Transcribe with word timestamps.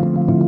Thank 0.00 0.30
you. 0.30 0.39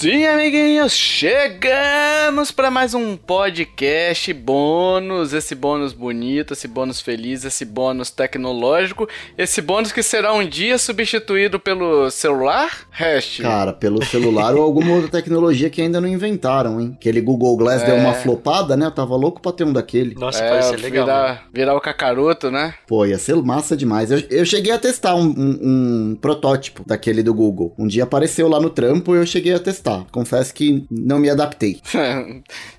Sim, 0.00 0.26
amiguinhos, 0.26 0.92
chegamos 0.92 2.52
para 2.52 2.70
mais 2.70 2.94
um 2.94 3.16
podcast 3.16 4.32
bônus. 4.32 5.32
Esse 5.32 5.56
bônus 5.56 5.92
bonito, 5.92 6.52
esse 6.52 6.68
bônus 6.68 7.00
feliz, 7.00 7.44
esse 7.44 7.64
bônus 7.64 8.08
tecnológico, 8.08 9.08
esse 9.36 9.60
bônus 9.60 9.90
que 9.90 10.00
será 10.00 10.32
um 10.32 10.48
dia 10.48 10.78
substituído 10.78 11.58
pelo 11.58 12.12
celular? 12.12 12.86
Hash. 12.92 13.40
Cara, 13.42 13.72
pelo 13.72 14.04
celular 14.04 14.54
ou 14.54 14.62
alguma 14.62 14.94
outra 14.94 15.10
tecnologia 15.10 15.68
que 15.68 15.82
ainda 15.82 16.00
não 16.00 16.06
inventaram, 16.06 16.80
hein? 16.80 16.92
Aquele 16.94 17.20
Google 17.20 17.56
Glass 17.56 17.82
é. 17.82 17.86
deu 17.86 17.96
uma 17.96 18.14
flopada, 18.14 18.76
né? 18.76 18.86
Eu 18.86 18.92
tava 18.92 19.16
louco 19.16 19.42
pra 19.42 19.50
ter 19.50 19.64
um 19.64 19.72
daquele. 19.72 20.14
Nossa, 20.14 20.44
é, 20.44 20.48
parece 20.48 20.76
legal. 20.76 21.06
Virar, 21.06 21.32
né? 21.32 21.40
virar 21.52 21.74
o 21.74 21.80
cacaroto, 21.80 22.52
né? 22.52 22.72
Pô, 22.86 23.04
ia 23.04 23.18
ser 23.18 23.34
massa 23.42 23.76
demais. 23.76 24.12
Eu, 24.12 24.22
eu 24.30 24.46
cheguei 24.46 24.70
a 24.70 24.78
testar 24.78 25.16
um, 25.16 25.26
um, 25.26 25.58
um 25.60 26.18
protótipo 26.20 26.84
daquele 26.86 27.20
do 27.20 27.34
Google. 27.34 27.74
Um 27.76 27.88
dia 27.88 28.04
apareceu 28.04 28.46
lá 28.46 28.60
no 28.60 28.70
trampo 28.70 29.16
e 29.16 29.18
eu 29.18 29.26
cheguei 29.26 29.54
a 29.54 29.58
testar 29.58 29.87
gostar. 29.88 30.06
Confesso 30.10 30.54
que 30.54 30.84
não 30.90 31.18
me 31.18 31.30
adaptei. 31.30 31.80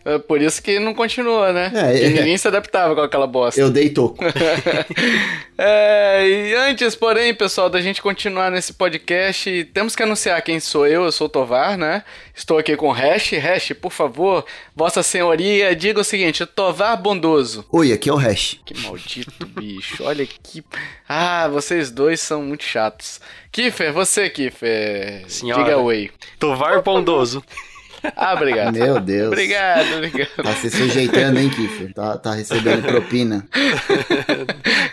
é 0.05 0.17
por 0.19 0.41
isso 0.41 0.61
que 0.61 0.79
não 0.79 0.93
continua, 0.93 1.51
né? 1.51 1.71
É, 1.73 2.05
é, 2.05 2.09
ninguém 2.09 2.37
se 2.37 2.47
adaptava 2.47 2.95
com 2.95 3.01
aquela 3.01 3.27
bosta. 3.27 3.59
Eu 3.59 3.69
dei 3.69 3.89
toco. 3.89 4.23
é, 5.57 6.27
e 6.27 6.55
antes, 6.55 6.95
porém, 6.95 7.33
pessoal, 7.33 7.69
da 7.69 7.81
gente 7.81 8.01
continuar 8.01 8.51
nesse 8.51 8.73
podcast, 8.73 9.69
temos 9.73 9.95
que 9.95 10.03
anunciar 10.03 10.41
quem 10.41 10.59
sou 10.59 10.85
eu. 10.85 11.03
Eu 11.03 11.11
sou 11.11 11.27
o 11.27 11.29
Tovar, 11.29 11.77
né? 11.77 12.03
Estou 12.39 12.57
aqui 12.57 12.77
com 12.77 12.87
o 12.87 12.91
Hash. 12.93 13.33
Hash, 13.33 13.73
por 13.73 13.91
favor, 13.91 14.45
Vossa 14.73 15.03
Senhoria, 15.03 15.75
diga 15.75 15.99
o 15.99 16.05
seguinte: 16.05 16.45
Tovar 16.45 16.95
bondoso. 16.95 17.65
Oi, 17.69 17.91
aqui 17.91 18.09
é 18.09 18.13
o 18.13 18.15
Hash. 18.15 18.61
Que 18.65 18.77
maldito 18.79 19.45
bicho. 19.59 20.01
Olha 20.05 20.25
que. 20.25 20.63
Ah, 21.07 21.49
vocês 21.49 21.91
dois 21.91 22.21
são 22.21 22.41
muito 22.41 22.63
chatos. 22.63 23.19
Kiffer, 23.51 23.91
você, 23.91 24.29
Kiffer. 24.29 25.25
Senhora. 25.27 25.65
Diga 25.65 25.77
oi. 25.79 26.11
Tovar 26.39 26.81
bondoso. 26.81 27.43
Ah, 28.15 28.33
obrigado. 28.33 28.73
Meu 28.73 28.97
Deus. 29.01 29.27
Obrigado, 29.27 29.95
obrigado. 29.95 30.29
Tá 30.41 30.53
se 30.53 30.69
sujeitando, 30.69 31.37
hein, 31.37 31.49
Kiffer? 31.49 31.93
Tá, 31.93 32.17
tá 32.17 32.33
recebendo 32.33 32.83
propina. 32.83 33.45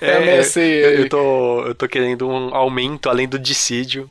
É, 0.00 0.36
é 0.36 0.38
assim, 0.40 0.60
eu, 0.60 0.90
eu, 0.90 1.08
tô, 1.08 1.66
eu 1.66 1.74
tô 1.74 1.88
querendo 1.88 2.28
um 2.28 2.52
aumento 2.52 3.08
além 3.08 3.28
do 3.28 3.38
dissídio. 3.38 4.10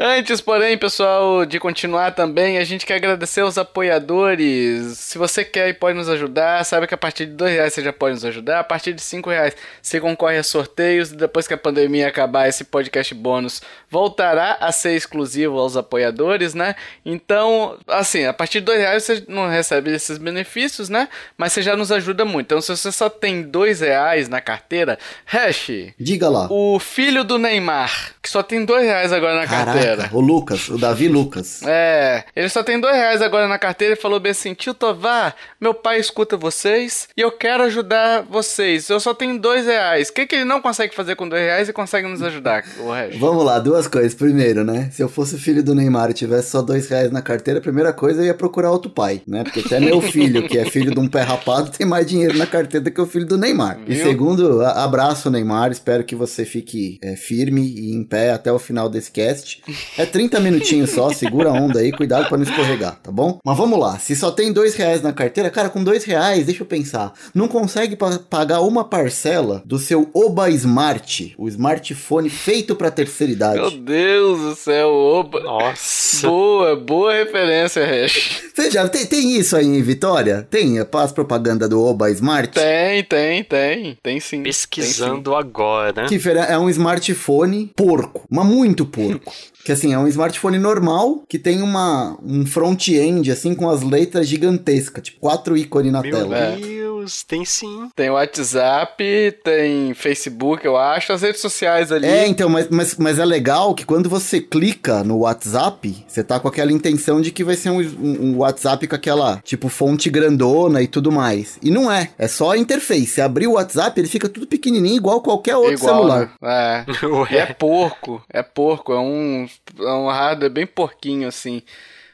Antes, 0.00 0.40
porém, 0.40 0.78
pessoal, 0.78 1.44
de 1.44 1.58
continuar 1.58 2.12
também, 2.12 2.56
a 2.56 2.62
gente 2.62 2.86
quer 2.86 2.94
agradecer 2.94 3.40
aos 3.40 3.58
apoiadores. 3.58 4.96
Se 4.96 5.18
você 5.18 5.44
quer 5.44 5.70
e 5.70 5.74
pode 5.74 5.98
nos 5.98 6.08
ajudar, 6.08 6.64
sabe 6.64 6.86
que 6.86 6.94
a 6.94 6.96
partir 6.96 7.26
de 7.26 7.32
dois 7.32 7.52
reais 7.52 7.74
você 7.74 7.82
já 7.82 7.92
pode 7.92 8.14
nos 8.14 8.24
ajudar. 8.24 8.60
A 8.60 8.64
partir 8.64 8.92
de 8.92 9.02
cinco 9.02 9.28
reais 9.28 9.56
você 9.82 10.00
concorre 10.00 10.38
a 10.38 10.44
sorteios. 10.44 11.10
Depois 11.10 11.48
que 11.48 11.54
a 11.54 11.58
pandemia 11.58 12.06
acabar, 12.06 12.46
esse 12.46 12.62
podcast 12.62 13.12
bônus 13.12 13.60
voltará 13.90 14.56
a 14.60 14.70
ser 14.70 14.92
exclusivo 14.94 15.58
aos 15.58 15.76
apoiadores, 15.76 16.54
né? 16.54 16.76
Então, 17.04 17.76
assim, 17.88 18.24
a 18.24 18.32
partir 18.32 18.60
de 18.60 18.66
dois 18.66 18.78
reais 18.78 19.02
você 19.02 19.24
não 19.26 19.48
recebe 19.48 19.92
esses 19.92 20.16
benefícios, 20.16 20.88
né? 20.88 21.08
Mas 21.36 21.52
você 21.52 21.60
já 21.60 21.74
nos 21.74 21.90
ajuda 21.90 22.24
muito. 22.24 22.46
Então, 22.46 22.60
se 22.60 22.68
você 22.68 22.92
só 22.92 23.10
tem 23.10 23.42
dois 23.42 23.80
reais 23.80 24.28
na 24.28 24.40
carteira, 24.40 24.96
hash. 25.24 25.92
Diga 25.98 26.28
lá. 26.28 26.46
O 26.52 26.78
filho 26.78 27.24
do 27.24 27.36
Neymar, 27.36 28.12
que 28.22 28.30
só 28.30 28.44
tem 28.44 28.64
dois 28.64 28.84
reais 28.84 29.12
agora 29.12 29.34
na 29.40 29.46
Caraca. 29.48 29.72
carteira 29.72 29.87
carteira. 29.96 30.10
O 30.12 30.20
Lucas, 30.20 30.68
o 30.68 30.78
Davi 30.78 31.08
Lucas. 31.08 31.62
É, 31.64 32.24
ele 32.34 32.48
só 32.48 32.62
tem 32.62 32.80
dois 32.80 32.94
reais 32.94 33.22
agora 33.22 33.48
na 33.48 33.58
carteira 33.58 33.94
e 33.94 33.96
falou 33.96 34.20
bem 34.20 34.32
assim: 34.32 34.54
tio 34.54 34.74
Tovar, 34.74 35.34
meu 35.60 35.74
pai 35.74 35.98
escuta 35.98 36.36
vocês 36.36 37.08
e 37.16 37.20
eu 37.20 37.30
quero 37.30 37.64
ajudar 37.64 38.22
vocês. 38.22 38.88
Eu 38.88 39.00
só 39.00 39.14
tenho 39.14 39.38
dois 39.38 39.66
reais. 39.66 40.08
O 40.08 40.12
que, 40.12 40.26
que 40.26 40.34
ele 40.36 40.44
não 40.44 40.60
consegue 40.60 40.94
fazer 40.94 41.16
com 41.16 41.28
dois 41.28 41.42
reais 41.42 41.68
e 41.68 41.72
consegue 41.72 42.08
nos 42.08 42.22
ajudar, 42.22 42.64
o 42.80 42.92
resto? 42.92 43.18
Vamos 43.18 43.44
lá, 43.44 43.58
duas 43.58 43.86
coisas. 43.86 44.14
Primeiro, 44.14 44.64
né? 44.64 44.90
Se 44.92 45.02
eu 45.02 45.08
fosse 45.08 45.38
filho 45.38 45.62
do 45.62 45.74
Neymar 45.74 46.10
e 46.10 46.14
tivesse 46.14 46.50
só 46.50 46.62
dois 46.62 46.88
reais 46.88 47.10
na 47.10 47.22
carteira, 47.22 47.60
a 47.60 47.62
primeira 47.62 47.92
coisa 47.92 48.22
eu 48.22 48.26
ia 48.26 48.34
procurar 48.34 48.70
outro 48.70 48.90
pai, 48.90 49.22
né? 49.26 49.44
Porque 49.44 49.60
até 49.60 49.80
meu 49.80 50.00
filho, 50.00 50.46
que 50.48 50.58
é 50.58 50.64
filho 50.64 50.92
de 50.92 51.00
um 51.00 51.08
pé 51.08 51.22
rapado, 51.22 51.70
tem 51.70 51.86
mais 51.86 52.06
dinheiro 52.06 52.36
na 52.36 52.46
carteira 52.46 52.84
do 52.84 52.90
que 52.90 53.00
o 53.00 53.06
filho 53.06 53.26
do 53.26 53.38
Neymar. 53.38 53.78
Viu? 53.86 53.96
E 53.96 54.02
segundo, 54.02 54.62
abraço, 54.62 55.30
Neymar. 55.30 55.70
Espero 55.70 56.04
que 56.04 56.14
você 56.14 56.44
fique 56.44 56.98
é, 57.02 57.16
firme 57.16 57.62
e 57.62 57.94
em 57.94 58.04
pé 58.04 58.32
até 58.32 58.52
o 58.52 58.58
final 58.58 58.88
desse 58.88 59.10
cast. 59.10 59.62
É 59.96 60.06
30 60.06 60.40
minutinhos 60.40 60.90
só, 60.90 61.10
segura 61.12 61.50
a 61.50 61.52
onda 61.52 61.80
aí, 61.80 61.92
cuidado 61.92 62.28
para 62.28 62.38
não 62.38 62.44
escorregar, 62.44 62.98
tá 63.02 63.10
bom? 63.10 63.38
Mas 63.44 63.56
vamos 63.56 63.78
lá, 63.78 63.98
se 63.98 64.14
só 64.14 64.30
tem 64.30 64.52
dois 64.52 64.74
reais 64.74 65.02
na 65.02 65.12
carteira, 65.12 65.50
cara, 65.50 65.68
com 65.68 65.82
dois 65.82 66.04
reais, 66.04 66.46
deixa 66.46 66.62
eu 66.62 66.66
pensar, 66.66 67.12
não 67.34 67.48
consegue 67.48 67.96
pagar 68.28 68.60
uma 68.60 68.84
parcela 68.84 69.62
do 69.64 69.78
seu 69.78 70.08
Oba 70.12 70.50
Smart, 70.50 71.34
o 71.38 71.48
smartphone 71.48 72.28
feito 72.28 72.74
para 72.74 72.90
terceira 72.90 73.32
idade. 73.32 73.60
Meu 73.60 73.70
Deus 73.70 74.40
do 74.40 74.54
céu, 74.54 74.88
Oba. 74.88 75.40
Nossa. 75.40 76.26
Boa, 76.26 76.76
boa 76.76 77.14
referência, 77.14 77.84
Hash. 77.84 78.42
Você 78.54 78.70
já 78.70 78.88
tem, 78.88 79.06
tem 79.06 79.36
isso 79.38 79.56
aí 79.56 79.66
em 79.66 79.82
Vitória? 79.82 80.46
Tem 80.50 80.78
as 80.78 81.12
propaganda 81.12 81.68
do 81.68 81.82
Oba 81.84 82.10
Smart? 82.10 82.52
Tem, 82.52 83.04
tem, 83.04 83.44
tem. 83.44 83.98
Tem 84.02 84.20
sim. 84.20 84.42
Pesquisando 84.42 85.30
tem, 85.30 85.32
sim. 85.32 85.38
agora. 85.38 86.06
Que 86.06 86.20
é 86.48 86.58
um 86.58 86.68
smartphone 86.70 87.70
porco, 87.74 88.24
mas 88.30 88.46
muito 88.46 88.84
porco. 88.84 89.32
Que 89.64 89.72
assim, 89.72 89.92
é 89.92 89.98
um 89.98 90.08
smartphone 90.08 90.58
normal 90.58 91.24
que 91.28 91.38
tem 91.38 91.60
uma, 91.62 92.18
um 92.22 92.46
front-end, 92.46 93.30
assim, 93.30 93.54
com 93.54 93.68
as 93.68 93.82
letras 93.82 94.26
gigantescas, 94.26 95.04
tipo 95.04 95.20
quatro 95.20 95.56
ícones 95.56 95.92
na 95.92 96.00
Meu 96.00 96.10
tela. 96.10 96.56
Meu 96.56 96.87
Deus, 97.08 97.22
tem 97.22 97.44
sim. 97.44 97.90
Tem 97.96 98.10
WhatsApp, 98.10 99.02
tem 99.42 99.94
Facebook, 99.94 100.64
eu 100.64 100.76
acho, 100.76 101.12
as 101.12 101.22
redes 101.22 101.40
sociais 101.40 101.90
ali. 101.90 102.06
É, 102.06 102.26
então, 102.26 102.50
mas, 102.50 102.68
mas, 102.68 102.96
mas 102.96 103.18
é 103.18 103.24
legal 103.24 103.74
que 103.74 103.86
quando 103.86 104.10
você 104.10 104.40
clica 104.40 105.02
no 105.02 105.20
WhatsApp, 105.20 106.04
você 106.06 106.22
tá 106.22 106.38
com 106.38 106.48
aquela 106.48 106.70
intenção 106.70 107.20
de 107.20 107.30
que 107.30 107.42
vai 107.42 107.56
ser 107.56 107.70
um, 107.70 107.80
um, 107.80 108.26
um 108.26 108.38
WhatsApp 108.38 108.86
com 108.86 108.94
aquela, 108.94 109.38
tipo, 109.38 109.68
fonte 109.68 110.10
grandona 110.10 110.82
e 110.82 110.86
tudo 110.86 111.10
mais. 111.10 111.58
E 111.62 111.70
não 111.70 111.90
é. 111.90 112.10
É 112.18 112.28
só 112.28 112.50
a 112.50 112.58
interface. 112.58 113.06
Você 113.06 113.22
abrir 113.22 113.46
o 113.46 113.52
WhatsApp, 113.52 113.98
ele 113.98 114.08
fica 114.08 114.28
tudo 114.28 114.46
pequenininho, 114.46 114.96
igual 114.96 115.22
qualquer 115.22 115.56
outro 115.56 115.72
igual, 115.72 115.94
celular. 115.94 116.32
Né? 116.42 116.84
É. 117.30 117.36
é 117.40 117.46
porco. 117.46 118.22
É 118.28 118.42
porco. 118.42 118.92
É 118.92 118.98
um 118.98 119.48
é 119.80 119.92
um 119.92 120.08
hardware 120.08 120.50
bem 120.50 120.66
porquinho, 120.66 121.26
assim. 121.26 121.62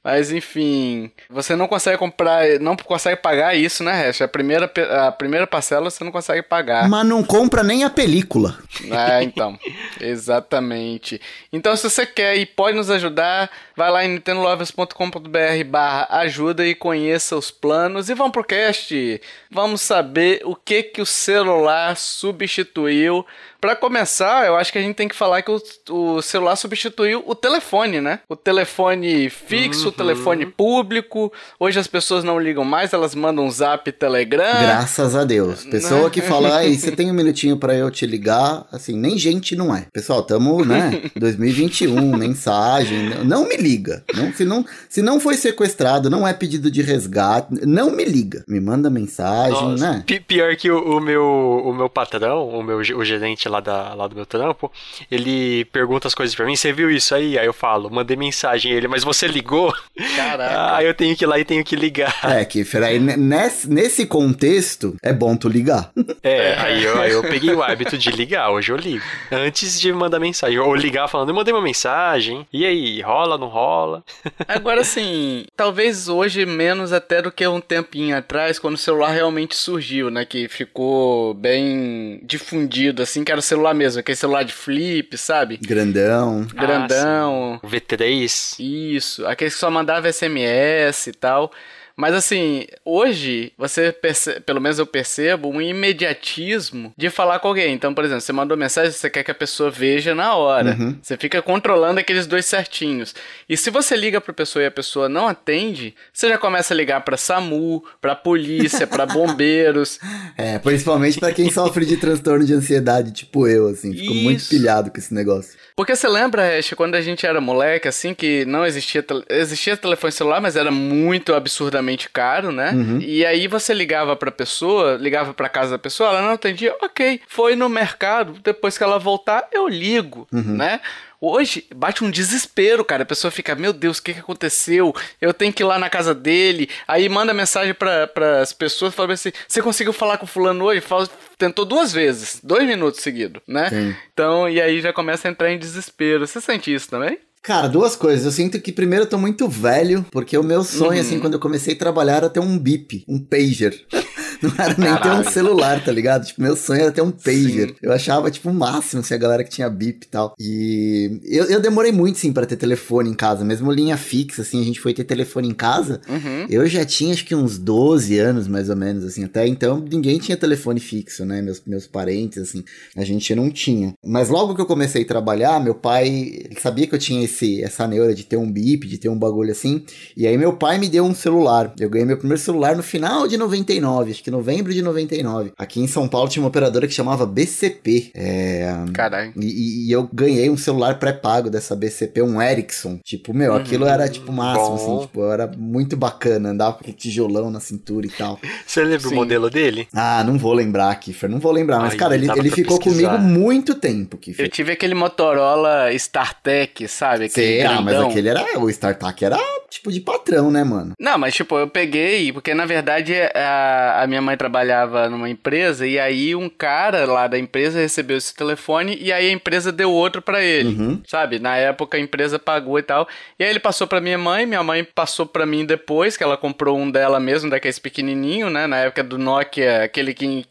Mas 0.04 0.30
enfim, 0.30 1.10
você 1.30 1.56
não 1.56 1.66
consegue 1.66 1.96
comprar, 1.96 2.60
não 2.60 2.76
consegue 2.76 3.16
pagar 3.22 3.56
isso, 3.56 3.82
né, 3.82 3.92
Hash? 3.92 4.20
A 4.20 4.28
primeira, 4.28 4.70
a 5.06 5.10
primeira 5.10 5.46
parcela 5.46 5.90
você 5.90 6.04
não 6.04 6.12
consegue 6.12 6.42
pagar. 6.42 6.86
Mas 6.90 7.06
não 7.06 7.24
compra 7.24 7.62
nem 7.62 7.84
a 7.84 7.90
película. 7.90 8.58
É, 8.90 9.22
então. 9.22 9.58
exatamente. 9.98 11.18
Então, 11.50 11.74
se 11.74 11.88
você 11.88 12.04
quer 12.04 12.36
e 12.36 12.44
pode 12.44 12.76
nos 12.76 12.90
ajudar, 12.90 13.50
vai 13.74 13.90
lá 13.90 14.04
em 14.04 14.08
nintendolovers.com.br 14.08 15.64
barra 15.66 16.06
ajuda 16.10 16.66
e 16.66 16.74
conheça 16.74 17.34
os 17.34 17.50
planos. 17.50 18.10
E 18.10 18.14
vamos 18.14 18.32
pro 18.32 18.44
cast. 18.44 19.20
Vamos 19.54 19.82
saber 19.82 20.42
o 20.44 20.56
que 20.56 20.82
que 20.82 21.00
o 21.00 21.06
celular 21.06 21.96
substituiu 21.96 23.24
para 23.64 23.74
começar, 23.74 24.46
eu 24.46 24.56
acho 24.56 24.70
que 24.70 24.76
a 24.76 24.82
gente 24.82 24.94
tem 24.94 25.08
que 25.08 25.14
falar 25.16 25.40
que 25.40 25.50
o, 25.50 25.58
o, 25.88 26.20
celular 26.20 26.54
substituiu 26.54 27.24
o 27.26 27.34
telefone, 27.34 27.98
né? 27.98 28.20
O 28.28 28.36
telefone 28.36 29.30
fixo, 29.30 29.84
uhum. 29.84 29.88
o 29.88 29.92
telefone 29.92 30.44
público. 30.44 31.32
Hoje 31.58 31.78
as 31.78 31.86
pessoas 31.86 32.22
não 32.22 32.38
ligam 32.38 32.62
mais, 32.62 32.92
elas 32.92 33.14
mandam 33.14 33.46
um 33.46 33.50
zap, 33.50 33.90
telegram. 33.90 34.60
Graças 34.60 35.16
a 35.16 35.24
Deus. 35.24 35.64
Pessoa 35.64 36.10
que 36.10 36.20
fala, 36.20 36.58
aí 36.58 36.78
você 36.78 36.92
tem 36.92 37.10
um 37.10 37.14
minutinho 37.14 37.56
para 37.56 37.74
eu 37.74 37.90
te 37.90 38.04
ligar, 38.04 38.66
assim, 38.70 38.98
nem 38.98 39.16
gente 39.16 39.56
não 39.56 39.74
é. 39.74 39.86
Pessoal, 39.90 40.22
tamo, 40.22 40.62
né? 40.62 41.00
2021, 41.16 42.18
mensagem, 42.18 43.24
não 43.24 43.48
me 43.48 43.56
liga. 43.56 44.04
Não, 44.14 44.30
se, 44.30 44.44
não, 44.44 44.66
se 44.90 45.00
não 45.00 45.18
foi 45.18 45.38
sequestrado, 45.38 46.10
não 46.10 46.28
é 46.28 46.34
pedido 46.34 46.70
de 46.70 46.82
resgate, 46.82 47.64
não 47.64 47.90
me 47.90 48.04
liga. 48.04 48.44
Me 48.46 48.60
manda 48.60 48.90
mensagem, 48.90 49.43
Nossa, 49.52 49.94
né? 49.94 50.04
Pior 50.26 50.56
que 50.56 50.70
o, 50.70 50.96
o, 50.96 51.00
meu, 51.00 51.62
o 51.64 51.74
meu 51.74 51.88
patrão, 51.88 52.48
o 52.48 52.62
meu 52.62 52.78
o 52.78 53.04
gerente 53.04 53.48
lá 53.48 53.60
da, 53.60 53.94
lá 53.94 54.06
do 54.06 54.14
meu 54.14 54.26
trampo, 54.26 54.70
ele 55.10 55.64
pergunta 55.66 56.08
as 56.08 56.14
coisas 56.14 56.34
pra 56.34 56.46
mim, 56.46 56.56
você 56.56 56.72
viu 56.72 56.90
isso 56.90 57.14
aí? 57.14 57.38
Aí 57.38 57.46
eu 57.46 57.52
falo, 57.52 57.90
mandei 57.90 58.16
mensagem 58.16 58.72
a 58.72 58.76
ele, 58.76 58.88
mas 58.88 59.04
você 59.04 59.26
ligou? 59.26 59.74
Caraca. 60.16 60.76
aí 60.76 60.86
eu 60.86 60.94
tenho 60.94 61.16
que 61.16 61.24
ir 61.24 61.26
lá 61.26 61.38
e 61.38 61.44
tenho 61.44 61.64
que 61.64 61.76
ligar. 61.76 62.14
É, 62.22 62.44
que 62.44 62.64
aí 62.84 62.98
nesse, 62.98 63.70
nesse 63.70 64.06
contexto, 64.06 64.96
é 65.02 65.12
bom 65.12 65.36
tu 65.36 65.48
ligar. 65.48 65.90
É, 66.22 66.54
aí 66.58 66.84
eu, 66.84 67.00
aí 67.00 67.12
eu 67.12 67.22
peguei 67.22 67.52
o 67.54 67.62
hábito 67.62 67.96
de 67.96 68.10
ligar, 68.10 68.50
hoje 68.50 68.72
eu 68.72 68.76
ligo. 68.76 69.04
Antes 69.30 69.80
de 69.80 69.92
mandar 69.92 70.18
mensagem, 70.18 70.58
ou 70.58 70.74
ligar 70.74 71.08
falando, 71.08 71.28
eu 71.28 71.34
mandei 71.34 71.52
uma 71.52 71.62
mensagem, 71.62 72.46
e 72.52 72.64
aí, 72.64 73.00
rola, 73.00 73.38
não 73.38 73.48
rola? 73.48 74.02
Agora 74.46 74.84
sim, 74.84 75.44
talvez 75.56 76.08
hoje 76.08 76.44
menos 76.46 76.92
até 76.92 77.22
do 77.22 77.32
que 77.32 77.46
um 77.46 77.60
tempinho 77.60 78.16
atrás, 78.16 78.58
quando 78.58 78.74
o 78.74 78.78
celular 78.78 79.10
realmente 79.10 79.33
surgiu, 79.56 80.10
né, 80.10 80.24
que 80.24 80.48
ficou 80.48 81.34
bem 81.34 82.20
difundido, 82.22 83.02
assim, 83.02 83.24
que 83.24 83.32
era 83.32 83.40
celular 83.40 83.74
mesmo, 83.74 84.00
aquele 84.00 84.16
celular 84.16 84.44
de 84.44 84.52
flip, 84.52 85.16
sabe? 85.16 85.58
Grandão. 85.58 86.46
Grandão. 86.54 87.60
Ah, 87.62 87.66
V3. 87.66 88.56
Isso, 88.58 89.26
aquele 89.26 89.50
que 89.50 89.56
só 89.56 89.70
mandava 89.70 90.10
SMS 90.12 91.08
e 91.08 91.12
tal. 91.12 91.52
Mas 91.96 92.14
assim, 92.14 92.66
hoje 92.84 93.52
você 93.56 93.92
percebe, 93.92 94.40
pelo 94.40 94.60
menos 94.60 94.78
eu 94.78 94.86
percebo, 94.86 95.48
um 95.48 95.60
imediatismo 95.60 96.92
de 96.96 97.08
falar 97.08 97.38
com 97.38 97.48
alguém. 97.48 97.72
Então, 97.72 97.94
por 97.94 98.04
exemplo, 98.04 98.20
você 98.20 98.32
mandou 98.32 98.56
mensagem, 98.56 98.90
você 98.90 99.08
quer 99.08 99.22
que 99.22 99.30
a 99.30 99.34
pessoa 99.34 99.70
veja 99.70 100.14
na 100.14 100.34
hora. 100.34 100.76
Uhum. 100.78 100.98
Você 101.00 101.16
fica 101.16 101.40
controlando 101.40 102.00
aqueles 102.00 102.26
dois 102.26 102.46
certinhos. 102.46 103.14
E 103.48 103.56
se 103.56 103.70
você 103.70 103.94
liga 103.96 104.20
pra 104.20 104.34
pessoa 104.34 104.62
e 104.62 104.66
a 104.66 104.70
pessoa 104.70 105.08
não 105.08 105.28
atende, 105.28 105.94
você 106.12 106.28
já 106.28 106.36
começa 106.36 106.74
a 106.74 106.76
ligar 106.76 107.00
pra 107.02 107.16
SAMU, 107.16 107.84
pra 108.00 108.16
polícia, 108.16 108.86
pra 108.86 109.06
bombeiros. 109.06 109.98
É, 110.36 110.58
principalmente 110.58 111.20
para 111.20 111.32
quem 111.32 111.50
sofre 111.50 111.84
de 111.84 111.96
transtorno 111.96 112.44
de 112.44 112.52
ansiedade, 112.52 113.12
tipo 113.12 113.46
eu, 113.46 113.68
assim. 113.68 113.92
Fico 113.92 114.12
Isso. 114.12 114.22
muito 114.22 114.48
pilhado 114.48 114.90
com 114.90 114.98
esse 114.98 115.14
negócio. 115.14 115.52
Porque 115.76 115.94
você 115.94 116.08
lembra, 116.08 116.58
Ash, 116.58 116.72
quando 116.76 116.94
a 116.94 117.00
gente 117.00 117.24
era 117.24 117.40
moleque, 117.40 117.86
assim, 117.86 118.14
que 118.14 118.44
não 118.44 118.66
existia, 118.66 119.04
existia 119.28 119.76
telefone 119.76 120.12
celular, 120.12 120.40
mas 120.40 120.56
era 120.56 120.70
muito 120.70 121.34
absurdamente 121.34 121.83
caro, 122.08 122.50
né? 122.50 122.72
Uhum. 122.72 122.98
E 123.00 123.24
aí 123.24 123.46
você 123.46 123.72
ligava 123.72 124.16
pra 124.16 124.30
pessoa, 124.30 124.94
ligava 124.94 125.32
pra 125.34 125.48
casa 125.48 125.72
da 125.72 125.78
pessoa, 125.78 126.10
ela 126.10 126.22
não 126.22 126.30
atendia, 126.30 126.74
ok, 126.82 127.20
foi 127.28 127.54
no 127.54 127.68
mercado, 127.68 128.36
depois 128.42 128.76
que 128.76 128.84
ela 128.84 128.98
voltar, 128.98 129.48
eu 129.52 129.68
ligo, 129.68 130.26
uhum. 130.32 130.56
né? 130.56 130.80
Hoje 131.26 131.64
bate 131.74 132.04
um 132.04 132.10
desespero, 132.10 132.84
cara. 132.84 133.02
A 133.02 133.06
pessoa 133.06 133.30
fica, 133.30 133.54
meu 133.54 133.72
Deus, 133.72 133.96
o 133.96 134.02
que, 134.02 134.12
que 134.12 134.20
aconteceu? 134.20 134.94
Eu 135.18 135.32
tenho 135.32 135.54
que 135.54 135.62
ir 135.62 135.64
lá 135.64 135.78
na 135.78 135.88
casa 135.88 136.14
dele. 136.14 136.68
Aí 136.86 137.08
manda 137.08 137.32
mensagem 137.32 137.72
para 137.72 138.42
as 138.42 138.52
pessoas, 138.52 138.94
fala 138.94 139.14
assim: 139.14 139.32
você 139.48 139.62
conseguiu 139.62 139.94
falar 139.94 140.18
com 140.18 140.26
o 140.26 140.28
fulano 140.28 140.62
hoje? 140.66 140.82
Fala, 140.82 141.08
tentou 141.38 141.64
duas 141.64 141.94
vezes, 141.94 142.40
dois 142.42 142.66
minutos 142.66 143.00
seguidos, 143.00 143.40
né? 143.48 143.70
Sim. 143.70 143.96
Então, 144.12 144.46
e 144.50 144.60
aí 144.60 144.82
já 144.82 144.92
começa 144.92 145.26
a 145.26 145.30
entrar 145.30 145.50
em 145.50 145.58
desespero. 145.58 146.26
Você 146.26 146.42
sente 146.42 146.74
isso 146.74 146.90
também? 146.90 147.18
Cara, 147.44 147.68
duas 147.68 147.94
coisas. 147.94 148.24
Eu 148.24 148.32
sinto 148.32 148.58
que 148.58 148.72
primeiro 148.72 149.04
eu 149.04 149.08
tô 149.08 149.18
muito 149.18 149.46
velho, 149.46 150.02
porque 150.10 150.36
o 150.36 150.42
meu 150.42 150.64
sonho, 150.64 150.92
assim, 150.92 150.94
uhum. 150.94 151.00
assim, 151.00 151.20
quando 151.20 151.34
eu 151.34 151.38
comecei 151.38 151.74
a 151.74 151.78
trabalhar 151.78 152.16
era 152.16 152.30
ter 152.30 152.40
um 152.40 152.58
bip, 152.58 153.04
um 153.06 153.18
pager. 153.18 153.84
Não 154.44 154.64
era 154.64 154.74
nem 154.76 154.88
Caralho. 154.88 155.22
ter 155.22 155.28
um 155.28 155.32
celular, 155.32 155.84
tá 155.84 155.92
ligado? 155.92 156.26
Tipo, 156.26 156.42
meu 156.42 156.56
sonho 156.56 156.82
era 156.82 156.92
ter 156.92 157.02
um 157.02 157.10
pager. 157.10 157.68
Sim. 157.68 157.74
Eu 157.82 157.92
achava, 157.92 158.30
tipo, 158.30 158.50
o 158.50 158.54
máximo, 158.54 159.00
assim, 159.00 159.14
a 159.14 159.18
galera 159.18 159.44
que 159.44 159.50
tinha 159.50 159.68
bip 159.70 160.04
e 160.04 160.08
tal. 160.08 160.34
E 160.38 161.20
eu, 161.24 161.44
eu 161.46 161.60
demorei 161.60 161.92
muito, 161.92 162.18
sim, 162.18 162.32
para 162.32 162.46
ter 162.46 162.56
telefone 162.56 163.10
em 163.10 163.14
casa. 163.14 163.44
Mesmo 163.44 163.72
linha 163.72 163.96
fixa, 163.96 164.42
assim, 164.42 164.60
a 164.60 164.64
gente 164.64 164.80
foi 164.80 164.92
ter 164.92 165.04
telefone 165.04 165.48
em 165.48 165.54
casa. 165.54 166.00
Uhum. 166.08 166.46
Eu 166.48 166.66
já 166.66 166.84
tinha, 166.84 167.14
acho 167.14 167.24
que 167.24 167.34
uns 167.34 167.58
12 167.58 168.18
anos, 168.18 168.46
mais 168.46 168.68
ou 168.68 168.76
menos, 168.76 169.04
assim. 169.04 169.24
Até 169.24 169.46
então, 169.46 169.84
ninguém 169.90 170.18
tinha 170.18 170.36
telefone 170.36 170.80
fixo, 170.80 171.24
né? 171.24 171.40
Meus, 171.40 171.62
meus 171.66 171.86
parentes, 171.86 172.38
assim, 172.38 172.64
a 172.96 173.04
gente 173.04 173.34
não 173.34 173.50
tinha. 173.50 173.94
Mas 174.04 174.28
logo 174.28 174.54
que 174.54 174.60
eu 174.60 174.66
comecei 174.66 175.02
a 175.02 175.06
trabalhar, 175.06 175.62
meu 175.62 175.74
pai, 175.74 176.08
ele 176.08 176.60
sabia 176.60 176.86
que 176.86 176.94
eu 176.94 176.98
tinha 176.98 177.24
esse, 177.24 177.62
essa 177.62 177.86
neura 177.86 178.14
de 178.14 178.24
ter 178.24 178.36
um 178.36 178.50
bip, 178.50 178.86
de 178.86 178.98
ter 178.98 179.08
um 179.08 179.18
bagulho 179.18 179.52
assim. 179.52 179.84
E 180.16 180.26
aí 180.26 180.36
meu 180.36 180.54
pai 180.54 180.78
me 180.78 180.88
deu 180.88 181.04
um 181.04 181.14
celular. 181.14 181.72
Eu 181.78 181.88
ganhei 181.88 182.06
meu 182.06 182.18
primeiro 182.18 182.40
celular 182.40 182.76
no 182.76 182.82
final 182.82 183.26
de 183.26 183.36
99, 183.36 184.10
acho 184.10 184.22
que 184.22 184.30
novembro 184.34 184.72
de 184.72 184.82
99. 184.82 185.52
Aqui 185.56 185.80
em 185.80 185.86
São 185.86 186.08
Paulo 186.08 186.28
tinha 186.28 186.42
uma 186.42 186.48
operadora 186.48 186.86
que 186.86 186.92
chamava 186.92 187.24
BCP. 187.24 188.10
É... 188.14 188.74
Caralho. 188.92 189.32
E, 189.36 189.88
e, 189.88 189.92
eu 189.92 190.08
ganhei 190.12 190.50
um 190.50 190.56
celular 190.56 190.98
pré-pago 190.98 191.48
dessa 191.48 191.76
BCP, 191.76 192.22
um 192.22 192.42
Ericsson. 192.42 192.98
Tipo, 193.04 193.32
meu, 193.32 193.52
uhum. 193.52 193.58
aquilo 193.58 193.86
era 193.86 194.08
tipo 194.08 194.32
máximo, 194.32 194.74
assim, 194.74 194.86
Bom. 194.86 194.96
assim, 194.96 195.06
tipo, 195.06 195.24
era 195.24 195.46
muito 195.56 195.96
bacana, 195.96 196.50
andava 196.50 196.78
com 196.82 196.92
tijolão 196.92 197.50
na 197.50 197.60
cintura 197.60 198.06
e 198.06 198.10
tal. 198.10 198.38
Você 198.66 198.82
lembra 198.82 199.08
Sim. 199.08 199.14
o 199.14 199.16
modelo 199.16 199.48
dele? 199.48 199.88
Ah, 199.92 200.24
não 200.24 200.36
vou 200.36 200.52
lembrar, 200.52 200.94
Kiffer, 200.96 201.30
não 201.30 201.38
vou 201.38 201.52
lembrar. 201.52 201.78
Mas, 201.80 201.92
Ai, 201.92 201.98
cara, 201.98 202.14
ele, 202.14 202.28
ele 202.36 202.50
ficou 202.50 202.78
pesquisar. 202.78 203.16
comigo 203.16 203.24
muito 203.24 203.74
tempo, 203.74 204.16
Kiffer. 204.16 204.46
Eu 204.46 204.50
tive 204.50 204.72
aquele 204.72 204.94
Motorola 204.94 205.92
StarTech, 205.92 206.88
sabe? 206.88 207.26
Aquele 207.26 207.46
Sei, 207.46 207.62
ah, 207.62 207.80
mas 207.80 208.00
aquele 208.00 208.28
era, 208.28 208.58
o 208.58 208.68
StarTech 208.68 209.24
era 209.24 209.38
tipo 209.74 209.90
de 209.90 210.00
patrão, 210.00 210.50
né, 210.50 210.62
mano? 210.64 210.94
Não, 210.98 211.18
mas 211.18 211.34
tipo, 211.34 211.58
eu 211.58 211.68
peguei, 211.68 212.32
porque 212.32 212.54
na 212.54 212.64
verdade 212.64 213.14
a, 213.34 214.02
a 214.02 214.06
minha 214.14 214.22
mãe 214.22 214.36
trabalhava 214.36 215.08
numa 215.08 215.28
empresa 215.28 215.84
e 215.86 215.98
aí 215.98 216.36
um 216.36 216.48
cara 216.48 217.04
lá 217.04 217.26
da 217.26 217.36
empresa 217.36 217.80
recebeu 217.80 218.16
esse 218.16 218.32
telefone 218.32 218.96
e 219.00 219.12
aí 219.12 219.28
a 219.28 219.32
empresa 219.32 219.72
deu 219.72 219.90
outro 219.90 220.22
para 220.22 220.40
ele, 220.40 220.68
uhum. 220.68 221.02
sabe? 221.04 221.40
Na 221.40 221.56
época 221.56 221.96
a 221.96 222.00
empresa 222.00 222.38
pagou 222.38 222.78
e 222.78 222.82
tal. 222.82 223.08
E 223.38 223.42
aí 223.42 223.50
ele 223.50 223.58
passou 223.58 223.88
para 223.88 224.00
minha 224.00 224.16
mãe, 224.16 224.46
minha 224.46 224.62
mãe 224.62 224.84
passou 224.84 225.26
para 225.26 225.44
mim 225.44 225.66
depois, 225.66 226.16
que 226.16 226.22
ela 226.22 226.36
comprou 226.36 226.78
um 226.78 226.88
dela 226.88 227.18
mesmo, 227.18 227.50
daqueles 227.50 227.80
pequenininho, 227.80 228.48
né? 228.48 228.68
Na 228.68 228.78
época 228.78 229.02
do 229.02 229.18
Nokia, 229.18 229.82
aquele 229.82 230.14
que 230.14 230.44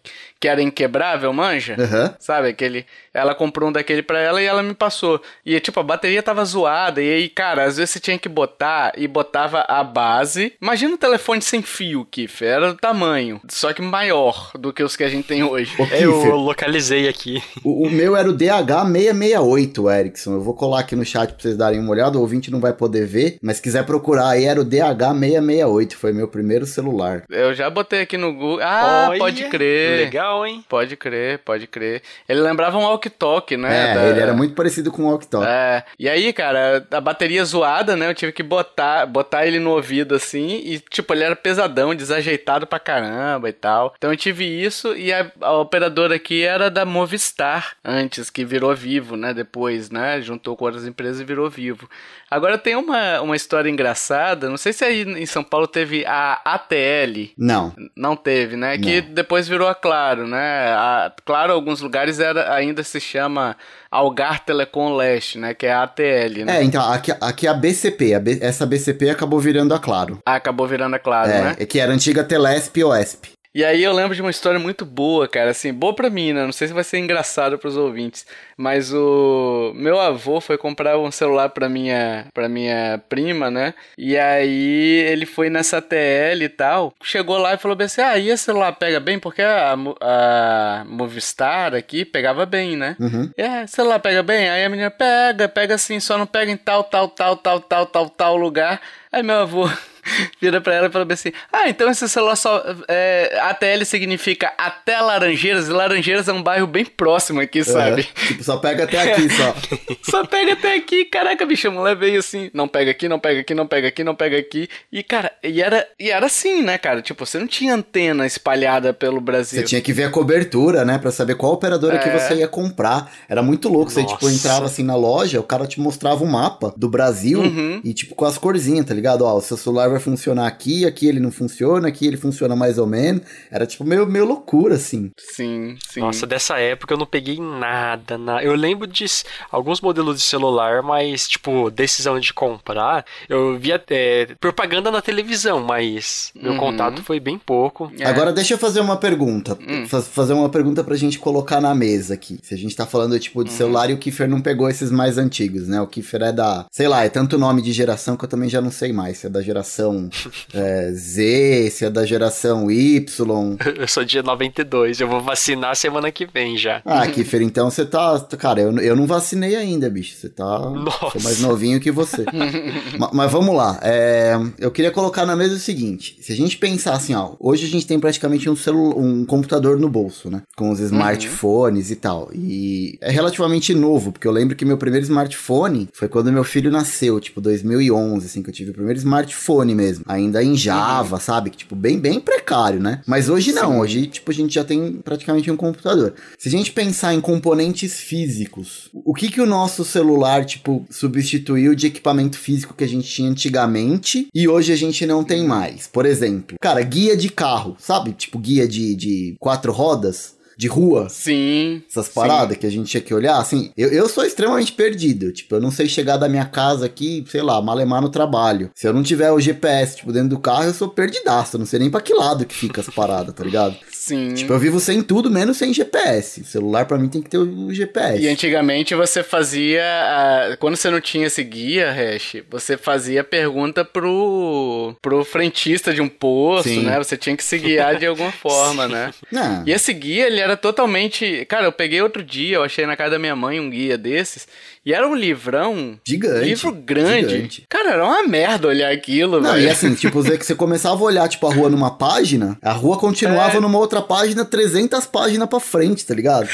que 0.44 0.48
era 0.50 0.62
inquebrável, 0.62 1.31
manja? 1.31 1.78
Uhum. 1.80 2.13
Sabe, 2.19 2.50
aquele. 2.50 2.86
Ela 3.13 3.34
comprou 3.34 3.69
um 3.69 3.72
daquele 3.72 4.04
pra 4.04 4.19
ela 4.19 4.42
e 4.42 4.45
ela 4.45 4.62
me 4.62 4.74
passou. 4.74 5.22
E, 5.45 5.57
tipo, 5.62 5.80
a 5.80 5.84
bateria 5.84 6.22
tava 6.22 6.44
zoada. 6.44 7.01
E 7.01 7.13
aí, 7.13 7.30
cara, 7.30 7.63
às 7.63 7.78
vezes 7.78 7.92
você 7.92 8.00
tinha 8.01 8.19
que 8.19 8.28
botar 8.28 8.92
e 8.98 9.07
botava 9.07 9.63
a 9.69 9.81
base. 9.86 10.51
Imagina 10.62 10.95
um 10.95 10.98
telefone 10.98 11.42
sem 11.42 11.62
fio, 11.62 12.06
Kiff. 12.12 12.44
Era 12.44 12.74
do 12.74 12.78
tamanho. 12.78 13.40
Só 13.48 13.72
que 13.72 13.81
maior 13.81 14.51
do 14.60 14.74
que 14.74 14.84
os 14.84 14.98
que 14.98 15.06
a 15.06 15.07
gente 15.07 15.25
tem 15.25 15.45
hoje. 15.45 15.72
Ô, 15.80 15.86
é, 15.90 16.04
eu 16.04 16.36
localizei 16.36 17.07
aqui. 17.07 17.42
O, 17.63 17.88
o, 17.88 17.89
meu 17.89 18.13
era 18.13 18.30
o 18.30 18.36
DH668, 18.36 19.98
Erickson. 19.98 20.34
Eu 20.34 20.42
vou 20.42 20.56
colar 20.56 20.81
aqui 20.81 20.94
no 20.94 21.06
chat 21.06 21.30
pra 21.30 21.42
vocês 21.42 21.56
darem 21.56 21.80
uma 21.80 21.92
olhada. 21.92 22.18
O 22.18 22.22
ouvinte 22.22 22.51
não 22.51 22.60
vai 22.60 22.74
poder 22.74 23.06
ver. 23.06 23.38
Mas 23.42 23.57
se 23.57 23.63
quiser 23.63 23.86
procurar 23.86 24.31
aí, 24.31 24.44
era 24.44 24.60
o 24.60 24.66
DH668. 24.66 25.94
Foi 25.94 26.12
meu 26.12 26.28
primeiro 26.28 26.66
celular. 26.66 27.24
Eu 27.30 27.54
já 27.54 27.69
botei 27.69 28.01
aqui 28.01 28.18
no 28.18 28.34
Google. 28.34 28.60
Ah, 28.62 29.07
Olha, 29.10 29.19
pode 29.19 29.46
crer. 29.46 30.00
Legal 30.00 30.32
legal, 30.33 30.45
hein? 30.45 30.65
Pode 30.68 30.95
crer, 30.95 31.39
pode 31.39 31.68
crer. 31.68 32.01
Ele 32.27 32.41
lembrava 32.41 32.77
um 32.77 32.83
walkie-talkie, 32.83 33.57
né? 33.57 33.91
É, 33.91 33.94
da... 33.94 34.03
ele 34.09 34.19
era 34.19 34.33
muito 34.33 34.56
parecido 34.56 34.91
com 34.91 35.03
um 35.03 35.07
walkie-talkie. 35.07 35.47
É. 35.47 35.83
E 36.00 36.09
aí, 36.09 36.33
cara, 36.33 36.85
a 36.91 37.01
bateria 37.01 37.44
zoada, 37.45 37.95
né? 37.95 38.09
Eu 38.09 38.15
tive 38.15 38.31
que 38.31 38.44
botar, 38.44 39.06
botar 39.06 39.45
ele 39.45 39.59
no 39.59 39.71
ouvido 39.71 40.15
assim 40.15 40.62
e, 40.63 40.80
tipo, 40.80 41.13
ele 41.13 41.24
era 41.24 41.35
pesadão, 41.35 41.94
desajeitado 41.94 42.65
pra 42.65 42.80
caramba 42.80 43.50
e 43.50 43.53
tal. 43.53 43.94
Então 43.97 44.12
eu 44.12 44.18
tive 44.18 44.45
isso 44.45 44.95
e 44.95 45.13
a, 45.13 45.31
a 45.41 45.53
operadora 45.53 46.15
aqui 46.15 46.44
era 46.44 46.69
da 46.69 46.86
Movistar 46.86 47.75
antes, 47.83 48.29
que 48.29 48.44
virou 48.44 48.75
vivo, 48.75 49.15
né? 49.15 49.33
Depois, 49.33 49.89
né? 49.89 50.21
Juntou 50.21 50.56
com 50.56 50.65
outras 50.65 50.86
empresas 50.86 51.21
e 51.21 51.25
virou 51.25 51.50
vivo. 51.50 51.89
Agora 52.33 52.57
tem 52.57 52.75
uma, 52.75 53.21
uma 53.21 53.35
história 53.35 53.69
engraçada, 53.69 54.50
não 54.50 54.57
sei 54.57 54.74
se 54.74 54.83
aí 54.83 55.03
em 55.03 55.25
São 55.25 55.44
Paulo 55.44 55.68
teve 55.68 56.03
a 56.03 56.41
ATL. 56.44 57.31
Não. 57.38 57.71
Não 57.95 58.15
teve, 58.15 58.56
né? 58.56 58.75
Não. 58.75 58.83
Que 58.83 59.01
depois 59.01 59.47
virou 59.47 59.68
a 59.68 59.75
Claro, 59.75 60.27
né? 60.27 60.71
A, 60.71 61.12
claro, 61.24 61.53
alguns 61.53 61.80
lugares 61.80 62.19
era, 62.19 62.51
ainda 62.51 62.83
se 62.83 63.00
chama 63.00 63.56
Algar 63.91 64.44
Telecom 64.44 64.95
Leste, 64.95 65.38
né? 65.38 65.53
Que 65.53 65.68
é 65.68 65.74
a 65.74 65.83
ATL, 65.83 66.44
né? 66.45 66.57
É, 66.57 66.63
então, 66.63 66.83
aqui, 66.91 67.12
aqui 67.21 67.45
é 67.45 67.51
a 67.51 67.53
BCP. 67.53 68.15
A 68.15 68.19
B, 68.19 68.39
essa 68.41 68.65
BCP 68.65 69.12
acabou 69.12 69.39
virando 69.39 69.74
a 69.75 69.79
Claro. 69.79 70.19
Ah, 70.25 70.36
acabou 70.36 70.68
virando 70.68 70.95
a 70.95 71.00
Claro, 71.00 71.29
é, 71.29 71.41
né? 71.41 71.56
Que 71.68 71.79
era 71.79 71.91
a 71.91 71.95
antiga 71.95 72.24
Telesp 72.24 72.79
e 72.79 72.83
OESP. 72.83 73.31
E 73.55 73.63
aí 73.63 73.83
eu 73.83 73.94
lembro 73.94 74.15
de 74.15 74.21
uma 74.21 74.31
história 74.31 74.59
muito 74.59 74.83
boa, 74.83 75.27
cara, 75.27 75.51
assim, 75.51 75.71
boa 75.71 75.94
pra 75.94 76.09
mim, 76.09 76.33
né? 76.33 76.44
Não 76.44 76.51
sei 76.51 76.67
se 76.67 76.73
vai 76.73 76.83
ser 76.83 76.97
engraçado 76.97 77.55
pros 77.60 77.77
ouvintes, 77.77 78.25
mas 78.57 78.91
o 78.91 79.72
meu 79.75 80.00
avô 80.00 80.41
foi 80.41 80.57
comprar 80.57 80.98
um 80.98 81.12
celular 81.12 81.50
pra 81.50 81.69
minha, 81.69 82.25
pra 82.33 82.50
minha 82.50 83.00
prima, 83.07 83.51
né? 83.51 83.75
E 83.95 84.17
aí 84.17 85.03
ele 85.07 85.27
foi 85.27 85.51
nessa 85.51 85.79
TL 85.79 86.43
e 86.43 86.50
tal, 86.50 86.95
chegou 87.03 87.38
lá 87.38 87.53
e 87.53 87.60
falou 87.60 87.77
assim, 87.79 88.01
ah, 88.01 88.17
e 88.17 88.29
esse 88.29 88.45
celular 88.45 88.72
pega 88.74 89.00
bem? 89.00 89.19
Porque 89.19 89.43
a, 89.43 89.75
a 90.01 90.83
Movistar 90.88 91.75
aqui 91.75 92.03
pegava 92.03 92.48
bem, 92.48 92.75
né? 92.75 92.95
Uhum. 93.00 93.29
É, 93.38 93.67
celular 93.67 94.00
pega 94.00 94.24
bem? 94.24 94.50
Aí 94.50 94.65
a 94.65 94.69
menina, 94.69 94.89
pega, 94.89 95.48
pega 95.48 95.75
assim, 95.75 96.00
só 96.00 96.17
não 96.17 96.25
pega 96.25 96.51
em 96.51 96.57
tal, 96.57 96.83
tal, 96.86 97.07
tal, 97.07 97.38
tal, 97.38 97.60
tal, 97.60 97.86
tal, 97.86 98.10
tal 98.10 98.36
lugar. 98.36 98.81
Aí 99.12 99.22
meu 99.22 99.36
avô 99.36 99.69
vira 100.41 100.62
pra 100.62 100.74
ela 100.74 100.88
e 100.88 100.91
fala 100.91 101.05
assim: 101.12 101.31
Ah, 101.51 101.69
então 101.69 101.89
esse 101.89 102.07
celular 102.07 102.36
só. 102.36 102.63
É, 102.88 103.39
ATL 103.41 103.86
significa 103.86 104.53
até 104.57 105.00
Laranjeiras, 105.00 105.67
e 105.67 105.72
Laranjeiras 105.72 106.27
é 106.27 106.33
um 106.33 106.43
bairro 106.43 106.67
bem 106.67 106.86
próximo 106.86 107.39
aqui, 107.39 107.63
sabe? 107.63 108.01
É, 108.01 108.27
tipo, 108.27 108.43
só 108.43 108.57
pega 108.57 108.83
até 108.83 109.13
aqui 109.13 109.29
só. 109.33 109.55
só 110.03 110.25
pega 110.25 110.53
até 110.53 110.75
aqui. 110.75 111.05
Caraca, 111.05 111.45
bicho, 111.45 111.67
a 111.67 111.72
mulher 111.72 111.95
veio 111.95 112.19
assim: 112.19 112.50
não 112.53 112.67
pega 112.67 112.91
aqui, 112.91 113.07
não 113.07 113.19
pega 113.19 113.41
aqui, 113.41 113.53
não 113.53 113.67
pega 113.67 113.88
aqui, 113.88 114.03
não 114.03 114.15
pega 114.15 114.38
aqui. 114.38 114.69
E, 114.91 115.03
cara, 115.03 115.31
e 115.43 115.62
era, 115.62 115.88
e 116.00 116.10
era 116.10 116.25
assim, 116.25 116.62
né, 116.62 116.77
cara? 116.77 117.01
Tipo, 117.01 117.25
você 117.25 117.39
não 117.39 117.48
tinha 117.48 117.74
antena 117.74 118.25
espalhada 118.25 118.93
pelo 118.93 119.19
Brasil. 119.19 119.60
Você 119.60 119.65
tinha 119.65 119.81
que 119.81 119.93
ver 119.93 120.05
a 120.05 120.10
cobertura, 120.10 120.86
né, 120.86 120.98
pra 120.98 121.12
saber 121.12 121.36
qual 121.36 121.53
operadora 121.53 121.95
é. 121.95 122.00
que 122.00 122.10
você 122.10 122.36
ia 122.36 122.48
comprar. 122.48 123.12
Era 123.27 123.41
muito 123.41 123.69
louco. 123.69 123.86
Nossa. 123.86 124.01
Você, 124.01 124.05
tipo, 124.05 124.29
entrava 124.29 124.65
assim 124.65 124.83
na 124.83 124.95
loja, 124.95 125.39
o 125.39 125.43
cara 125.43 125.67
te 125.67 125.79
mostrava 125.79 126.24
um 126.24 126.27
mapa 126.27 126.74
do 126.75 126.89
Brasil 126.89 127.39
uhum. 127.41 127.81
e, 127.83 127.93
tipo, 127.93 128.15
com 128.15 128.25
as 128.25 128.38
corzinhas, 128.38 128.86
tá 128.86 128.93
ligado? 128.93 129.24
Ó, 129.24 129.38
o 129.38 129.41
seu 129.41 129.57
celular 129.57 129.92
vai 129.93 130.01
funcionar 130.01 130.47
aqui, 130.47 130.85
aqui 130.85 131.07
ele 131.07 131.19
não 131.19 131.31
funciona, 131.31 131.88
aqui 131.88 132.05
ele 132.05 132.17
funciona 132.17 132.55
mais 132.55 132.77
ou 132.77 132.85
menos. 132.85 133.21
Era 133.51 133.65
tipo 133.65 133.83
meio, 133.83 134.05
meio 134.05 134.25
loucura, 134.25 134.75
assim. 134.75 135.12
Sim, 135.17 135.77
sim. 135.89 136.00
Nossa, 136.00 136.27
dessa 136.27 136.57
época 136.59 136.93
eu 136.93 136.97
não 136.97 137.05
peguei 137.05 137.39
nada, 137.39 138.17
nada. 138.17 138.43
Eu 138.43 138.55
lembro 138.55 138.88
de 138.88 139.05
alguns 139.51 139.81
modelos 139.81 140.17
de 140.17 140.23
celular, 140.23 140.81
mas, 140.81 141.27
tipo, 141.27 141.69
decisão 141.69 142.19
de 142.19 142.33
comprar, 142.33 143.05
eu 143.29 143.57
via 143.57 143.81
é, 143.89 144.27
propaganda 144.39 144.91
na 144.91 145.01
televisão, 145.01 145.63
mas 145.63 146.31
meu 146.35 146.53
uhum. 146.53 146.57
contato 146.57 147.03
foi 147.03 147.19
bem 147.19 147.38
pouco. 147.38 147.91
É. 148.00 148.05
Agora 148.05 148.31
deixa 148.31 148.53
eu 148.53 148.57
fazer 148.57 148.79
uma 148.79 148.97
pergunta. 148.97 149.57
Hum. 149.67 149.85
Fazer 149.88 150.33
uma 150.33 150.50
pergunta 150.50 150.83
pra 150.83 150.95
gente 150.95 151.19
colocar 151.19 151.62
na 151.62 151.75
mesa 151.75 152.13
aqui. 152.13 152.39
Se 152.41 152.53
a 152.53 152.57
gente 152.57 152.75
tá 152.75 152.85
falando, 152.85 153.19
tipo, 153.19 153.43
de 153.43 153.51
uhum. 153.51 153.57
celular 153.57 153.89
e 153.89 153.93
o 153.93 153.97
Kiffer 153.97 154.27
não 154.27 154.41
pegou 154.41 154.69
esses 154.69 154.91
mais 154.91 155.17
antigos, 155.17 155.67
né? 155.67 155.81
O 155.81 155.88
Kiffer 155.88 156.23
é 156.23 156.31
da, 156.31 156.65
sei 156.71 156.88
lá, 156.88 157.03
é 157.03 157.09
tanto 157.09 157.38
nome 157.38 157.62
de 157.62 157.71
geração 157.71 158.15
que 158.15 158.25
eu 158.25 158.29
também 158.29 158.50
já 158.50 158.62
não 158.62 158.71
sei 158.71 158.91
mais. 158.93 159.17
Se 159.17 159.27
é 159.27 159.29
da 159.29 159.41
geração 159.41 159.83
geração 159.84 160.10
é, 160.54 160.92
Z, 160.92 161.70
se 161.72 161.86
é 161.86 161.90
da 161.90 162.06
geração 162.06 162.72
Y. 162.72 163.58
Eu 163.78 163.88
sou 163.88 164.06
de 164.06 164.22
92, 164.22 165.02
eu 165.02 165.08
vou 165.08 165.22
vacinar 165.22 165.75
semana 165.75 166.12
que 166.12 166.25
vem 166.25 166.58
já. 166.58 166.82
Ah, 166.86 167.06
Kiffer, 167.08 167.42
então 167.42 167.70
você 167.70 167.86
tá. 167.86 168.20
Cara, 168.38 168.62
eu, 168.62 168.78
eu 168.78 168.96
não 168.96 169.06
vacinei 169.06 169.56
ainda, 169.56 169.90
bicho. 169.90 170.16
Você 170.16 170.30
tá. 170.30 170.60
Nossa. 170.70 171.12
Sou 171.12 171.22
mais 171.22 171.40
novinho 171.40 171.80
que 171.80 171.92
você. 171.92 172.25
mas, 172.98 173.10
mas, 173.12 173.32
vamos 173.32 173.56
lá. 173.56 173.80
É, 173.82 174.34
eu 174.60 174.72
queria 174.72 174.92
colocar 174.92 175.25
na 175.25 175.36
mesa 175.36 175.56
o 175.56 175.60
seguinte: 175.60 176.18
se 176.22 176.32
a 176.32 176.36
gente 176.36 176.58
pensar 176.58 176.94
assim, 176.94 177.13
ó, 177.13 177.34
hoje 177.40 177.66
a 177.66 177.70
gente 177.70 177.88
tem 177.88 178.00
praticamente 178.00 178.50
um, 178.50 178.56
celu 178.56 178.98
um 178.98 179.25
computador 179.25 179.80
no 179.80 179.90
bolso, 179.90 180.30
né? 180.30 180.44
Com 180.56 180.70
os 180.72 180.80
smartphones 180.80 181.88
uhum. 181.88 181.94
e 181.94 181.96
tal. 181.96 182.30
E 182.34 182.98
é 183.02 183.12
relativamente 183.12 183.74
novo, 183.74 184.12
porque 184.12 184.28
eu 184.28 184.32
lembro 184.32 184.56
que 184.56 184.66
meu 184.66 184.78
primeiro 184.78 185.04
smartphone 185.04 185.90
foi 185.94 186.08
quando 186.08 186.32
meu 186.32 186.44
filho 186.44 186.72
nasceu, 186.72 187.20
tipo 187.20 187.42
2011, 187.42 188.25
assim, 188.25 188.44
que 188.44 188.50
eu 188.50 188.54
tive 188.54 188.72
o 188.72 188.74
primeiro 188.74 189.00
smartphone 189.00 189.73
mesmo. 189.74 190.03
Ainda 190.08 190.44
em 190.44 190.56
Java, 190.56 191.15
uhum. 191.15 191.22
sabe? 191.22 191.50
Que, 191.50 191.58
tipo, 191.58 191.75
bem, 191.75 192.00
bem 192.00 192.20
precário, 192.20 192.80
né? 192.80 193.01
Mas 193.06 193.30
hoje 193.30 193.51
não, 193.51 193.72
Sim. 193.72 193.80
hoje, 193.80 194.08
tipo, 194.08 194.32
a 194.32 194.34
gente 194.34 194.53
já 194.53 194.63
tem 194.63 194.94
praticamente 195.03 195.50
um 195.51 195.58
computador. 195.58 196.13
Se 196.38 196.48
a 196.48 196.51
gente 196.51 196.72
pensar 196.72 197.13
em 197.13 197.22
componentes 197.22 198.00
físicos, 198.00 198.89
o 198.94 199.13
que 199.13 199.30
que 199.30 199.42
o 199.42 199.46
nosso 199.46 199.84
celular, 199.84 200.46
tipo, 200.46 200.86
substituiu 200.89 201.75
de 201.75 201.88
equipamento 201.88 202.38
físico 202.38 202.74
que 202.74 202.84
a 202.84 202.88
gente 202.88 203.08
tinha 203.08 203.30
antigamente 203.30 204.27
e 204.34 204.48
hoje 204.48 204.72
a 204.72 204.75
gente 204.75 205.06
não 205.06 205.24
tem 205.24 205.46
mais? 205.46 205.88
Por 205.88 206.06
exemplo, 206.06 206.58
cara, 206.62 206.82
guia 206.82 207.15
de 207.15 207.30
carro, 207.30 207.75
sabe? 207.80 208.12
Tipo, 208.13 208.39
guia 208.39 208.68
de, 208.68 208.96
de 208.96 209.36
quatro 209.39 209.72
rodas 209.72 210.36
de 210.57 210.67
rua. 210.67 211.07
Sim. 211.10 211.81
Essas 211.89 212.10
paradas 212.10 212.53
sim. 212.53 212.60
que 212.60 212.67
a 212.67 212.72
gente 212.72 212.89
tinha 212.89 213.01
que 213.01 213.13
olhar. 213.13 213.38
Assim, 213.38 213.72
eu, 213.77 213.89
eu 213.89 214.07
sou 214.07 214.24
extremamente 214.24 214.72
perdido. 214.72 215.31
Tipo, 215.31 215.55
eu 215.55 215.62
não 215.62 215.72
sei 215.72 215.88
chegar 215.88 216.17
da 216.17 216.29
minha 216.29 216.45
casa 216.45 216.86
aqui, 216.86 217.24
sei 217.29 217.41
lá, 217.41 217.62
malemar 217.62 218.01
no 218.01 218.10
trabalho. 218.10 218.72
Se 218.75 218.88
eu 218.88 218.93
não 218.93 219.03
tiver 219.03 219.31
o 219.31 219.39
GPS, 219.39 219.98
tipo, 219.98 220.12
dentro 220.12 220.29
do 220.29 220.39
carro, 220.39 220.65
eu 220.65 220.74
sou 220.74 220.89
perdidaço. 220.89 221.55
Eu 221.55 221.60
não 221.60 221.65
sei 221.65 221.79
nem 221.79 221.89
pra 221.89 222.01
que 222.01 222.13
lado 222.13 222.45
que 222.45 222.55
fica 222.55 222.81
as 222.81 222.89
paradas, 222.89 223.33
tá 223.33 223.43
ligado? 223.43 223.75
Sim. 224.05 224.33
Tipo, 224.33 224.51
eu 224.51 224.60
vivo 224.60 224.81
sem 224.81 225.01
tudo, 225.01 225.31
menos 225.31 225.55
sem 225.55 225.74
GPS. 225.74 226.41
O 226.41 226.45
celular 226.45 226.86
para 226.86 226.98
mim 226.98 227.07
tem 227.07 227.22
que 227.22 227.29
ter 227.29 227.38
o 227.38 227.74
GPS. 227.74 228.22
E 228.22 228.27
antigamente 228.27 228.93
você 228.93 229.24
fazia. 229.24 229.81
A... 229.81 230.57
Quando 230.57 230.75
você 230.75 230.89
não 230.89 231.00
tinha 231.00 231.27
esse 231.27 231.41
guia, 231.41 231.89
Hash, 231.89 232.43
você 232.51 232.75
fazia 232.75 233.24
pergunta 233.24 233.86
pro, 233.86 234.93
pro 235.01 235.24
frentista 235.24 235.93
de 235.93 236.01
um 236.01 236.10
posto, 236.10 236.67
Sim. 236.67 236.83
né? 236.83 236.98
Você 236.98 237.15
tinha 237.15 237.38
que 237.38 237.43
se 237.45 237.57
guiar 237.57 237.95
de 237.95 238.05
alguma 238.05 238.31
forma, 238.33 238.89
né? 238.89 239.13
Não. 239.31 239.63
E 239.65 239.72
esse 239.72 239.93
guia, 239.93 240.27
ele 240.27 240.41
era 240.41 240.57
totalmente. 240.57 241.45
Cara, 241.45 241.63
eu 241.63 241.72
peguei 241.72 242.01
outro 242.01 242.22
dia, 242.22 242.57
eu 242.57 242.63
achei 242.63 242.86
na 242.86 242.98
casa 242.98 243.12
da 243.12 243.19
minha 243.19 243.38
mãe 243.38 243.57
um 243.57 243.69
guia 243.69 243.98
desses. 243.98 244.45
E 244.86 244.93
era 244.93 245.07
um 245.07 245.15
livrão. 245.15 245.98
Gigante. 246.05 246.43
Livro 246.43 246.74
grande. 246.74 247.29
Gigante. 247.29 247.65
Cara, 247.69 247.91
era 247.91 248.03
uma 248.03 248.27
merda 248.27 248.67
olhar 248.67 248.91
aquilo, 248.91 249.39
Não, 249.39 249.57
e 249.57 249.69
assim, 249.69 249.95
tipo, 249.95 250.22
você 250.22 250.53
começava 250.53 251.01
a 251.01 251.05
olhar, 251.05 251.29
tipo, 251.29 251.48
a 251.48 251.53
rua 251.53 251.69
numa 251.69 251.91
página, 251.91 252.57
a 252.62 252.74
rua 252.74 252.98
continuava 252.98 253.57
é. 253.57 253.60
numa 253.62 253.79
outra 253.79 253.92
página, 254.01 254.43
300 254.45 255.05
páginas 255.05 255.47
pra 255.47 255.59
frente, 255.59 256.05
tá 256.05 256.13
ligado? 256.13 256.47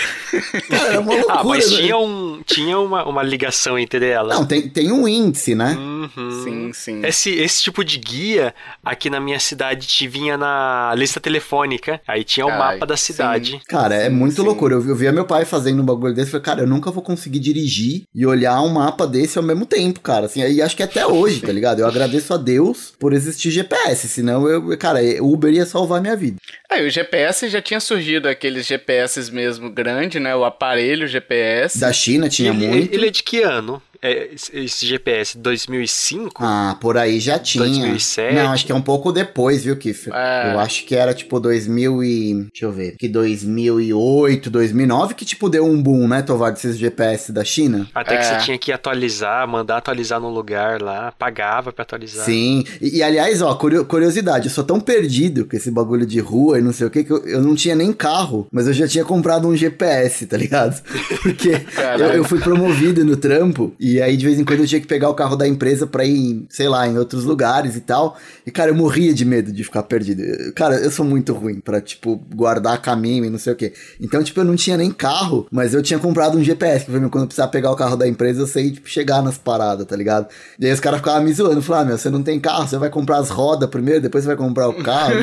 Cara, 0.69 0.87
era 0.89 0.99
uma 0.99 1.13
loucura. 1.13 1.29
Ah, 1.39 1.43
mas 1.43 1.69
tinha, 1.69 1.97
um, 1.97 2.41
tinha 2.45 2.77
uma, 2.77 3.07
uma 3.07 3.23
ligação 3.23 3.77
entre 3.77 4.05
elas. 4.05 4.37
Não, 4.37 4.45
tem, 4.45 4.67
tem 4.67 4.91
um 4.91 5.07
índice, 5.07 5.55
né? 5.55 5.75
Uhum. 5.77 6.43
Sim, 6.43 6.73
sim. 6.73 7.05
Esse, 7.05 7.31
esse 7.31 7.63
tipo 7.63 7.83
de 7.83 7.97
guia, 7.97 8.53
aqui 8.83 9.09
na 9.09 9.19
minha 9.19 9.39
cidade, 9.39 9.87
te 9.87 10.07
vinha 10.07 10.37
na 10.37 10.93
lista 10.97 11.19
telefônica. 11.19 12.01
Aí 12.07 12.23
tinha 12.23 12.45
o 12.45 12.49
mapa 12.49 12.85
da 12.85 12.97
cidade. 12.97 13.51
Sim. 13.51 13.61
Cara, 13.67 13.95
é 13.95 14.09
muito 14.09 14.35
sim. 14.35 14.41
loucura. 14.41 14.75
Eu, 14.75 14.87
eu 14.87 14.95
via 14.95 15.11
meu 15.11 15.25
pai 15.25 15.45
fazendo 15.45 15.81
um 15.81 15.85
bagulho 15.85 16.13
desse 16.13 16.29
e 16.29 16.31
falei, 16.31 16.43
cara, 16.43 16.61
eu 16.61 16.67
nunca 16.67 16.91
vou 16.91 17.03
conseguir 17.03 17.39
dirigir 17.39 18.03
e 18.13 18.25
olhar 18.25 18.61
um 18.61 18.69
mapa 18.69 19.07
desse 19.07 19.37
ao 19.37 19.43
mesmo 19.43 19.65
tempo, 19.65 19.99
cara. 20.01 20.25
Assim, 20.25 20.41
aí 20.41 20.61
acho 20.61 20.75
que 20.75 20.83
até 20.83 21.05
hoje, 21.05 21.41
tá 21.41 21.51
ligado? 21.51 21.79
Eu 21.79 21.87
agradeço 21.87 22.33
a 22.33 22.37
Deus 22.37 22.93
por 22.99 23.13
existir 23.13 23.51
GPS, 23.51 24.07
senão 24.07 24.47
eu, 24.47 24.77
cara, 24.77 24.99
Uber 25.21 25.53
ia 25.53 25.65
salvar 25.65 26.01
minha 26.01 26.15
vida. 26.15 26.37
Aí 26.69 26.85
o 26.85 26.89
GPS 26.89 27.28
já 27.31 27.61
tinha 27.61 27.79
surgido 27.79 28.27
aqueles 28.27 28.65
GPS 28.65 29.31
mesmo 29.31 29.69
grande, 29.69 30.19
né? 30.19 30.35
O 30.35 30.43
aparelho 30.43 31.07
GPS. 31.07 31.79
Da 31.79 31.93
China 31.93 32.27
tinha 32.29 32.51
ele, 32.51 32.67
muito. 32.67 32.93
Ele 32.93 33.07
é 33.07 33.11
de 33.11 33.23
que 33.23 33.41
ano? 33.41 33.81
É, 34.01 34.29
esse 34.33 34.85
GPS 34.85 35.37
2005? 35.37 36.43
Ah, 36.43 36.77
por 36.79 36.97
aí 36.97 37.19
já 37.19 37.37
tinha. 37.37 37.65
2007? 37.65 38.35
Não, 38.35 38.51
acho 38.51 38.65
que 38.65 38.71
é 38.71 38.75
um 38.75 38.81
pouco 38.81 39.11
depois, 39.11 39.63
viu, 39.63 39.75
Kiffer? 39.75 40.13
É. 40.13 40.53
Eu 40.53 40.59
acho 40.59 40.85
que 40.85 40.95
era 40.95 41.13
tipo 41.13 41.39
2000 41.39 42.03
e... 42.03 42.33
Deixa 42.51 42.65
eu 42.65 42.71
ver. 42.71 42.95
Que 42.97 43.07
2008, 43.07 44.49
2009 44.49 45.13
que 45.13 45.25
tipo 45.25 45.49
deu 45.49 45.65
um 45.65 45.81
boom, 45.81 46.07
né, 46.07 46.21
Tovar, 46.21 46.51
desses 46.51 46.77
GPS 46.77 47.31
da 47.31 47.43
China? 47.43 47.87
Até 47.93 48.17
que 48.17 48.23
é. 48.23 48.39
você 48.39 48.45
tinha 48.45 48.57
que 48.57 48.71
atualizar, 48.71 49.47
mandar 49.47 49.77
atualizar 49.77 50.19
no 50.19 50.29
lugar 50.29 50.81
lá, 50.81 51.11
pagava 51.11 51.73
pra 51.73 51.83
atualizar. 51.83 52.25
Sim. 52.25 52.63
E, 52.81 52.97
e 52.97 53.03
aliás, 53.03 53.41
ó, 53.41 53.53
curiosidade, 53.55 54.47
eu 54.47 54.51
sou 54.51 54.63
tão 54.63 54.79
perdido 54.79 55.45
com 55.45 55.55
esse 55.55 55.69
bagulho 55.69 56.05
de 56.05 56.19
rua 56.19 56.59
e 56.59 56.61
não 56.61 56.71
sei 56.71 56.87
o 56.87 56.89
que, 56.89 57.03
que 57.03 57.11
eu, 57.11 57.25
eu 57.25 57.41
não 57.41 57.55
tinha 57.55 57.75
nem 57.75 57.91
carro, 57.91 58.47
mas 58.51 58.67
eu 58.67 58.73
já 58.73 58.87
tinha 58.87 59.03
comprado 59.03 59.47
um 59.47 59.55
GPS, 59.55 60.25
tá 60.25 60.37
ligado? 60.37 60.81
Porque 61.21 61.61
eu, 61.99 62.05
eu 62.07 62.23
fui 62.23 62.39
promovido 62.39 63.03
no 63.03 63.17
trampo 63.17 63.73
e 63.79 63.88
e 63.95 64.01
aí, 64.01 64.17
de 64.17 64.25
vez 64.25 64.39
em 64.39 64.43
quando, 64.43 64.59
eu 64.59 64.67
tinha 64.67 64.81
que 64.81 64.87
pegar 64.87 65.09
o 65.09 65.13
carro 65.13 65.35
da 65.35 65.47
empresa 65.47 65.87
pra 65.87 66.03
ir, 66.05 66.45
sei 66.49 66.67
lá, 66.67 66.87
em 66.87 66.97
outros 66.97 67.23
lugares 67.23 67.75
e 67.75 67.81
tal. 67.81 68.17
E, 68.45 68.51
cara, 68.51 68.71
eu 68.71 68.75
morria 68.75 69.13
de 69.13 69.25
medo 69.25 69.51
de 69.51 69.63
ficar 69.63 69.83
perdido. 69.83 70.23
Cara, 70.53 70.75
eu 70.75 70.91
sou 70.91 71.05
muito 71.05 71.33
ruim 71.33 71.59
pra, 71.59 71.81
tipo, 71.81 72.15
guardar 72.33 72.81
caminho 72.81 73.25
e 73.25 73.29
não 73.29 73.39
sei 73.39 73.53
o 73.53 73.55
quê. 73.55 73.73
Então, 73.99 74.23
tipo, 74.23 74.39
eu 74.39 74.45
não 74.45 74.55
tinha 74.55 74.77
nem 74.77 74.91
carro, 74.91 75.47
mas 75.51 75.73
eu 75.73 75.81
tinha 75.81 75.99
comprado 75.99 76.37
um 76.37 76.43
GPS, 76.43 76.85
que 76.85 76.91
quando 76.91 77.23
eu 77.23 77.27
precisava 77.27 77.51
pegar 77.51 77.71
o 77.71 77.75
carro 77.75 77.95
da 77.95 78.07
empresa, 78.07 78.41
eu 78.41 78.47
sei, 78.47 78.71
tipo, 78.71 78.89
chegar 78.89 79.21
nas 79.21 79.37
paradas, 79.37 79.85
tá 79.85 79.95
ligado? 79.95 80.27
E 80.59 80.65
aí 80.65 80.71
os 80.71 80.79
caras 80.79 80.99
ficavam 80.99 81.23
me 81.23 81.33
zoando, 81.33 81.61
falavam, 81.61 81.85
ah, 81.85 81.89
meu, 81.89 81.97
você 81.97 82.09
não 82.09 82.23
tem 82.23 82.39
carro, 82.39 82.67
você 82.67 82.77
vai 82.77 82.89
comprar 82.89 83.17
as 83.17 83.29
rodas 83.29 83.69
primeiro, 83.69 84.01
depois 84.01 84.23
você 84.23 84.27
vai 84.27 84.37
comprar 84.37 84.67
o 84.67 84.83
carro. 84.83 85.15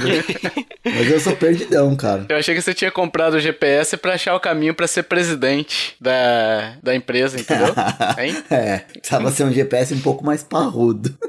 mas 0.85 1.11
eu 1.11 1.21
sou 1.21 1.37
perdidão, 1.37 1.95
cara. 1.97 2.27
Eu 2.29 2.37
achei 2.37 2.55
que 2.55 2.63
você 2.63 2.75
tinha 2.75 2.91
comprado 2.91 3.35
o 3.35 3.41
GPS 3.41 3.97
pra 3.97 4.15
achar 4.15 4.35
o 4.35 4.41
caminho 4.41 4.75
pra 4.75 4.87
ser 4.87 5.03
presidente 5.05 5.97
da, 6.01 6.75
da 6.83 6.95
empresa, 6.95 7.39
entendeu? 7.39 7.75
Hein? 8.19 8.37
É, 8.57 8.79
precisava 8.79 9.31
ser 9.31 9.45
um 9.45 9.53
GPS 9.53 9.93
um 9.93 10.01
pouco 10.01 10.25
mais 10.25 10.43
parrudo. 10.43 11.15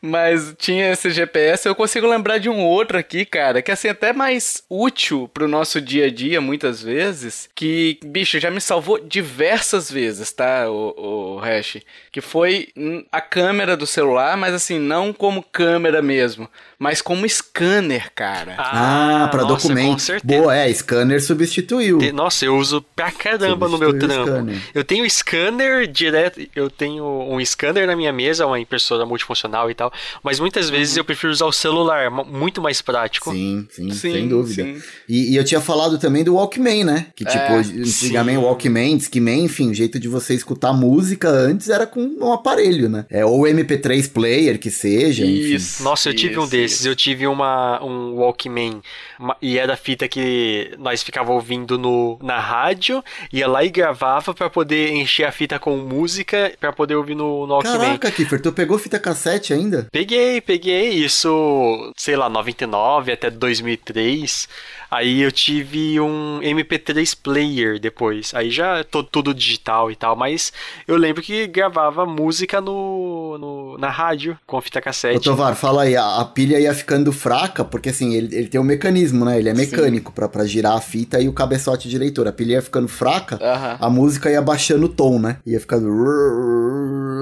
Mas 0.00 0.54
tinha 0.58 0.92
esse 0.92 1.10
GPS, 1.10 1.66
eu 1.66 1.74
consigo 1.74 2.06
lembrar 2.06 2.38
de 2.38 2.48
um 2.48 2.60
outro 2.60 2.98
aqui, 2.98 3.24
cara, 3.24 3.60
que 3.60 3.72
assim, 3.72 3.88
até 3.88 4.12
mais 4.12 4.62
útil 4.70 5.28
pro 5.32 5.48
nosso 5.48 5.80
dia 5.80 6.06
a 6.06 6.10
dia, 6.10 6.40
muitas 6.40 6.82
vezes, 6.82 7.48
que, 7.54 7.98
bicho, 8.04 8.38
já 8.38 8.50
me 8.50 8.60
salvou 8.60 9.00
diversas 9.00 9.90
vezes, 9.90 10.30
tá, 10.32 10.70
o, 10.70 11.36
o 11.36 11.38
Hash? 11.38 11.78
Que 12.12 12.20
foi 12.20 12.68
a 13.10 13.20
câmera 13.20 13.76
do 13.76 13.86
celular, 13.86 14.36
mas 14.36 14.54
assim, 14.54 14.78
não 14.78 15.12
como 15.12 15.42
câmera 15.42 16.00
mesmo, 16.00 16.48
mas 16.78 17.00
como 17.00 17.28
scanner, 17.28 18.10
cara. 18.14 18.54
Ah, 18.58 19.24
ah 19.24 19.28
para 19.28 19.44
documento. 19.44 20.04
Boa, 20.24 20.54
é, 20.54 20.72
scanner 20.72 21.22
substituiu. 21.22 21.98
Nossa, 22.12 22.44
eu 22.44 22.56
uso 22.56 22.84
pra 22.94 23.10
caramba 23.10 23.68
no 23.68 23.78
meu 23.78 23.98
trampo. 23.98 24.50
Eu 24.74 24.84
tenho 24.84 25.08
scanner 25.08 25.86
direto, 25.86 26.40
eu 26.54 26.70
tenho 26.70 27.04
um 27.04 27.44
scanner 27.44 27.86
na 27.86 27.96
minha 27.96 28.12
mesa, 28.12 28.46
uma 28.46 28.60
impressora 28.60 29.06
multifuncional 29.06 29.70
e 29.70 29.74
tal, 29.74 29.92
mas 30.22 30.40
muitas 30.40 30.68
vezes 30.68 30.94
uhum. 30.94 31.00
eu 31.00 31.04
prefiro 31.04 31.32
usar 31.32 31.46
o 31.46 31.52
celular, 31.52 32.10
muito 32.10 32.60
mais 32.60 32.82
prático. 32.82 33.32
Sim, 33.32 33.66
sim, 33.70 33.90
sim 33.92 34.12
sem 34.12 34.28
dúvida. 34.28 34.62
Sim. 34.62 34.82
E, 35.08 35.32
e, 35.32 35.36
eu 35.36 35.44
tinha 35.44 35.60
falado 35.60 35.98
também 35.98 36.24
do 36.24 36.34
Walkman, 36.34 36.84
né? 36.84 37.06
Que 37.14 37.24
tipo, 37.24 37.38
é, 37.38 37.58
antigamente 37.58 38.38
o 38.38 38.42
Walkman, 38.42 38.96
Discman, 38.96 39.44
enfim, 39.44 39.70
o 39.70 39.74
jeito 39.74 39.98
de 39.98 40.08
você 40.08 40.34
escutar 40.34 40.72
música 40.72 41.28
antes 41.28 41.68
era 41.68 41.86
com 41.86 42.00
um 42.00 42.32
aparelho, 42.32 42.88
né? 42.88 43.06
É, 43.10 43.24
ou 43.24 43.42
MP3 43.42 44.10
player 44.10 44.58
que 44.58 44.70
seja, 44.70 45.24
Isso. 45.24 45.76
Enfim. 45.76 45.84
Nossa, 45.84 46.10
eu 46.10 46.14
tive 46.14 46.32
isso, 46.32 46.42
um 46.42 46.48
desses, 46.48 46.65
isso. 46.72 46.88
eu 46.88 46.94
tive 46.96 47.26
uma, 47.26 47.82
um 47.82 48.16
Walkman 48.16 48.80
uma, 49.18 49.36
e 49.40 49.58
era 49.58 49.76
fita 49.76 50.08
que 50.08 50.74
nós 50.78 51.02
ficava 51.02 51.32
ouvindo 51.32 51.78
no, 51.78 52.18
na 52.22 52.38
rádio, 52.38 53.02
ia 53.32 53.48
lá 53.48 53.64
e 53.64 53.70
gravava 53.70 54.34
para 54.34 54.48
poder 54.48 54.92
encher 54.92 55.24
a 55.24 55.32
fita 55.32 55.58
com 55.58 55.76
música 55.76 56.52
para 56.60 56.72
poder 56.72 56.96
ouvir 56.96 57.14
no, 57.14 57.46
no 57.46 57.54
Walkman. 57.54 57.78
Caraca, 57.78 58.10
Kiffer, 58.10 58.40
tu 58.40 58.52
pegou 58.52 58.78
fita 58.78 58.98
cassete 58.98 59.52
ainda? 59.52 59.88
Peguei, 59.90 60.40
peguei. 60.40 60.90
Isso, 60.90 61.92
sei 61.96 62.16
lá, 62.16 62.28
99 62.28 63.12
até 63.12 63.30
2003. 63.30 64.48
Aí 64.90 65.22
eu 65.22 65.32
tive 65.32 66.00
um 66.00 66.40
MP3 66.40 67.16
player 67.20 67.78
depois. 67.80 68.32
Aí 68.34 68.50
já 68.50 68.84
todo 68.84 69.08
tudo 69.10 69.34
digital 69.34 69.90
e 69.90 69.96
tal, 69.96 70.14
mas 70.14 70.52
eu 70.86 70.96
lembro 70.96 71.22
que 71.22 71.46
gravava 71.46 72.06
música 72.06 72.60
no, 72.60 73.38
no 73.38 73.78
na 73.78 73.90
rádio 73.90 74.38
com 74.46 74.60
fita 74.60 74.80
cassete. 74.80 75.28
Ô, 75.28 75.32
Tovar, 75.32 75.54
fala 75.56 75.82
aí, 75.82 75.96
a, 75.96 76.20
a, 76.20 76.24
pilha 76.24 76.55
ia 76.58 76.74
ficando 76.74 77.12
fraca, 77.12 77.64
porque 77.64 77.90
assim, 77.90 78.14
ele, 78.14 78.36
ele 78.36 78.48
tem 78.48 78.60
um 78.60 78.64
mecanismo, 78.64 79.24
né? 79.24 79.38
Ele 79.38 79.48
é 79.48 79.54
mecânico 79.54 80.12
para 80.12 80.46
girar 80.46 80.76
a 80.76 80.80
fita 80.80 81.20
e 81.20 81.28
o 81.28 81.32
cabeçote 81.32 81.88
de 81.88 81.98
leitor. 81.98 82.26
A 82.26 82.32
pilha 82.32 82.54
ia 82.54 82.62
ficando 82.62 82.88
fraca, 82.88 83.38
a 83.80 83.90
música 83.90 84.30
ia 84.30 84.42
baixando 84.42 84.86
o 84.86 84.88
tom, 84.88 85.18
né? 85.18 85.38
Ia 85.46 85.60
ficando 85.60 85.88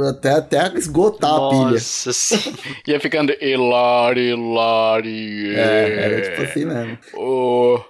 até, 0.08 0.32
até 0.32 0.72
esgotar 0.76 1.30
Nossa, 1.30 1.46
a 1.46 1.50
pilha. 1.50 1.72
Nossa, 1.72 2.52
ia 2.86 3.00
ficando 3.00 3.32
hilari, 3.40 4.30
hilari. 4.30 5.54
É, 5.54 6.04
era 6.04 6.20
tipo 6.22 6.42
assim 6.42 6.64
mesmo. 6.64 6.98
Oh. 7.14 7.80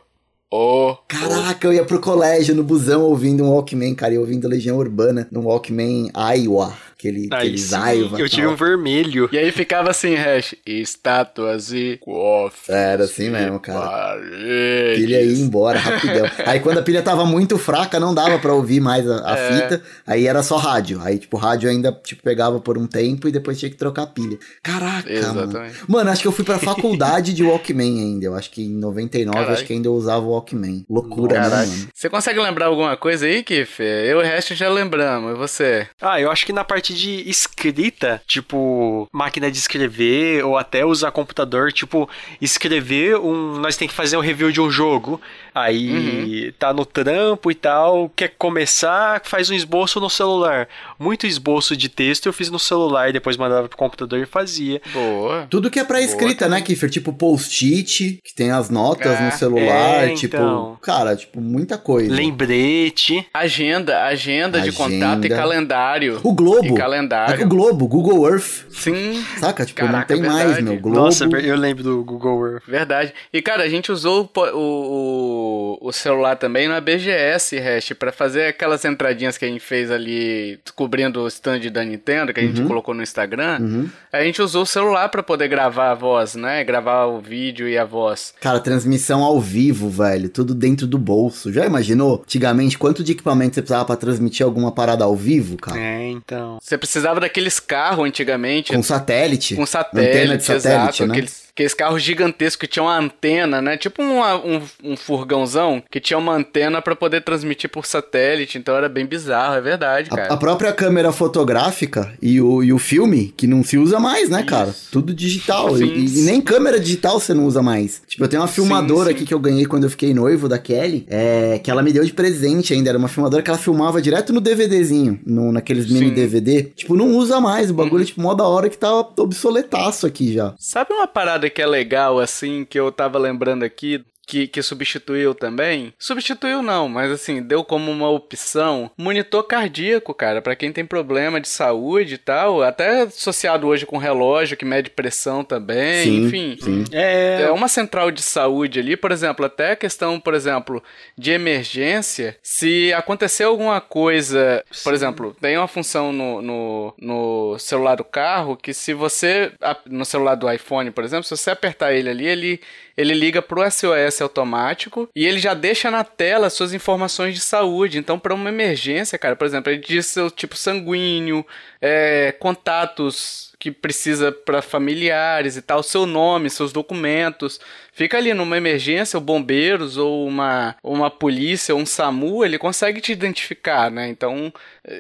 Oh, 0.57 0.97
Caraca, 1.09 1.67
eu 1.67 1.73
ia 1.73 1.85
pro 1.85 1.99
colégio 1.99 2.55
no 2.55 2.63
busão 2.63 3.03
ouvindo 3.03 3.43
um 3.43 3.51
Walkman, 3.51 3.93
cara, 3.93 4.15
e 4.15 4.19
ouvindo 4.19 4.47
Legião 4.47 4.77
Urbana 4.77 5.27
num 5.33 5.47
Walkman 5.47 6.13
Iowa 6.15 6.73
aquele, 7.09 7.29
Aí 7.31 7.39
aquele 7.39 7.59
sim, 7.59 7.67
zaiva. 7.67 8.19
Eu 8.19 8.29
tive 8.29 8.47
um 8.47 8.57
vermelho. 8.57 9.29
E 9.33 9.39
aí 9.39 9.51
ficava 9.53 9.91
assim, 9.91 10.15
hash, 10.15 10.55
estátuas 10.67 11.73
e 11.73 11.99
cofres. 12.01 12.69
Era 12.69 13.05
assim 13.05 13.31
mesmo, 13.31 13.61
cara. 13.61 13.81
Paredes. 13.87 14.99
pilha 14.99 15.23
ia 15.23 15.39
embora 15.39 15.79
rapidão. 15.79 16.31
aí 16.47 16.61
quando 16.61 16.79
a 16.79 16.83
pilha 16.83 17.03
tava 17.03 17.25
muito 17.27 17.59
fraca, 17.59 18.01
não 18.01 18.15
dava 18.15 18.39
pra 18.39 18.55
ouvir 18.55 18.81
mais 18.81 19.09
a, 19.09 19.33
a 19.33 19.39
É. 19.39 19.53
fita, 19.53 19.83
aí 20.07 20.27
era 20.27 20.43
só 20.43 20.57
rádio. 20.57 21.01
Aí, 21.03 21.19
tipo, 21.19 21.37
o 21.37 21.41
rádio 21.41 21.69
ainda, 21.69 21.93
tipo, 22.05 22.23
pegava 22.23 22.61
por 22.61 22.79
um 22.79 22.87
tempo 22.87 23.29
e 23.29 23.33
depois 23.33 23.59
tinha 23.59 23.71
que 23.71 23.77
trocar 23.77 24.03
a 24.03 24.07
pilha. 24.07 24.39
Caraca, 24.63 25.09
mano. 25.09 25.19
Exatamente. 25.19 25.77
Mano, 25.89 26.11
acho 26.11 26.23
que 26.23 26.29
eu 26.29 26.33
fui 26.33 26.45
pra 26.45 26.59
faculdade 26.59 27.33
de 27.35 27.43
Walkman 27.43 27.99
ainda. 28.01 28.27
Eu 28.27 28.35
acho 28.35 28.51
que 28.51 28.63
em 28.63 28.71
99, 28.75 29.35
Caralho. 29.37 29.55
acho 29.55 29.65
que 29.65 29.73
ainda 29.73 29.89
eu 29.89 29.95
usava 29.95 30.25
o 30.25 30.31
Walkman. 30.31 30.85
Loucura, 30.89 31.41
né, 31.41 31.49
mano? 31.49 31.89
Você 31.93 32.09
consegue 32.09 32.41
lembrar 32.41 32.67
alguma 32.67 32.97
coisa 32.97 33.27
aí, 33.27 33.43
Kiff? 33.43 33.83
Eu 33.83 34.15
e 34.21 34.23
o 34.23 34.23
resto 34.23 34.55
já 34.55 34.69
lembramos. 34.71 35.33
E 35.33 35.37
você? 35.37 35.87
Ah, 36.01 36.21
eu 36.21 36.31
acho 36.31 36.47
que 36.47 36.53
na 36.53 36.65
parte 36.65 36.94
de 36.95 37.29
escrita, 37.29 38.23
tipo, 38.27 39.09
máquina 39.13 39.51
de 39.51 39.59
escrever, 39.59 40.45
ou 40.45 40.57
até 40.57 40.85
usar 40.85 41.11
computador, 41.11 41.73
tipo, 41.73 42.09
escrever 42.41 43.17
um. 43.19 43.59
Nós 43.59 43.77
tem 43.77 43.89
que 43.89 43.95
fazer 43.95 44.17
um 44.17 44.21
review 44.21 44.51
de 44.53 44.61
um 44.61 44.71
jogo. 44.71 45.21
Aí 45.55 46.53
tá 46.59 46.73
no 46.73 46.85
trampo 46.85 47.51
e 47.51 47.55
tal, 47.55 48.11
quer 48.15 48.29
começar, 48.37 49.21
faz 49.25 49.51
um 49.51 49.55
esboço 49.55 50.01
no 50.01 50.11
celular. 50.11 50.69
Muito 50.99 51.27
esboço 51.27 51.77
de 51.77 51.89
texto 51.89 52.27
eu 52.27 52.33
fiz 52.33 52.51
no 52.51 52.59
celular, 52.59 53.13
depois 53.13 53.37
mandava 53.37 53.69
pro 53.69 53.77
computador 53.79 54.19
e 54.19 54.27
fazia. 54.27 54.81
Boa. 54.93 55.47
Tudo 55.49 55.71
que 55.71 55.79
é 55.79 55.85
pra 55.85 55.99
Boa 55.99 56.07
escrita, 56.07 56.49
né, 56.49 56.61
Kiffer? 56.61 56.91
Tipo 56.91 57.13
post-it, 57.13 58.21
que 58.25 58.35
tem 58.35 58.51
as 58.51 58.69
notas 58.69 59.13
É, 59.19 59.25
no 59.27 59.33
celular, 59.33 60.09
é, 60.09 60.15
tipo, 60.15 60.37
então. 60.37 60.79
cara, 60.83 61.15
tipo, 61.17 61.41
muita 61.41 61.79
coisa. 61.79 62.13
Lembrete. 62.13 63.27
Agenda, 63.33 64.05
agenda, 64.05 64.61
de 64.61 64.69
Agenda. 64.71 64.77
contato 64.77 65.25
e 65.27 65.29
calendário. 65.29 66.21
O 66.23 66.33
Globo. 66.33 66.75
É 66.85 66.87
calendário. 66.87 67.37
que 67.39 67.45
o 67.45 67.49
Globo, 67.49 67.89
Google 67.89 68.29
Earth, 68.29 68.67
Sim, 68.71 69.25
saca? 69.39 69.65
Tipo, 69.65 69.81
Caraca, 69.81 69.99
não 69.99 70.07
tem 70.07 70.21
verdade. 70.21 70.45
mais, 70.45 70.65
meu. 70.65 70.79
Globo. 70.79 70.99
Nossa, 70.99 71.25
eu 71.25 71.57
lembro 71.57 71.83
do 71.83 72.05
Google 72.05 72.47
Earth. 72.47 72.63
verdade. 72.67 73.15
E, 73.33 73.41
cara, 73.41 73.63
a 73.63 73.69
gente 73.69 73.91
usou 73.91 74.31
o, 74.35 74.41
o, 74.41 75.79
o, 75.81 75.93
celular 75.93 76.37
também 76.37 76.69
na 76.69 76.81
BGS, 76.81 77.59
Hash, 77.59 77.93
pra 77.99 78.13
fazer 78.13 78.47
aquelas 78.47 78.85
entradinhas 78.85 79.39
que 79.39 79.45
a 79.45 79.49
gente 79.49 79.61
fez 79.61 79.91
ali, 79.91 80.59
cobrindo 80.75 81.21
o 81.23 81.29
stand 81.29 81.61
da 81.73 81.85
Nintendo, 81.85 82.33
que 82.33 82.41
a 82.41 82.43
gente 82.43 82.63
colocou 82.63 82.95
no 82.95 83.03
Instagram. 83.03 83.59
Uhum. 83.61 83.89
A 84.13 84.23
gente 84.23 84.43
usou 84.43 84.63
o 84.63 84.67
celular 84.67 85.09
pra 85.09 85.23
poder 85.23 85.49
gravar 85.49 85.91
a 85.91 85.95
voz, 85.95 86.35
né? 86.35 86.63
Gravar 86.65 87.07
o 87.07 87.21
vídeo 87.21 87.69
e 87.69 87.79
a 87.79 87.85
voz. 87.85 88.35
Cara, 88.41 88.61
transmissão 88.61 89.23
ao 89.23 89.41
vivo, 89.41 89.89
velho. 89.89 90.29
Tudo 90.29 90.55
dentro 90.55 90.87
do 90.87 90.99
bolso. 90.99 91.53
Já 91.53 91.67
imaginou? 91.67 92.23
Antigamente, 92.23 92.79
quanto 92.79 93.03
de 93.03 93.13
equipamento 93.13 93.55
você 93.55 93.63
precisava 93.63 93.85
pra 93.85 93.97
transmitir 93.97 94.45
alguma 94.45 94.73
parada 94.73 95.05
ao 95.05 95.17
vivo, 95.17 95.57
cara? 95.57 95.79
É, 95.79 96.09
então. 96.11 96.59
Você 96.65 96.79
precisava 96.79 97.21
daqueles 97.21 97.61
carros 97.61 98.07
antigamente, 98.07 98.73
Com 98.73 98.83
satélite. 98.83 99.55
com 99.55 99.67
satélite, 99.67 100.11
Antena 100.17 100.37
de 100.39 100.45
satélite, 100.45 100.73
exato, 100.81 101.07
né? 101.07 101.13
aqueles, 101.13 101.43
aqueles 101.55 101.73
carros 101.73 102.03
gigantescos 102.03 102.57
que 102.57 102.67
tinham 102.67 102.87
uma 102.87 102.99
antena, 102.99 103.63
né? 103.63 103.77
Tipo 103.77 104.03
uma- 104.03 104.37
um, 104.45 104.61
um 104.83 104.97
furgãozão 104.97 105.83
que 105.91 106.01
tinha 106.01 106.19
uma 106.19 106.35
antena 106.35 106.83
pra 106.83 106.97
poder 106.97 107.23
transmitir 107.23 107.71
por 107.71 107.87
satélite, 107.87 108.59
então 108.59 108.75
era 108.77 108.89
bem 108.89 109.07
bizarro, 109.07 109.55
é 109.55 109.61
verdade, 109.61 110.09
A, 110.13 110.17
cara. 110.17 110.35
a 110.35 110.37
própria 110.37 110.73
câmera 110.73 111.13
fotográfica 111.13 112.13
e 112.21 112.41
o, 112.41 112.63
e 112.63 112.73
o 112.73 112.79
filme, 112.79 113.33
que 113.37 113.47
não 113.47 113.63
se 113.63 113.79
usa 113.79 114.01
mais, 114.01 114.29
né, 114.29 114.43
cara? 114.43 114.75
Tudo 114.91 115.15
digital. 115.15 115.77
Sim. 115.77 115.85
E, 115.85 116.19
e 116.19 116.23
nem 116.23 116.41
câmera 116.41 116.79
digital 116.81 117.21
você 117.21 117.33
não 117.33 117.47
usa 117.47 117.63
mais. 117.63 118.03
Tipo, 118.07 118.25
eu 118.25 118.29
tenho 118.29 118.43
uma 118.43 118.49
filmadora 118.49 119.11
sim. 119.11 119.15
aqui 119.15 119.25
que 119.25 119.35
eu 119.35 119.39
ganhei 119.39 119.65
quando 119.67 119.85
eu 119.85 119.91
fiquei 119.91 120.13
noivo 120.13 120.49
da 120.49 120.59
Kelly, 120.59 121.07
é, 121.09 121.61
que 121.63 121.71
ela 121.71 121.83
me 121.83 121.93
deu 121.93 122.05
de 122.05 122.13
presente 122.13 122.73
ainda. 122.75 122.89
Era 122.91 122.99
uma 122.99 123.09
filmadora 123.09 123.43
que 123.43 123.51
ela 123.51 123.59
filmava 123.59 124.03
direto 124.03 124.33
no 124.33 124.41
DVDzinho, 124.41 125.21
no, 125.25 125.53
naqueles 125.53 125.87
mini 125.87 125.99
Sim. 126.01 126.05
Uhum. 126.09 126.15
DVD. 126.15 126.63
Tipo, 126.75 126.97
não 126.97 127.11
usa 127.17 127.41
mais. 127.41 127.71
O 127.71 127.75
bagulho, 127.75 128.05
tipo, 128.05 128.21
mó 128.21 128.35
da 128.35 128.45
hora 128.47 128.69
que 128.69 128.77
tá 128.77 128.93
obsoletaço 129.17 130.07
aqui 130.07 130.33
já. 130.33 130.55
Sabe 130.59 130.93
uma 130.93 131.07
parada 131.07 131.44
que 131.51 131.63
é 131.63 131.67
legal, 131.67 132.19
assim, 132.19 132.65
que 132.65 132.79
eu 132.79 132.91
tava 132.93 133.19
lembrando 133.19 133.65
aqui? 133.65 134.05
Que, 134.27 134.47
que 134.47 134.63
substituiu 134.63 135.35
também? 135.35 135.93
Substituiu 135.99 136.63
não, 136.63 136.89
mas 136.89 137.11
assim, 137.11 137.43
deu 137.43 137.63
como 137.63 137.91
uma 137.91 138.09
opção 138.09 138.91
monitor 138.97 139.45
cardíaco, 139.45 140.15
cara, 140.15 140.41
pra 140.41 140.57
quem 140.57 140.73
tem 140.73 140.85
problema 140.85 141.41
de 141.41 141.49
saúde 141.49 142.15
e 142.15 142.19
tal, 142.19 142.63
até 142.63 143.03
associado 143.03 143.67
hoje 143.67 143.85
com 143.85 143.99
relógio 143.99 144.57
que 144.57 144.65
mede 144.65 144.89
pressão 144.91 145.45
também, 145.45 146.05
Sim, 146.05 146.25
enfim. 146.25 146.57
sim. 146.61 146.85
É, 146.93 147.43
É 147.43 147.51
uma 147.51 147.69
central 147.69 148.11
de 148.11 148.23
saúde 148.23 148.81
ali, 148.81 148.97
por 148.97 149.13
exemplo, 149.13 149.45
até 149.45 149.73
a 149.73 149.77
questão, 149.77 150.19
por 150.19 150.33
exemplo, 150.35 150.83
de 151.19 151.31
emergência, 151.31 152.37
se 152.43 152.93
acontecer 152.95 153.45
alguma 153.45 153.81
coisa, 153.81 154.65
por 154.83 154.95
exemplo, 154.95 155.37
tem 155.41 155.57
uma 155.59 155.69
função 155.69 156.13
no, 156.13 156.41
no, 156.41 156.95
no 156.99 157.59
celular 157.59 157.97
do 157.97 158.05
carro 158.05 158.57
que 158.57 158.73
se 158.73 158.95
você, 158.95 159.53
no 159.87 160.05
celular 160.05 160.35
do 160.35 160.51
iPhone, 160.51 160.91
por 160.91 161.05
exemplo, 161.05 161.25
se 161.25 161.37
você 161.37 161.51
apertar 161.51 161.93
ele 161.93 162.09
ali, 162.09 162.27
ele, 162.27 162.61
ele 162.97 163.15
liga 163.15 163.43
pro 163.43 163.69
SOS 163.71 164.14
automático 164.23 165.09
e 165.15 165.27
ele 165.27 165.39
já 165.39 165.55
deixa 165.55 165.91
na 165.91 166.05
tela 166.05 166.51
suas 166.51 166.73
informações 166.73 167.35
de 167.35 167.41
saúde. 167.41 167.99
Então, 167.99 168.19
para 168.19 168.35
uma 168.35 168.49
emergência, 168.49 169.19
cara, 169.19 169.37
por 169.37 169.47
exemplo, 169.47 169.73
ele 169.73 169.81
diz 169.81 170.07
seu 170.07 170.31
tipo 170.31 170.57
sanguíneo, 170.57 171.45
é, 171.81 172.33
contatos 172.39 173.54
que 173.65 173.71
precisa 173.71 174.31
para 174.31 174.61
familiares 174.61 175.57
e 175.57 175.63
tal, 175.63 175.83
seu 175.83 176.05
nome, 176.05 176.51
seus 176.51 176.71
documentos. 176.71 177.59
Fica 177.95 178.19
ali 178.19 178.35
numa 178.35 178.59
emergência, 178.59 179.17
ou 179.17 179.25
bombeiros, 179.25 179.97
ou 179.97 180.27
uma, 180.27 180.77
uma 180.83 181.09
polícia, 181.09 181.75
ou 181.75 181.81
um 181.81 181.87
SAMU, 181.87 182.45
ele 182.45 182.59
consegue 182.59 183.01
te 183.01 183.13
identificar, 183.13 183.91
né? 183.91 184.07
Então, 184.09 184.53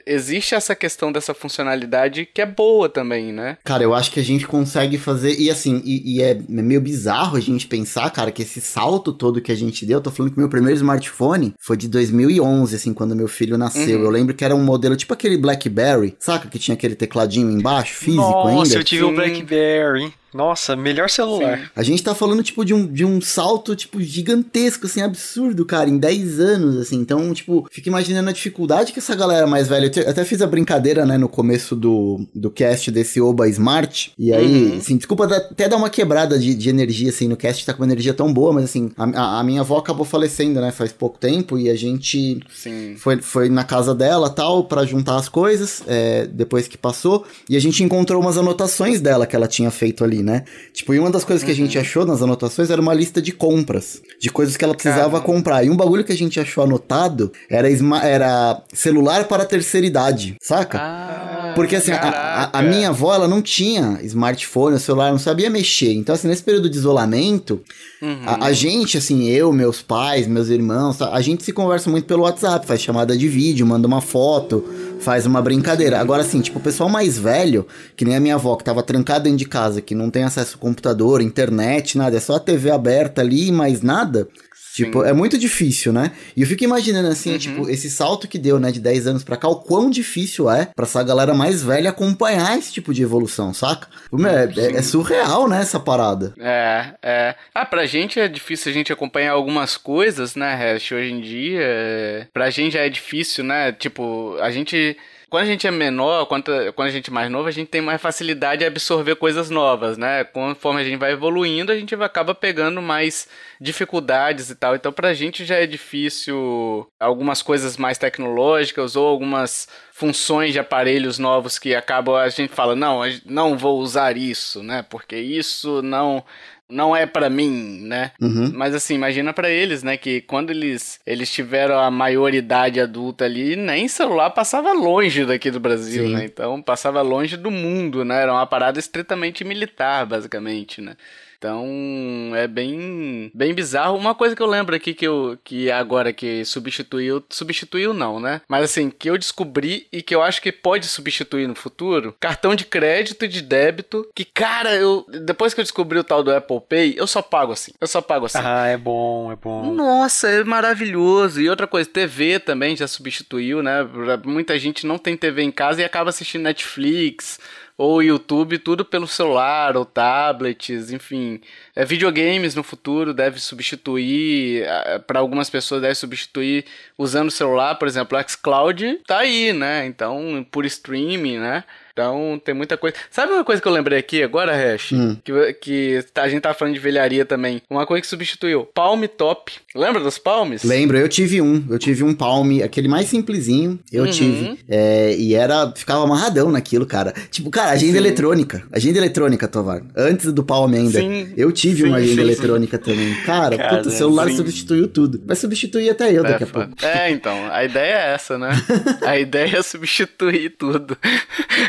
existe 0.07 0.55
essa 0.55 0.75
questão 0.75 1.13
dessa 1.13 1.35
funcionalidade 1.35 2.25
que 2.25 2.41
é 2.41 2.47
boa 2.47 2.89
também, 2.89 3.33
né? 3.33 3.59
Cara, 3.65 3.83
eu 3.83 3.93
acho 3.93 4.11
que 4.11 4.21
a 4.21 4.25
gente 4.25 4.47
consegue 4.47 4.97
fazer. 4.97 5.39
E 5.39 5.51
assim, 5.51 5.83
e, 5.85 6.17
e 6.17 6.23
é 6.23 6.39
meio 6.49 6.81
bizarro 6.81 7.37
a 7.37 7.41
gente 7.41 7.67
pensar, 7.67 8.09
cara, 8.11 8.33
que 8.33 8.43
esse 8.43 8.61
salto 8.61 9.13
todo 9.13 9.43
que 9.43 9.53
a 9.53 9.57
gente 9.57 9.85
deu. 9.85 9.99
Eu 9.99 10.03
tô 10.03 10.11
falando 10.11 10.33
que 10.33 10.39
meu 10.39 10.49
primeiro 10.49 10.77
smartphone 10.77 11.53
foi 11.59 11.77
de 11.77 11.89
2011, 11.89 12.77
assim, 12.77 12.95
quando 12.95 13.15
meu 13.15 13.29
filho 13.29 13.59
nasceu. 13.59 13.99
Uhum. 13.99 14.05
Eu 14.05 14.11
lembro 14.11 14.35
que 14.35 14.45
era 14.45 14.55
um 14.55 14.65
modelo 14.65 14.97
tipo 14.97 15.13
aquele 15.13 15.37
Blackberry, 15.37 16.17
saca? 16.19 16.49
Que 16.49 16.59
tinha 16.59 16.75
aquele 16.75 16.95
tecladinho 16.95 17.51
embaixo, 17.51 17.95
físico 17.95 18.23
Nossa, 18.23 18.54
ainda. 18.63 18.77
eu 18.77 18.85
tive 18.85 19.05
um 19.05 19.09
Sim. 19.09 19.15
Blackberry. 19.17 20.15
Nossa, 20.35 20.75
melhor 20.75 21.09
celular. 21.09 21.71
A 21.77 21.83
gente 21.85 22.03
tá 22.03 22.15
falando, 22.15 22.43
tipo, 22.43 22.65
de 22.65 22.75
um, 22.75 22.87
de 22.87 23.05
um 23.05 23.21
salto, 23.21 23.77
tipo, 23.77 24.01
gigantesco, 24.03 24.87
assim, 24.87 25.01
absurdo, 25.01 25.65
cara, 25.65 25.89
em 25.89 25.97
10 25.97 26.41
anos, 26.41 26.77
assim. 26.77 26.97
Então, 26.97 27.33
tipo, 27.33 27.67
fica 27.71 27.89
imaginando 27.89 28.29
a 28.31 28.33
dificuldade 28.33 28.93
que 28.93 28.99
essa 28.99 29.15
galera 29.15 29.47
mais 29.47 29.69
velha... 29.69 29.91
Eu 29.95 30.11
até 30.11 30.25
fiz 30.25 30.43
a 30.43 30.47
brincadeira, 30.47 31.07
né, 31.07 31.17
no 31.17 31.29
começo 31.29 31.77
do, 31.77 32.27
do 32.35 32.51
cast 32.51 32.91
desse 32.91 33.21
Oba 33.21 33.49
Smart. 33.49 34.13
E 34.19 34.33
aí, 34.33 34.45
Uhum. 34.73 34.79
assim, 34.79 34.97
desculpa 34.97 35.25
até 35.27 35.69
dar 35.69 35.77
uma 35.77 35.89
quebrada 35.91 36.39
de, 36.39 36.55
de 36.55 36.69
energia, 36.69 37.11
assim, 37.11 37.29
no 37.29 37.37
cast 37.37 37.65
tá 37.65 37.73
com 37.73 37.83
uma 37.83 37.87
energia 37.87 38.13
tão 38.13 38.33
boa, 38.33 38.53
mas, 38.53 38.65
assim, 38.65 38.91
a, 38.97 39.39
a- 39.39 39.45
minha 39.45 39.61
avó 39.61 39.79
acabou 39.79 40.05
falecendo, 40.05 40.61
né, 40.61 40.73
faz 40.73 40.91
pouco 40.93 41.19
tempo. 41.19 41.59
E 41.59 41.71
a 41.71 41.77
gente 41.77 42.41
Sim. 42.53 42.95
foi, 42.97 43.21
foi 43.23 43.49
na 43.49 43.63
casa 43.63 43.95
dela 43.95 44.29
tal 44.31 44.65
pra 44.65 44.85
juntar 44.85 45.17
as 45.17 45.29
coisas 45.29 45.83
é, 45.87 46.27
depois 46.27 46.67
que 46.67 46.77
passou 46.77 47.25
e 47.49 47.57
a 47.57 47.61
gente 47.61 47.83
encontrou 47.85 48.21
umas 48.21 48.37
anotações 48.39 49.01
dela 49.01 49.27
que 49.27 49.37
ela 49.37 49.47
tinha 49.47 49.71
feito 49.71 50.03
ali, 50.03 50.23
né? 50.25 50.45
Tipo, 50.73 50.95
e 50.95 50.99
uma 50.99 51.11
das 51.11 51.23
coisas 51.25 51.45
que 51.45 51.51
a 51.51 51.55
gente 51.55 51.79
achou 51.79 52.05
nas 52.05 52.23
anotações 52.23 52.71
era 52.71 52.81
uma 52.81 52.95
lista 52.95 53.21
de 53.23 53.31
compras, 53.33 54.01
de 54.21 54.31
coisas 54.31 54.57
que 54.57 54.65
ela 54.65 54.75
precisava 54.75 55.21
comprar. 55.21 55.63
E 55.65 55.71
um 55.71 55.77
bagulho 55.77 56.03
que 56.03 56.13
a 56.13 56.17
gente 56.17 56.41
achou 56.41 56.65
anotado 56.65 57.31
era, 57.49 57.69
era 58.03 58.63
celular 58.73 59.25
para 59.25 59.45
terceira 59.45 59.87
idade, 59.87 60.37
saca? 60.43 60.79
Ah, 60.81 61.53
Porque 61.55 61.77
assim, 61.77 61.93
a, 61.93 62.51
a- 62.59 62.63
minha 62.63 62.89
avó, 62.89 63.15
ela 63.15 63.29
não 63.29 63.41
tinha 63.43 63.99
smartphone, 64.03 64.77
o 64.77 64.81
celular, 64.81 65.11
não 65.13 65.19
sabia 65.19 65.49
mexer. 65.51 65.93
Então, 65.93 66.15
assim, 66.15 66.27
nesse 66.27 66.43
período 66.43 66.69
de 66.71 66.77
isolamento, 66.77 67.61
Uhum. 68.03 68.19
a, 68.27 68.47
a 68.47 68.53
gente, 68.53 68.99
assim, 68.99 69.29
eu, 69.31 69.51
meus 69.53 69.81
pais, 69.81 70.27
meus 70.27 70.49
irmãos, 70.49 71.01
a 71.01 71.21
gente 71.23 71.43
se 71.43 71.53
conversa 71.53 71.89
muito 71.89 72.05
pelo 72.05 72.23
WhatsApp, 72.25 72.67
faz 72.67 72.81
chamada 72.83 73.17
de 73.17 73.27
vídeo, 73.29 73.67
manda 73.67 73.87
uma 73.87 74.01
foto, 74.03 74.63
faz 75.05 75.27
uma 75.27 75.43
brincadeira. 75.43 76.01
Agora, 76.01 76.23
assim, 76.23 76.41
tipo, 76.41 76.59
o 76.59 76.63
pessoal 76.63 76.89
mais 76.89 77.19
velho, 77.19 77.67
que 77.95 78.05
nem 78.05 78.17
a 78.17 78.21
minha 78.21 78.35
avó, 78.37 78.57
que 78.57 78.65
tava 78.65 78.83
trancada 78.83 79.25
dentro 79.25 79.39
de 79.39 79.45
casa, 79.45 79.83
que 79.83 79.95
não 79.95 80.11
tem 80.11 80.25
acesso 80.25 80.55
ao 80.55 80.61
computador, 80.61 81.21
internet, 81.21 81.99
nada, 81.99 82.17
é 82.17 82.21
só 82.21 82.37
a 82.37 82.41
TV 82.41 82.71
aberta 82.71 83.21
ali 83.21 83.49
e 83.49 83.53
mais 83.53 83.83
nada. 83.83 84.27
Tipo, 84.75 85.03
Sim. 85.05 85.09
é 85.09 85.13
muito 85.13 85.39
difícil, 85.39 85.93
né? 85.93 86.11
E 86.37 86.43
eu 86.43 86.49
fico 86.49 86.65
imaginando, 86.65 87.07
assim, 87.09 87.39
tipo, 87.39 87.71
esse 87.71 87.89
salto 87.89 88.27
que 88.27 88.37
deu, 88.37 88.59
né, 88.59 88.73
de 88.73 88.81
10 88.81 89.07
anos 89.07 89.23
pra 89.23 89.37
cá, 89.37 89.47
o 89.47 89.57
quão 89.61 89.89
difícil 89.89 90.51
é 90.51 90.67
pra 90.75 90.85
essa 90.85 91.01
galera 91.05 91.33
mais 91.33 91.63
velha 91.63 91.91
acompanhar 91.91 92.59
esse 92.59 92.73
tipo 92.73 92.93
de 92.93 93.01
evolução, 93.03 93.55
saca? 93.55 93.87
É, 94.13 94.61
é- 94.61 94.77
é 94.79 94.83
surreal, 94.83 95.49
né, 95.49 95.61
essa 95.63 95.79
parada. 95.79 96.35
É, 96.41 96.87
é. 97.03 97.35
Ah, 97.55 97.65
pra 97.65 97.87
gente 97.87 98.19
é 98.19 98.27
difícil 98.27 98.73
a 98.73 98.75
gente 98.75 98.93
acompanhar 98.93 99.33
algumas 99.33 99.77
coisas, 99.77 100.35
né, 100.35 100.55
Hash, 100.55 100.91
hoje 100.91 101.13
em 101.13 101.21
dia. 101.21 101.61
é, 101.63 102.27
Pra 102.33 102.51
gente 102.51 102.73
já 102.73 102.81
é 102.81 102.89
difícil, 102.89 103.45
né? 103.45 103.71
Tipo, 103.73 104.37
a 104.41 104.51
gente. 104.51 104.97
Quando 105.35 105.43
a 105.43 105.47
gente 105.47 105.67
é 105.67 105.71
menor, 105.73 106.27
quando, 106.27 106.45
quando 106.75 106.87
a 106.87 106.93
gente 106.93 107.11
é 107.11 107.13
mais 107.13 107.29
novo, 107.29 107.49
a 107.49 107.51
gente 107.51 107.67
tem 107.67 107.81
mais 107.81 108.01
facilidade 108.01 108.61
de 108.61 108.67
absorver 108.67 109.17
coisas 109.17 109.51
novas, 109.51 109.99
né? 109.99 110.23
Conforme 110.23 110.81
a 110.81 110.85
gente 110.85 110.97
vai 110.97 111.11
evoluindo, 111.11 111.73
a 111.73 111.75
gente 111.75 111.93
acaba 111.97 112.37
pegando 112.37 112.81
mais 112.81 113.27
dificuldades 113.61 114.49
e 114.51 114.55
tal. 114.55 114.77
Então, 114.77 114.93
pra 114.93 115.13
gente 115.13 115.45
já 115.45 115.57
é 115.57 115.67
difícil 115.67 116.89
algumas 117.01 117.43
coisas 117.43 117.77
mais 117.77 117.99
tecnológicas 117.99 118.95
ou 118.95 119.09
algumas 119.09 119.67
funções 119.93 120.53
de 120.53 120.61
aparelhos 120.61 121.19
novos 121.19 121.59
que 121.59 121.75
acabam 121.75 122.15
a 122.15 122.29
gente 122.29 122.55
fala, 122.55 122.77
não, 122.77 123.01
não 123.25 123.59
vou 123.59 123.81
usar 123.81 124.17
isso, 124.17 124.63
né? 124.63 124.85
Porque 124.89 125.17
isso 125.17 125.83
não 125.83 126.25
não 126.69 126.97
é 126.97 127.07
para 127.07 127.29
mim, 127.29 127.81
né? 127.83 128.13
Uhum. 128.21 128.51
Mas 128.55 128.75
assim, 128.75 128.95
imagina 128.95 129.33
para 129.33 129.51
eles, 129.51 129.83
né, 129.83 129.97
que 129.97 130.21
quando 130.23 130.51
eles 130.51 130.99
eles 131.07 131.31
tiveram 131.31 131.79
a 131.79 131.91
maioridade 131.91 132.81
adulta 132.81 133.25
ali, 133.25 133.55
nem 133.57 133.87
celular 133.87 134.31
passava 134.31 134.73
longe 134.73 135.25
daqui 135.25 135.51
do 135.51 135.61
Brasil, 135.61 136.07
Sim. 136.07 136.15
né? 136.15 136.25
Então 136.25 136.61
passava 136.63 137.03
longe 137.03 137.37
do 137.37 137.51
mundo, 137.51 138.05
né? 138.05 138.23
Era 138.23 138.33
uma 138.33 138.47
parada 138.47 138.79
estritamente 138.79 139.45
militar, 139.45 140.07
basicamente, 140.07 140.81
né? 140.81 140.97
Então 141.45 142.35
é 142.35 142.49
bem 142.49 143.31
bem 143.35 143.53
bizarro. 143.53 143.99
Uma 143.99 144.15
coisa 144.15 144.35
que 144.35 144.41
eu 144.41 144.47
lembro 144.47 144.75
aqui 144.75 144.95
que 144.95 145.07
eu 145.07 145.37
que 145.45 145.71
agora 145.71 146.11
que 146.11 146.43
substituiu, 146.43 147.23
substituiu 147.29 147.93
não, 147.93 148.19
né? 148.19 148.41
Mas 148.49 148.65
assim, 148.65 148.89
que 148.89 149.11
eu 149.11 149.19
descobri 149.19 149.87
e 149.93 150.01
que 150.01 150.15
eu 150.15 150.23
acho 150.23 150.41
que 150.41 150.51
pode 150.51 150.87
substituir 150.87 151.47
no 151.47 151.55
futuro, 151.55 152.17
cartão 152.19 152.55
de 152.55 152.65
crédito 152.65 153.27
e 153.27 153.29
de 153.29 153.43
débito, 153.43 154.09
que 154.15 154.25
cara, 154.25 154.75
eu 154.75 155.05
depois 155.23 155.53
que 155.53 155.61
eu 155.61 155.65
descobri 155.65 155.99
o 155.99 156.05
tal 156.05 156.23
do 156.23 156.33
Apple 156.33 156.63
Pay, 156.67 156.95
eu 156.97 157.07
só 157.07 157.21
pago 157.21 157.53
assim. 157.53 157.73
Eu 157.79 157.87
só 157.87 158.01
pago 158.01 158.25
assim. 158.25 158.39
Ah, 158.43 158.67
é 158.69 158.79
bom, 158.79 159.31
é 159.31 159.37
bom. 159.37 159.71
Nossa, 159.71 160.29
é 160.29 160.43
maravilhoso. 160.45 161.43
E 161.43 161.51
outra 161.51 161.67
coisa, 161.67 161.91
TV 161.91 162.41
também 162.41 162.75
já 162.75 162.89
substituiu, 162.89 163.63
né? 163.63 163.87
Muita 164.25 164.59
gente 164.59 164.87
não 164.87 164.97
tem 164.97 165.15
TV 165.15 165.43
em 165.43 165.53
casa 165.53 165.83
e 165.83 165.85
acaba 165.85 166.09
assistindo 166.09 166.45
Netflix 166.45 167.39
ou 167.77 168.03
YouTube, 168.03 168.59
tudo 168.59 168.85
pelo 168.85 169.07
celular 169.07 169.77
ou 169.77 169.85
tablets, 169.85 170.91
enfim. 170.93 171.41
É, 171.77 171.85
videogames 171.85 172.55
no 172.55 172.63
futuro 172.63 173.13
deve 173.13 173.41
substituir, 173.41 174.65
para 175.07 175.19
algumas 175.19 175.51
pessoas 175.51 175.83
deve 175.83 175.95
substituir 175.95 176.65
usando 176.97 177.29
o 177.29 177.33
celular, 177.33 177.75
por 177.77 177.89
exemplo, 177.89 178.19
o 178.19 178.29
xCloud 178.29 179.01
tá 179.07 179.19
aí, 179.19 179.53
né? 179.53 179.87
Então, 179.87 180.47
por 180.51 180.65
streaming, 180.65 181.39
né? 181.39 181.65
Então 181.95 182.41
tem 182.45 182.53
muita 182.53 182.77
coisa. 182.77 182.97
Sabe 183.09 183.33
uma 183.33 183.45
coisa 183.45 183.63
que 183.63 183.69
eu 183.69 183.73
lembrei 183.73 183.97
aqui 183.97 184.21
agora, 184.21 184.53
Hash? 184.53 184.93
Hum. 184.93 185.17
Que, 185.23 185.53
que 185.55 186.05
a 186.17 186.29
gente 186.29 186.43
tá 186.43 186.53
falando 186.53 186.75
de 186.75 186.81
velharia 186.81 187.25
também. 187.25 187.63
Uma 187.71 187.87
coisa 187.87 188.01
que 188.01 188.07
substituiu. 188.09 188.67
Palm 188.75 189.05
Top. 189.05 189.53
Lembra 189.73 190.03
dos 190.03 190.19
Palms? 190.19 190.65
Lembro, 190.65 190.99
eu 190.99 191.09
tive 191.09 191.41
um. 191.41 191.65
Eu 191.71 191.79
tive 191.79 192.03
um 192.03 192.13
Palm, 192.13 192.61
aquele 192.65 192.89
mais 192.89 193.07
simplesinho. 193.07 193.79
Eu 193.93 194.05
uhum. 194.05 194.11
tive. 194.11 194.59
É, 194.69 195.15
e 195.17 195.37
era. 195.37 195.73
Ficava 195.77 196.03
amarradão 196.03 196.51
naquilo, 196.51 196.85
cara. 196.85 197.15
Tipo, 197.31 197.49
cara, 197.49 197.71
agenda 197.71 197.93
sim. 197.93 197.99
eletrônica. 197.99 198.65
Agenda 198.73 198.99
eletrônica, 198.99 199.47
Tovar. 199.47 199.83
Antes 199.97 200.33
do 200.33 200.43
Palm 200.43 200.75
ainda. 200.75 200.99
Sim. 200.99 201.33
Eu 201.37 201.53
tive 201.53 201.64
sim, 201.73 201.85
uma 201.85 201.97
agenda 201.99 202.21
eletrônica 202.21 202.79
também. 202.79 203.15
Cara, 203.23 203.57
cara 203.57 203.77
puta, 203.77 203.89
o 203.89 203.93
celular 203.93 204.29
substituiu 204.31 204.89
tudo. 204.89 205.23
Vai 205.25 205.37
substituir 205.37 205.91
até 205.91 206.13
eu 206.13 206.23
daqui 206.23 206.45
é, 206.45 206.47
a 206.47 206.51
pouco. 206.51 206.71
É, 206.83 207.11
então. 207.11 207.51
A 207.51 207.65
ideia 207.65 207.95
é 207.95 208.15
essa, 208.15 208.37
né? 208.37 208.51
a 209.07 209.19
ideia 209.19 209.59
é 209.59 209.63
substituir 209.63 210.51
tudo. 210.51 210.97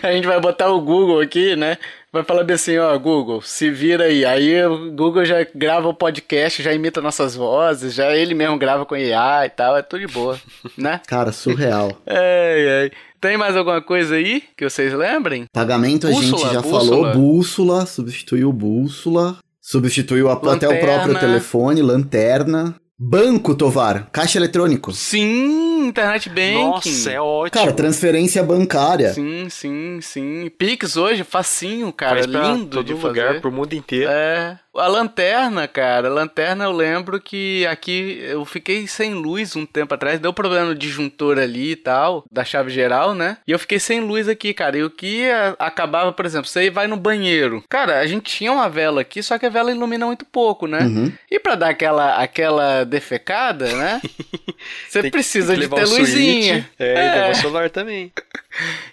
A 0.01 0.11
gente 0.11 0.27
vai 0.27 0.39
botar 0.39 0.69
o 0.71 0.81
Google 0.81 1.21
aqui, 1.21 1.55
né? 1.55 1.77
Vai 2.15 2.23
falar 2.23 2.45
bem 2.45 2.55
assim, 2.55 2.77
ó, 2.77 2.97
Google, 2.97 3.41
se 3.41 3.69
vira 3.69 4.05
aí. 4.05 4.23
Aí 4.23 4.65
o 4.65 4.89
Google 4.91 5.25
já 5.25 5.45
grava 5.53 5.89
o 5.89 5.93
podcast, 5.93 6.63
já 6.63 6.73
imita 6.73 7.01
nossas 7.01 7.35
vozes, 7.35 7.93
já 7.93 8.15
ele 8.15 8.33
mesmo 8.33 8.57
grava 8.57 8.85
com 8.85 8.95
IA 8.95 9.45
e 9.45 9.49
tal, 9.49 9.75
é 9.75 9.81
tudo 9.81 10.07
de 10.07 10.13
boa, 10.13 10.39
né? 10.77 11.01
Cara, 11.07 11.33
surreal. 11.33 11.91
é, 12.05 12.89
é. 12.89 13.15
Tem 13.19 13.37
mais 13.37 13.57
alguma 13.57 13.81
coisa 13.81 14.15
aí 14.15 14.43
que 14.55 14.63
vocês 14.63 14.93
lembrem? 14.93 15.45
Pagamento 15.51 16.07
bússola, 16.07 16.21
a 16.21 16.23
gente 16.23 16.53
já 16.53 16.61
bússola. 16.61 16.85
falou, 16.85 17.13
bússola, 17.13 17.85
substituiu 17.85 18.53
bússola, 18.53 19.37
substituiu 19.65 20.29
até 20.29 20.69
o 20.69 20.79
próprio 20.79 21.19
telefone, 21.19 21.81
lanterna. 21.81 22.75
Banco, 22.97 23.55
Tovar. 23.55 24.09
Caixa 24.11 24.37
eletrônico. 24.37 24.93
Sim, 24.93 25.87
internet 25.87 26.29
banking. 26.29 26.63
Nossa, 26.63 27.11
é 27.11 27.19
ótimo. 27.19 27.51
Cara, 27.51 27.73
transferência 27.73 28.41
bancária. 28.41 29.11
Sim, 29.13 29.49
sim, 29.49 29.99
sim. 30.01 30.49
Pix 30.57 30.95
hoje, 30.95 31.23
facinho, 31.23 31.91
cara. 31.91 32.23
Faz 32.23 32.25
lindo 32.27 32.67
todo 32.67 32.85
de 32.85 32.93
lugar, 32.93 33.27
fazer. 33.27 33.41
pro 33.41 33.51
mundo 33.51 33.73
inteiro. 33.73 34.09
É. 34.09 34.57
A 34.77 34.87
lanterna, 34.87 35.67
cara, 35.67 36.07
a 36.07 36.11
lanterna 36.11 36.65
eu 36.65 36.71
lembro 36.71 37.19
que 37.19 37.65
aqui 37.67 38.19
eu 38.21 38.43
fiquei 38.45 38.87
sem 38.87 39.13
luz 39.13 39.55
um 39.55 39.65
tempo 39.65 39.93
atrás, 39.93 40.19
deu 40.19 40.33
problema 40.33 40.67
no 40.67 40.75
disjuntor 40.75 41.39
ali 41.39 41.71
e 41.71 41.75
tal, 41.75 42.25
da 42.31 42.43
chave 42.43 42.69
geral, 42.71 43.13
né? 43.13 43.37
E 43.47 43.51
eu 43.51 43.59
fiquei 43.59 43.79
sem 43.79 44.01
luz 44.01 44.27
aqui, 44.27 44.53
cara. 44.53 44.77
E 44.77 44.83
o 44.83 44.89
que 44.89 45.25
acabava, 45.57 46.11
por 46.11 46.25
exemplo, 46.25 46.47
você 46.47 46.69
vai 46.69 46.87
no 46.87 46.97
banheiro. 46.97 47.63
Cara, 47.69 47.99
a 47.99 48.07
gente 48.07 48.31
tinha 48.31 48.51
uma 48.51 48.69
vela 48.69 49.01
aqui, 49.01 49.23
só 49.23 49.37
que 49.37 49.45
a 49.45 49.49
vela 49.49 49.71
ilumina 49.71 50.05
muito 50.05 50.25
pouco, 50.25 50.67
né? 50.67 50.79
Uhum. 50.79 51.11
E 51.31 51.39
para 51.39 51.55
dar 51.55 51.69
aquela, 51.69 52.15
aquela 52.15 52.83
defecada, 52.83 53.73
né? 53.75 54.01
Você 54.89 55.09
precisa 55.09 55.55
de 55.55 55.67
ter 55.67 55.85
luzinha. 55.85 56.69
É, 56.79 57.27
é. 57.27 57.31
e 57.31 57.35
celular 57.35 57.69
também. 57.69 58.11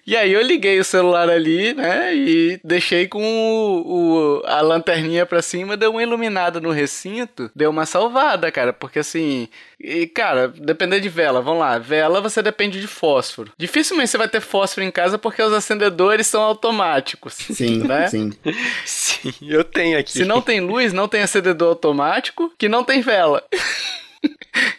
E 0.05 0.17
aí 0.17 0.33
eu 0.33 0.43
liguei 0.43 0.81
o 0.81 0.85
celular 0.85 1.31
ali, 1.31 1.73
né? 1.73 2.13
E 2.15 2.61
deixei 2.65 3.07
com 3.07 3.23
o, 3.23 4.41
o, 4.41 4.43
a 4.45 4.61
lanterninha 4.61 5.25
pra 5.25 5.41
cima, 5.41 5.72
deu 5.77 5.91
uma 5.91 6.03
iluminada 6.03 6.61
no 6.61 6.71
recinto, 6.71 7.51
deu 7.55 7.71
uma 7.71 7.87
salvada, 7.87 8.51
cara. 8.51 8.73
Porque 8.73 8.99
assim, 8.99 9.49
e, 9.81 10.07
cara, 10.07 10.49
depender 10.49 11.01
de 11.01 11.09
vela, 11.09 11.41
vamos 11.41 11.61
lá. 11.61 11.79
Vela 11.79 12.21
você 12.21 12.41
depende 12.41 12.81
de 12.81 12.87
fósforo. 12.87 13.53
Dificilmente 13.59 14.11
você 14.11 14.19
vai 14.19 14.29
ter 14.29 14.41
fósforo 14.41 14.87
em 14.87 14.91
casa 14.91 15.19
porque 15.19 15.43
os 15.43 15.53
acendedores 15.53 16.27
são 16.27 16.43
automáticos. 16.43 17.35
Sim, 17.53 17.79
né? 17.79 18.09
Sim. 18.09 18.33
sim, 18.85 19.35
eu 19.43 19.65
tenho 19.65 19.99
aqui. 19.99 20.13
Se 20.13 20.25
não 20.25 20.41
tem 20.41 20.61
luz, 20.61 20.93
não 20.93 21.09
tem 21.09 21.23
acendedor 21.23 21.71
automático, 21.71 22.53
que 22.57 22.69
não 22.69 22.85
tem 22.85 23.01
vela. 23.01 23.43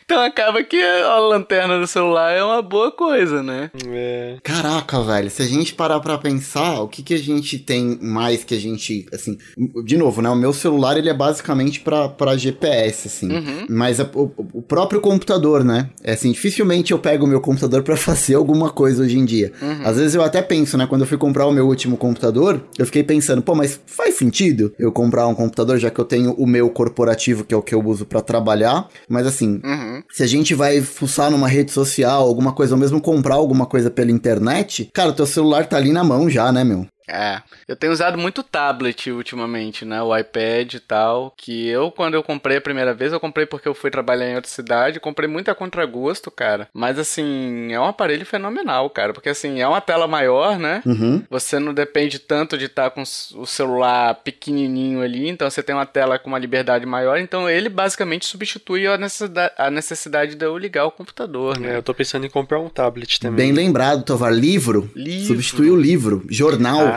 Então 0.04 0.22
acaba 0.22 0.64
que 0.64 0.82
a 0.82 1.18
lanterna 1.20 1.80
do 1.80 1.88
celular 1.88 2.32
é 2.32 2.44
uma 2.44 2.62
boa 2.62 2.92
coisa, 2.92 3.42
né? 3.42 3.72
É. 3.88 4.38
Caraca, 4.44 5.02
velho, 5.02 5.30
se 5.30 5.42
a 5.42 5.46
gente 5.46 5.74
parar 5.74 6.00
pra 6.00 6.18
pensar, 6.18 6.82
o 6.82 6.88
que 6.88 7.02
que 7.02 7.14
a 7.14 7.18
gente 7.18 7.58
tem 7.58 7.98
mais 8.02 8.44
que 8.44 8.56
a 8.56 8.60
gente, 8.60 9.06
assim, 9.14 9.38
de 9.86 9.98
novo, 9.98 10.22
né? 10.22 10.30
O 10.30 10.36
meu 10.36 10.54
celular, 10.54 10.98
ele 10.98 11.10
é 11.10 11.14
basicamente 11.14 11.80
pra, 11.80 12.10
pra 12.10 12.38
GPS, 12.38 13.08
assim. 13.08 13.32
Uhum. 13.32 13.66
Mas 13.70 14.00
a, 14.00 14.10
o, 14.14 14.32
o, 14.54 14.62
próprio 14.62 15.00
computador, 15.00 15.64
né? 15.64 15.90
É 16.04 16.14
assim, 16.14 16.32
dificilmente 16.32 16.92
eu 16.92 17.00
pego 17.00 17.26
o 17.26 17.28
meu 17.28 17.40
computador 17.40 17.84
para 17.84 17.96
fazer 17.98 18.36
alguma 18.36 18.70
coisa 18.70 19.04
hoje 19.04 19.18
em 19.18 19.26
dia. 19.26 19.52
Uhum. 19.62 19.82
Às 19.84 19.98
vezes 19.98 20.16
eu 20.16 20.24
até 20.24 20.42
penso, 20.42 20.78
né? 20.78 20.86
Quando 20.88 21.02
eu 21.02 21.08
fui 21.08 21.18
comprar 21.18 21.46
o 21.46 21.52
meu 21.52 21.68
último 21.68 21.98
computador, 21.98 22.62
eu 22.78 22.86
fiquei 22.86 23.04
pensando, 23.04 23.42
pô, 23.42 23.56
mas 23.56 23.80
faz 23.86 24.16
sentido 24.16 24.74
eu 24.78 24.92
comprar 24.92 25.28
um 25.28 25.36
computador 25.36 25.78
já 25.78 25.90
que 25.90 26.00
eu 26.00 26.06
tenho 26.06 26.34
o 26.34 26.46
meu 26.46 26.70
corporativo, 26.70 27.44
que 27.44 27.54
é 27.54 27.58
o 27.58 27.62
que 27.62 27.76
eu 27.76 27.86
uso 27.86 28.06
para 28.06 28.22
trabalhar. 28.22 28.88
Mas 29.08 29.28
assim, 29.28 29.62
uhum. 29.64 29.93
Se 30.12 30.24
a 30.24 30.28
gente 30.28 30.54
vai 30.56 30.82
fuçar 30.82 31.30
numa 31.30 31.48
rede 31.48 31.72
social, 31.72 32.22
alguma 32.22 32.54
coisa, 32.54 32.74
ou 32.74 32.80
mesmo 32.80 33.02
comprar 33.02 33.36
alguma 33.36 33.66
coisa 33.66 33.92
pela 33.92 34.12
internet, 34.12 34.90
cara, 34.94 35.10
o 35.10 35.14
teu 35.14 35.26
celular 35.26 35.66
tá 35.66 35.78
ali 35.78 35.92
na 35.92 36.04
mão 36.04 36.30
já, 36.30 36.52
né, 36.52 36.64
meu? 36.64 36.86
É, 37.08 37.42
eu 37.68 37.76
tenho 37.76 37.92
usado 37.94 38.18
muito 38.18 38.44
tablet 38.44 39.12
ultimamente, 39.12 39.86
né? 39.86 40.02
O 40.02 40.16
iPad 40.16 40.74
e 40.74 40.80
tal. 40.80 41.34
Que 41.36 41.68
eu, 41.68 41.92
quando 41.92 42.14
eu 42.14 42.24
comprei 42.24 42.58
a 42.58 42.62
primeira 42.62 42.94
vez, 42.94 43.12
eu 43.12 43.20
comprei 43.20 43.46
porque 43.46 43.68
eu 43.68 43.74
fui 43.74 43.92
trabalhar 43.92 44.30
em 44.30 44.36
outra 44.36 44.50
cidade. 44.50 45.00
Comprei 45.00 45.28
muito 45.28 45.50
a 45.50 45.56
contragosto, 45.56 46.32
cara. 46.32 46.68
Mas 46.74 46.98
assim, 46.98 47.72
é 47.72 47.80
um 47.80 47.86
aparelho 47.86 48.26
fenomenal, 48.26 48.90
cara. 48.90 49.14
Porque 49.14 49.30
assim, 49.30 49.62
é 49.62 49.68
uma 49.68 49.82
tela 49.82 50.08
maior, 50.08 50.58
né? 50.58 50.82
Uhum. 50.86 51.24
Você 51.30 51.60
não 51.60 51.74
depende 51.74 52.20
tanto 52.20 52.58
de 52.58 52.66
estar 52.66 52.90
com 52.92 53.02
o 53.02 53.46
celular 53.46 54.16
pequenininho 54.16 55.02
ali. 55.02 55.30
Então 55.30 55.50
você 55.50 55.62
tem 55.62 55.76
uma 55.76 55.86
tela 55.86 56.18
com 56.18 56.30
uma 56.30 56.40
liberdade 56.40 56.86
maior. 56.86 57.18
Então 57.18 57.50
ele 57.50 57.70
basicamente 57.70 58.26
substitui 58.26 58.88
a 58.88 58.98
necessidade, 58.98 59.54
a 59.58 59.70
necessidade 59.70 60.36
de 60.36 60.46
eu 60.46 60.58
ligar 60.58 60.86
o 60.86 60.92
computador, 60.92 61.60
né? 61.60 61.74
É, 61.74 61.78
eu 61.78 61.84
tô 61.84 61.94
pensando 61.94 62.26
em 62.26 62.30
comprar 62.30 62.60
um 62.60 62.70
tablet 62.70 63.20
também. 63.20 63.48
Bem 63.48 63.66
lembrado, 63.66 64.04
Tovar. 64.04 64.34
Livro. 64.34 64.90
livro. 64.96 65.28
Substitui 65.28 65.70
o 65.70 65.76
livro. 65.76 66.26
Jornal. 66.30 66.88
Ah, 66.88 66.93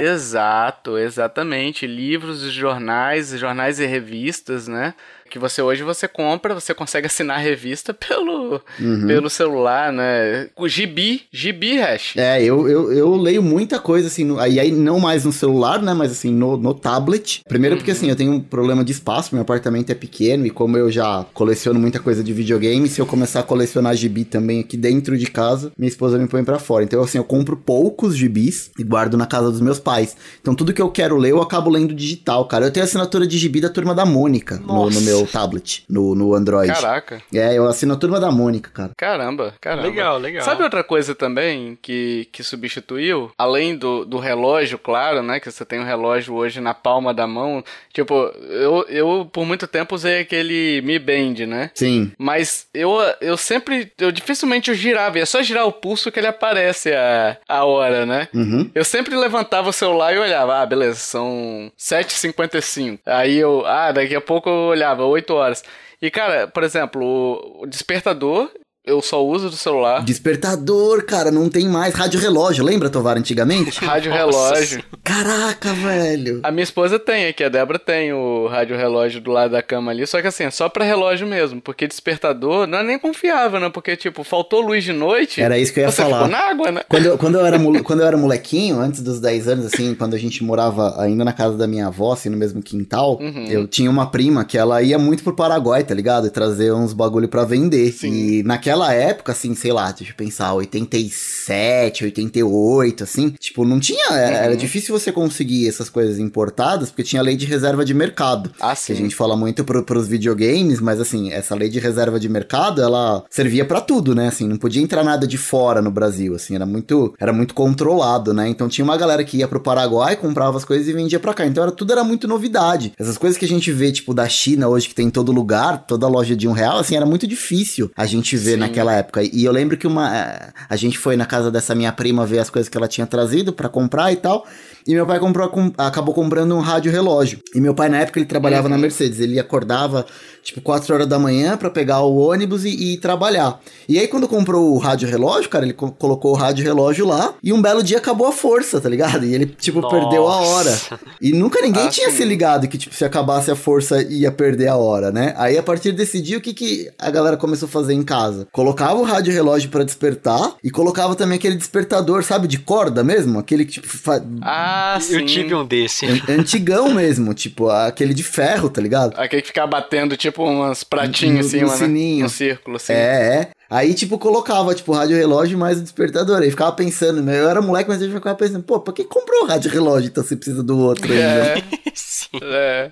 exato, 0.00 0.98
exatamente. 0.98 1.86
Livros, 1.86 2.40
jornais, 2.52 3.30
jornais 3.38 3.78
e 3.80 3.86
revistas, 3.86 4.68
né? 4.68 4.94
Que 5.32 5.38
você 5.38 5.62
hoje 5.62 5.82
você 5.82 6.06
compra, 6.06 6.52
você 6.52 6.74
consegue 6.74 7.06
assinar 7.06 7.38
a 7.38 7.40
revista 7.40 7.94
pelo, 7.94 8.60
uhum. 8.78 9.06
pelo 9.06 9.30
celular, 9.30 9.90
né? 9.90 10.50
O 10.54 10.68
gibi, 10.68 11.22
gibi 11.32 11.78
hash. 11.78 12.14
É, 12.16 12.42
eu, 12.42 12.68
eu, 12.68 12.92
eu 12.92 13.16
leio 13.16 13.42
muita 13.42 13.78
coisa 13.78 14.08
assim, 14.08 14.24
no, 14.24 14.38
aí, 14.38 14.70
não 14.70 15.00
mais 15.00 15.24
no 15.24 15.32
celular, 15.32 15.80
né? 15.80 15.94
Mas 15.94 16.12
assim, 16.12 16.30
no, 16.30 16.58
no 16.58 16.74
tablet. 16.74 17.42
Primeiro 17.48 17.76
uhum. 17.76 17.78
porque 17.78 17.92
assim, 17.92 18.10
eu 18.10 18.16
tenho 18.16 18.32
um 18.32 18.40
problema 18.40 18.84
de 18.84 18.92
espaço, 18.92 19.34
meu 19.34 19.40
apartamento 19.40 19.90
é 19.90 19.94
pequeno 19.94 20.44
e 20.44 20.50
como 20.50 20.76
eu 20.76 20.90
já 20.90 21.24
coleciono 21.32 21.80
muita 21.80 21.98
coisa 21.98 22.22
de 22.22 22.32
videogame, 22.32 22.86
se 22.88 23.00
eu 23.00 23.06
começar 23.06 23.40
a 23.40 23.42
colecionar 23.42 23.96
gibi 23.96 24.26
também 24.26 24.60
aqui 24.60 24.76
dentro 24.76 25.16
de 25.16 25.26
casa, 25.26 25.72
minha 25.78 25.88
esposa 25.88 26.18
me 26.18 26.28
põe 26.28 26.44
para 26.44 26.58
fora. 26.58 26.84
Então 26.84 27.02
assim, 27.02 27.16
eu 27.16 27.24
compro 27.24 27.56
poucos 27.56 28.14
gibis 28.14 28.70
e 28.78 28.84
guardo 28.84 29.16
na 29.16 29.24
casa 29.24 29.50
dos 29.50 29.62
meus 29.62 29.78
pais. 29.78 30.14
Então 30.42 30.54
tudo 30.54 30.74
que 30.74 30.82
eu 30.82 30.90
quero 30.90 31.16
ler, 31.16 31.30
eu 31.30 31.40
acabo 31.40 31.70
lendo 31.70 31.94
digital, 31.94 32.44
cara. 32.46 32.66
Eu 32.66 32.70
tenho 32.70 32.84
assinatura 32.84 33.26
de 33.26 33.38
gibi 33.38 33.62
da 33.62 33.70
turma 33.70 33.94
da 33.94 34.04
Mônica 34.04 34.60
no, 34.66 34.90
no, 34.90 35.00
meu 35.00 35.21
tablet, 35.26 35.84
no, 35.88 36.14
no 36.14 36.34
Android. 36.34 36.72
Caraca. 36.72 37.22
É, 37.32 37.56
eu 37.56 37.66
assino 37.66 37.94
a 37.94 37.96
turma 37.96 38.20
da 38.20 38.30
Mônica, 38.30 38.70
cara. 38.70 38.92
Caramba, 38.96 39.54
caramba. 39.60 39.88
Legal, 39.88 40.18
legal. 40.18 40.44
Sabe 40.44 40.62
outra 40.62 40.84
coisa 40.84 41.14
também 41.14 41.78
que, 41.80 42.28
que 42.32 42.42
substituiu? 42.42 43.30
Além 43.36 43.76
do, 43.76 44.04
do 44.04 44.18
relógio, 44.18 44.78
claro, 44.78 45.22
né? 45.22 45.40
Que 45.40 45.50
você 45.50 45.64
tem 45.64 45.80
um 45.80 45.84
relógio 45.84 46.34
hoje 46.34 46.60
na 46.60 46.74
palma 46.74 47.12
da 47.12 47.26
mão. 47.26 47.64
Tipo, 47.92 48.14
eu, 48.48 48.84
eu 48.88 49.28
por 49.32 49.44
muito 49.44 49.66
tempo 49.66 49.94
usei 49.94 50.20
aquele 50.20 50.80
Mi 50.82 50.98
Band, 50.98 51.46
né? 51.46 51.70
Sim. 51.74 52.12
Mas 52.18 52.66
eu, 52.72 52.98
eu 53.20 53.36
sempre, 53.36 53.92
eu 53.98 54.10
dificilmente 54.12 54.70
eu 54.70 54.74
girava. 54.76 55.18
E 55.18 55.22
é 55.22 55.26
só 55.26 55.42
girar 55.42 55.66
o 55.66 55.72
pulso 55.72 56.10
que 56.10 56.18
ele 56.18 56.26
aparece 56.26 56.92
a, 56.92 57.36
a 57.48 57.64
hora, 57.64 58.06
né? 58.06 58.28
Uhum. 58.34 58.70
Eu 58.74 58.84
sempre 58.84 59.16
levantava 59.16 59.68
o 59.68 59.72
celular 59.72 60.14
e 60.14 60.18
olhava, 60.18 60.60
ah, 60.60 60.66
beleza, 60.66 60.98
são 60.98 61.70
7h55. 61.78 63.00
Aí 63.06 63.36
eu, 63.36 63.64
ah, 63.66 63.92
daqui 63.92 64.14
a 64.14 64.20
pouco 64.20 64.48
eu 64.48 64.68
olhava, 64.68 65.04
8 65.12 65.34
horas. 65.34 65.64
E, 66.00 66.10
cara, 66.10 66.48
por 66.48 66.64
exemplo, 66.64 67.60
o 67.60 67.66
despertador, 67.66 68.50
eu 68.84 69.00
só 69.00 69.24
uso 69.24 69.48
do 69.48 69.56
celular. 69.56 70.04
Despertador, 70.04 71.04
cara, 71.04 71.30
não 71.30 71.48
tem 71.48 71.68
mais. 71.68 71.94
Rádio 71.94 72.18
relógio, 72.18 72.64
lembra, 72.64 72.90
Tovar, 72.90 73.16
antigamente? 73.16 73.78
Rádio 73.84 74.12
relógio. 74.12 74.82
Caraca, 75.04 75.72
velho. 75.72 76.40
A 76.42 76.50
minha 76.50 76.62
esposa 76.64 76.98
tem 76.98 77.26
aqui, 77.26 77.44
a 77.44 77.48
Débora 77.48 77.78
tem 77.78 78.12
o 78.12 78.46
rádio 78.48 78.76
relógio 78.76 79.20
do 79.20 79.30
lado 79.30 79.52
da 79.52 79.62
cama 79.62 79.90
ali, 79.92 80.06
só 80.06 80.20
que 80.20 80.26
assim, 80.26 80.44
é 80.44 80.50
só 80.50 80.68
pra 80.68 80.84
relógio 80.84 81.26
mesmo, 81.26 81.60
porque 81.60 81.86
despertador 81.86 82.66
não 82.66 82.78
é 82.78 82.82
nem 82.82 82.98
confiável, 82.98 83.60
né? 83.60 83.68
Porque, 83.68 83.96
tipo, 83.96 84.24
faltou 84.24 84.60
luz 84.60 84.82
de 84.84 84.92
noite. 84.92 85.40
Era 85.40 85.58
isso 85.58 85.72
que 85.72 85.80
eu 85.80 85.84
ia 85.84 85.90
você 85.90 86.02
falar. 86.02 86.24
Ficou 86.24 86.30
na 86.30 86.38
água, 86.38 86.70
né? 86.72 86.80
Quando 86.88 87.06
eu, 87.06 87.18
quando, 87.18 87.34
eu 87.38 87.46
era, 87.46 87.58
quando 87.84 88.00
eu 88.00 88.06
era 88.06 88.16
molequinho, 88.16 88.80
antes 88.80 89.00
dos 89.02 89.20
10 89.20 89.48
anos, 89.48 89.66
assim, 89.66 89.94
quando 89.94 90.14
a 90.14 90.18
gente 90.18 90.42
morava 90.42 91.00
ainda 91.00 91.24
na 91.24 91.32
casa 91.32 91.56
da 91.56 91.66
minha 91.66 91.86
avó, 91.86 92.12
assim, 92.12 92.28
no 92.28 92.36
mesmo 92.36 92.62
quintal, 92.62 93.18
Uhum. 93.20 93.46
eu 93.48 93.66
tinha 93.68 93.90
uma 93.90 94.06
prima 94.10 94.44
que 94.44 94.56
ela 94.58 94.82
ia 94.82 94.98
muito 94.98 95.22
pro 95.22 95.34
Paraguai, 95.36 95.84
tá 95.84 95.94
ligado? 95.94 96.26
E 96.26 96.30
trazer 96.30 96.72
uns 96.72 96.92
bagulho 96.92 97.28
pra 97.28 97.44
vender. 97.44 97.92
Sim. 97.92 98.12
E 98.12 98.42
naquela 98.42 98.71
época, 98.92 99.32
assim, 99.32 99.54
sei 99.54 99.72
lá, 99.72 99.90
deixa 99.92 100.12
eu 100.12 100.16
pensar, 100.16 100.52
87, 100.54 102.04
88, 102.04 103.04
assim, 103.04 103.30
tipo, 103.38 103.64
não 103.64 103.78
tinha. 103.80 104.10
Era 104.12 104.50
Uhum. 104.52 104.56
difícil 104.56 104.98
você 104.98 105.10
conseguir 105.12 105.68
essas 105.68 105.88
coisas 105.88 106.18
importadas, 106.18 106.90
porque 106.90 107.02
tinha 107.02 107.22
lei 107.22 107.36
de 107.36 107.46
reserva 107.46 107.84
de 107.84 107.94
mercado. 107.94 108.50
Ah, 108.60 108.74
Que 108.74 108.80
sim. 108.80 108.92
a 108.92 108.96
gente 108.96 109.14
fala 109.14 109.36
muito 109.36 109.64
pro, 109.64 109.82
pros 109.82 110.06
videogames, 110.08 110.80
mas 110.80 111.00
assim, 111.00 111.32
essa 111.32 111.54
lei 111.54 111.68
de 111.68 111.78
reserva 111.78 112.18
de 112.18 112.28
mercado, 112.28 112.80
ela 112.82 113.24
servia 113.30 113.64
pra 113.64 113.80
tudo, 113.80 114.14
né? 114.14 114.28
Assim, 114.28 114.46
não 114.48 114.56
podia 114.56 114.82
entrar 114.82 115.04
nada 115.04 115.26
de 115.26 115.38
fora 115.38 115.80
no 115.82 115.90
Brasil, 115.90 116.34
assim, 116.34 116.54
era 116.54 116.66
muito, 116.66 117.14
era 117.18 117.32
muito 117.32 117.54
controlado, 117.54 118.32
né? 118.32 118.48
Então 118.48 118.68
tinha 118.68 118.84
uma 118.84 118.96
galera 118.96 119.24
que 119.24 119.38
ia 119.38 119.48
pro 119.48 119.60
Paraguai, 119.60 120.16
comprava 120.16 120.56
as 120.56 120.64
coisas 120.64 120.88
e 120.88 120.92
vendia 120.92 121.20
pra 121.20 121.34
cá. 121.34 121.46
Então 121.46 121.62
era, 121.62 121.72
tudo 121.72 121.92
era 121.92 122.04
muito 122.04 122.26
novidade. 122.28 122.92
Essas 122.98 123.18
coisas 123.18 123.38
que 123.38 123.44
a 123.44 123.48
gente 123.48 123.70
vê, 123.72 123.90
tipo, 123.92 124.14
da 124.14 124.28
China 124.28 124.68
hoje, 124.68 124.88
que 124.88 124.94
tem 124.94 125.06
em 125.06 125.10
todo 125.10 125.32
lugar, 125.32 125.84
toda 125.86 126.06
loja 126.08 126.34
de 126.36 126.46
um 126.48 126.52
real, 126.52 126.78
assim, 126.78 126.96
era 126.96 127.06
muito 127.06 127.26
difícil 127.26 127.90
a 127.96 128.06
gente 128.06 128.36
ver. 128.36 128.56
Naquela 128.62 128.94
época. 128.94 129.22
E 129.22 129.44
eu 129.44 129.52
lembro 129.52 129.76
que 129.76 129.86
uma. 129.86 130.14
eh, 130.16 130.48
A 130.68 130.76
gente 130.76 130.98
foi 130.98 131.16
na 131.16 131.26
casa 131.26 131.50
dessa 131.50 131.74
minha 131.74 131.92
prima 131.92 132.24
ver 132.26 132.38
as 132.38 132.50
coisas 132.50 132.68
que 132.68 132.76
ela 132.76 132.88
tinha 132.88 133.06
trazido 133.06 133.52
pra 133.52 133.68
comprar 133.68 134.12
e 134.12 134.16
tal. 134.16 134.46
E 134.86 134.94
meu 134.94 135.06
pai 135.06 135.20
comprou, 135.20 135.48
com- 135.48 135.72
acabou 135.78 136.12
comprando 136.12 136.56
um 136.56 136.60
rádio 136.60 136.90
relógio. 136.90 137.38
E 137.54 137.60
meu 137.60 137.72
pai, 137.74 137.88
na 137.88 137.98
época, 138.00 138.18
ele 138.18 138.26
trabalhava 138.26 138.68
na 138.68 138.76
Mercedes. 138.76 139.20
Ele 139.20 139.38
acordava, 139.38 140.04
tipo, 140.42 140.60
4 140.60 140.92
horas 140.92 141.06
da 141.06 141.20
manhã 141.20 141.56
pra 141.56 141.70
pegar 141.70 142.00
o 142.00 142.16
ônibus 142.16 142.64
e, 142.64 142.94
e 142.94 142.96
trabalhar. 142.98 143.60
E 143.88 143.96
aí, 143.98 144.08
quando 144.08 144.26
comprou 144.26 144.74
o 144.74 144.78
rádio 144.78 145.08
relógio, 145.08 145.48
cara, 145.48 145.64
ele 145.64 145.72
co- 145.72 145.92
colocou 145.92 146.32
o 146.32 146.36
rádio 146.36 146.64
relógio 146.64 147.06
lá. 147.06 147.32
E 147.44 147.52
um 147.52 147.62
belo 147.62 147.80
dia 147.80 147.98
acabou 147.98 148.26
a 148.26 148.32
força, 148.32 148.80
tá 148.80 148.88
ligado? 148.88 149.24
E 149.24 149.32
ele, 149.32 149.46
tipo, 149.46 149.80
Nossa. 149.80 149.96
perdeu 149.96 150.26
a 150.26 150.36
hora. 150.40 150.76
E 151.20 151.32
nunca 151.32 151.60
ninguém 151.62 151.86
Ah, 151.86 151.90
tinha 151.90 152.10
se 152.10 152.24
ligado 152.24 152.66
que, 152.66 152.76
tipo, 152.76 152.92
se 152.94 153.04
acabasse 153.04 153.52
a 153.52 153.56
força 153.56 154.02
ia 154.02 154.32
perder 154.32 154.66
a 154.66 154.76
hora, 154.76 155.12
né? 155.12 155.32
Aí, 155.36 155.56
a 155.56 155.62
partir 155.62 155.92
desse 155.92 156.20
dia, 156.20 156.38
o 156.38 156.40
que, 156.40 156.52
que 156.52 156.90
a 156.98 157.08
galera 157.10 157.36
começou 157.36 157.66
a 157.68 157.70
fazer 157.70 157.92
em 157.94 158.02
casa? 158.02 158.48
Colocava 158.52 158.96
o 158.96 159.02
rádio 159.02 159.32
relógio 159.32 159.70
pra 159.70 159.82
despertar 159.82 160.56
e 160.62 160.70
colocava 160.70 161.14
também 161.16 161.38
aquele 161.38 161.56
despertador, 161.56 162.22
sabe, 162.22 162.46
de 162.46 162.58
corda 162.58 163.02
mesmo? 163.02 163.38
Aquele 163.38 163.64
que, 163.64 163.72
tipo, 163.72 163.88
fa- 163.88 164.22
Ah, 164.42 164.98
sim. 165.00 165.14
Eu 165.14 165.24
tive 165.24 165.54
um 165.54 165.64
desse. 165.64 166.04
An- 166.04 166.20
antigão 166.28 166.92
mesmo, 166.94 167.32
tipo, 167.32 167.70
aquele 167.70 168.12
de 168.12 168.22
ferro, 168.22 168.68
tá 168.68 168.80
ligado? 168.82 169.14
Aquele 169.18 169.40
que 169.40 169.48
ficava 169.48 169.68
batendo, 169.68 170.18
tipo, 170.18 170.44
umas 170.44 170.84
pratinhos 170.84 171.34
No- 171.34 171.40
em 171.46 171.48
cima, 171.48 171.64
no 171.64 171.70
né? 171.70 171.76
sininho. 171.78 172.22
No 172.24 172.28
círculo, 172.28 172.76
assim. 172.76 172.92
É, 172.92 172.96
é. 172.96 173.50
Aí, 173.72 173.94
tipo, 173.94 174.18
colocava, 174.18 174.74
tipo, 174.74 174.92
o 174.92 174.94
rádio 174.94 175.16
relógio 175.16 175.56
mais 175.56 175.78
o 175.78 175.82
despertador. 175.82 176.42
Aí 176.42 176.50
ficava 176.50 176.72
pensando, 176.72 177.22
né? 177.22 177.40
eu 177.40 177.48
era 177.48 177.62
moleque, 177.62 177.88
mas 177.88 178.02
eu 178.02 178.10
ficava 178.12 178.36
pensando, 178.36 178.62
pô, 178.62 178.78
pra 178.78 178.92
que 178.92 179.02
comprou 179.02 179.44
o 179.44 179.46
rádio 179.46 179.70
relógio 179.70 180.08
então 180.08 180.22
você 180.22 180.36
precisa 180.36 180.62
do 180.62 180.78
outro 180.78 181.10
ainda? 181.10 181.24
É, 181.24 181.62
Sim. 181.94 182.38
é, 182.42 182.90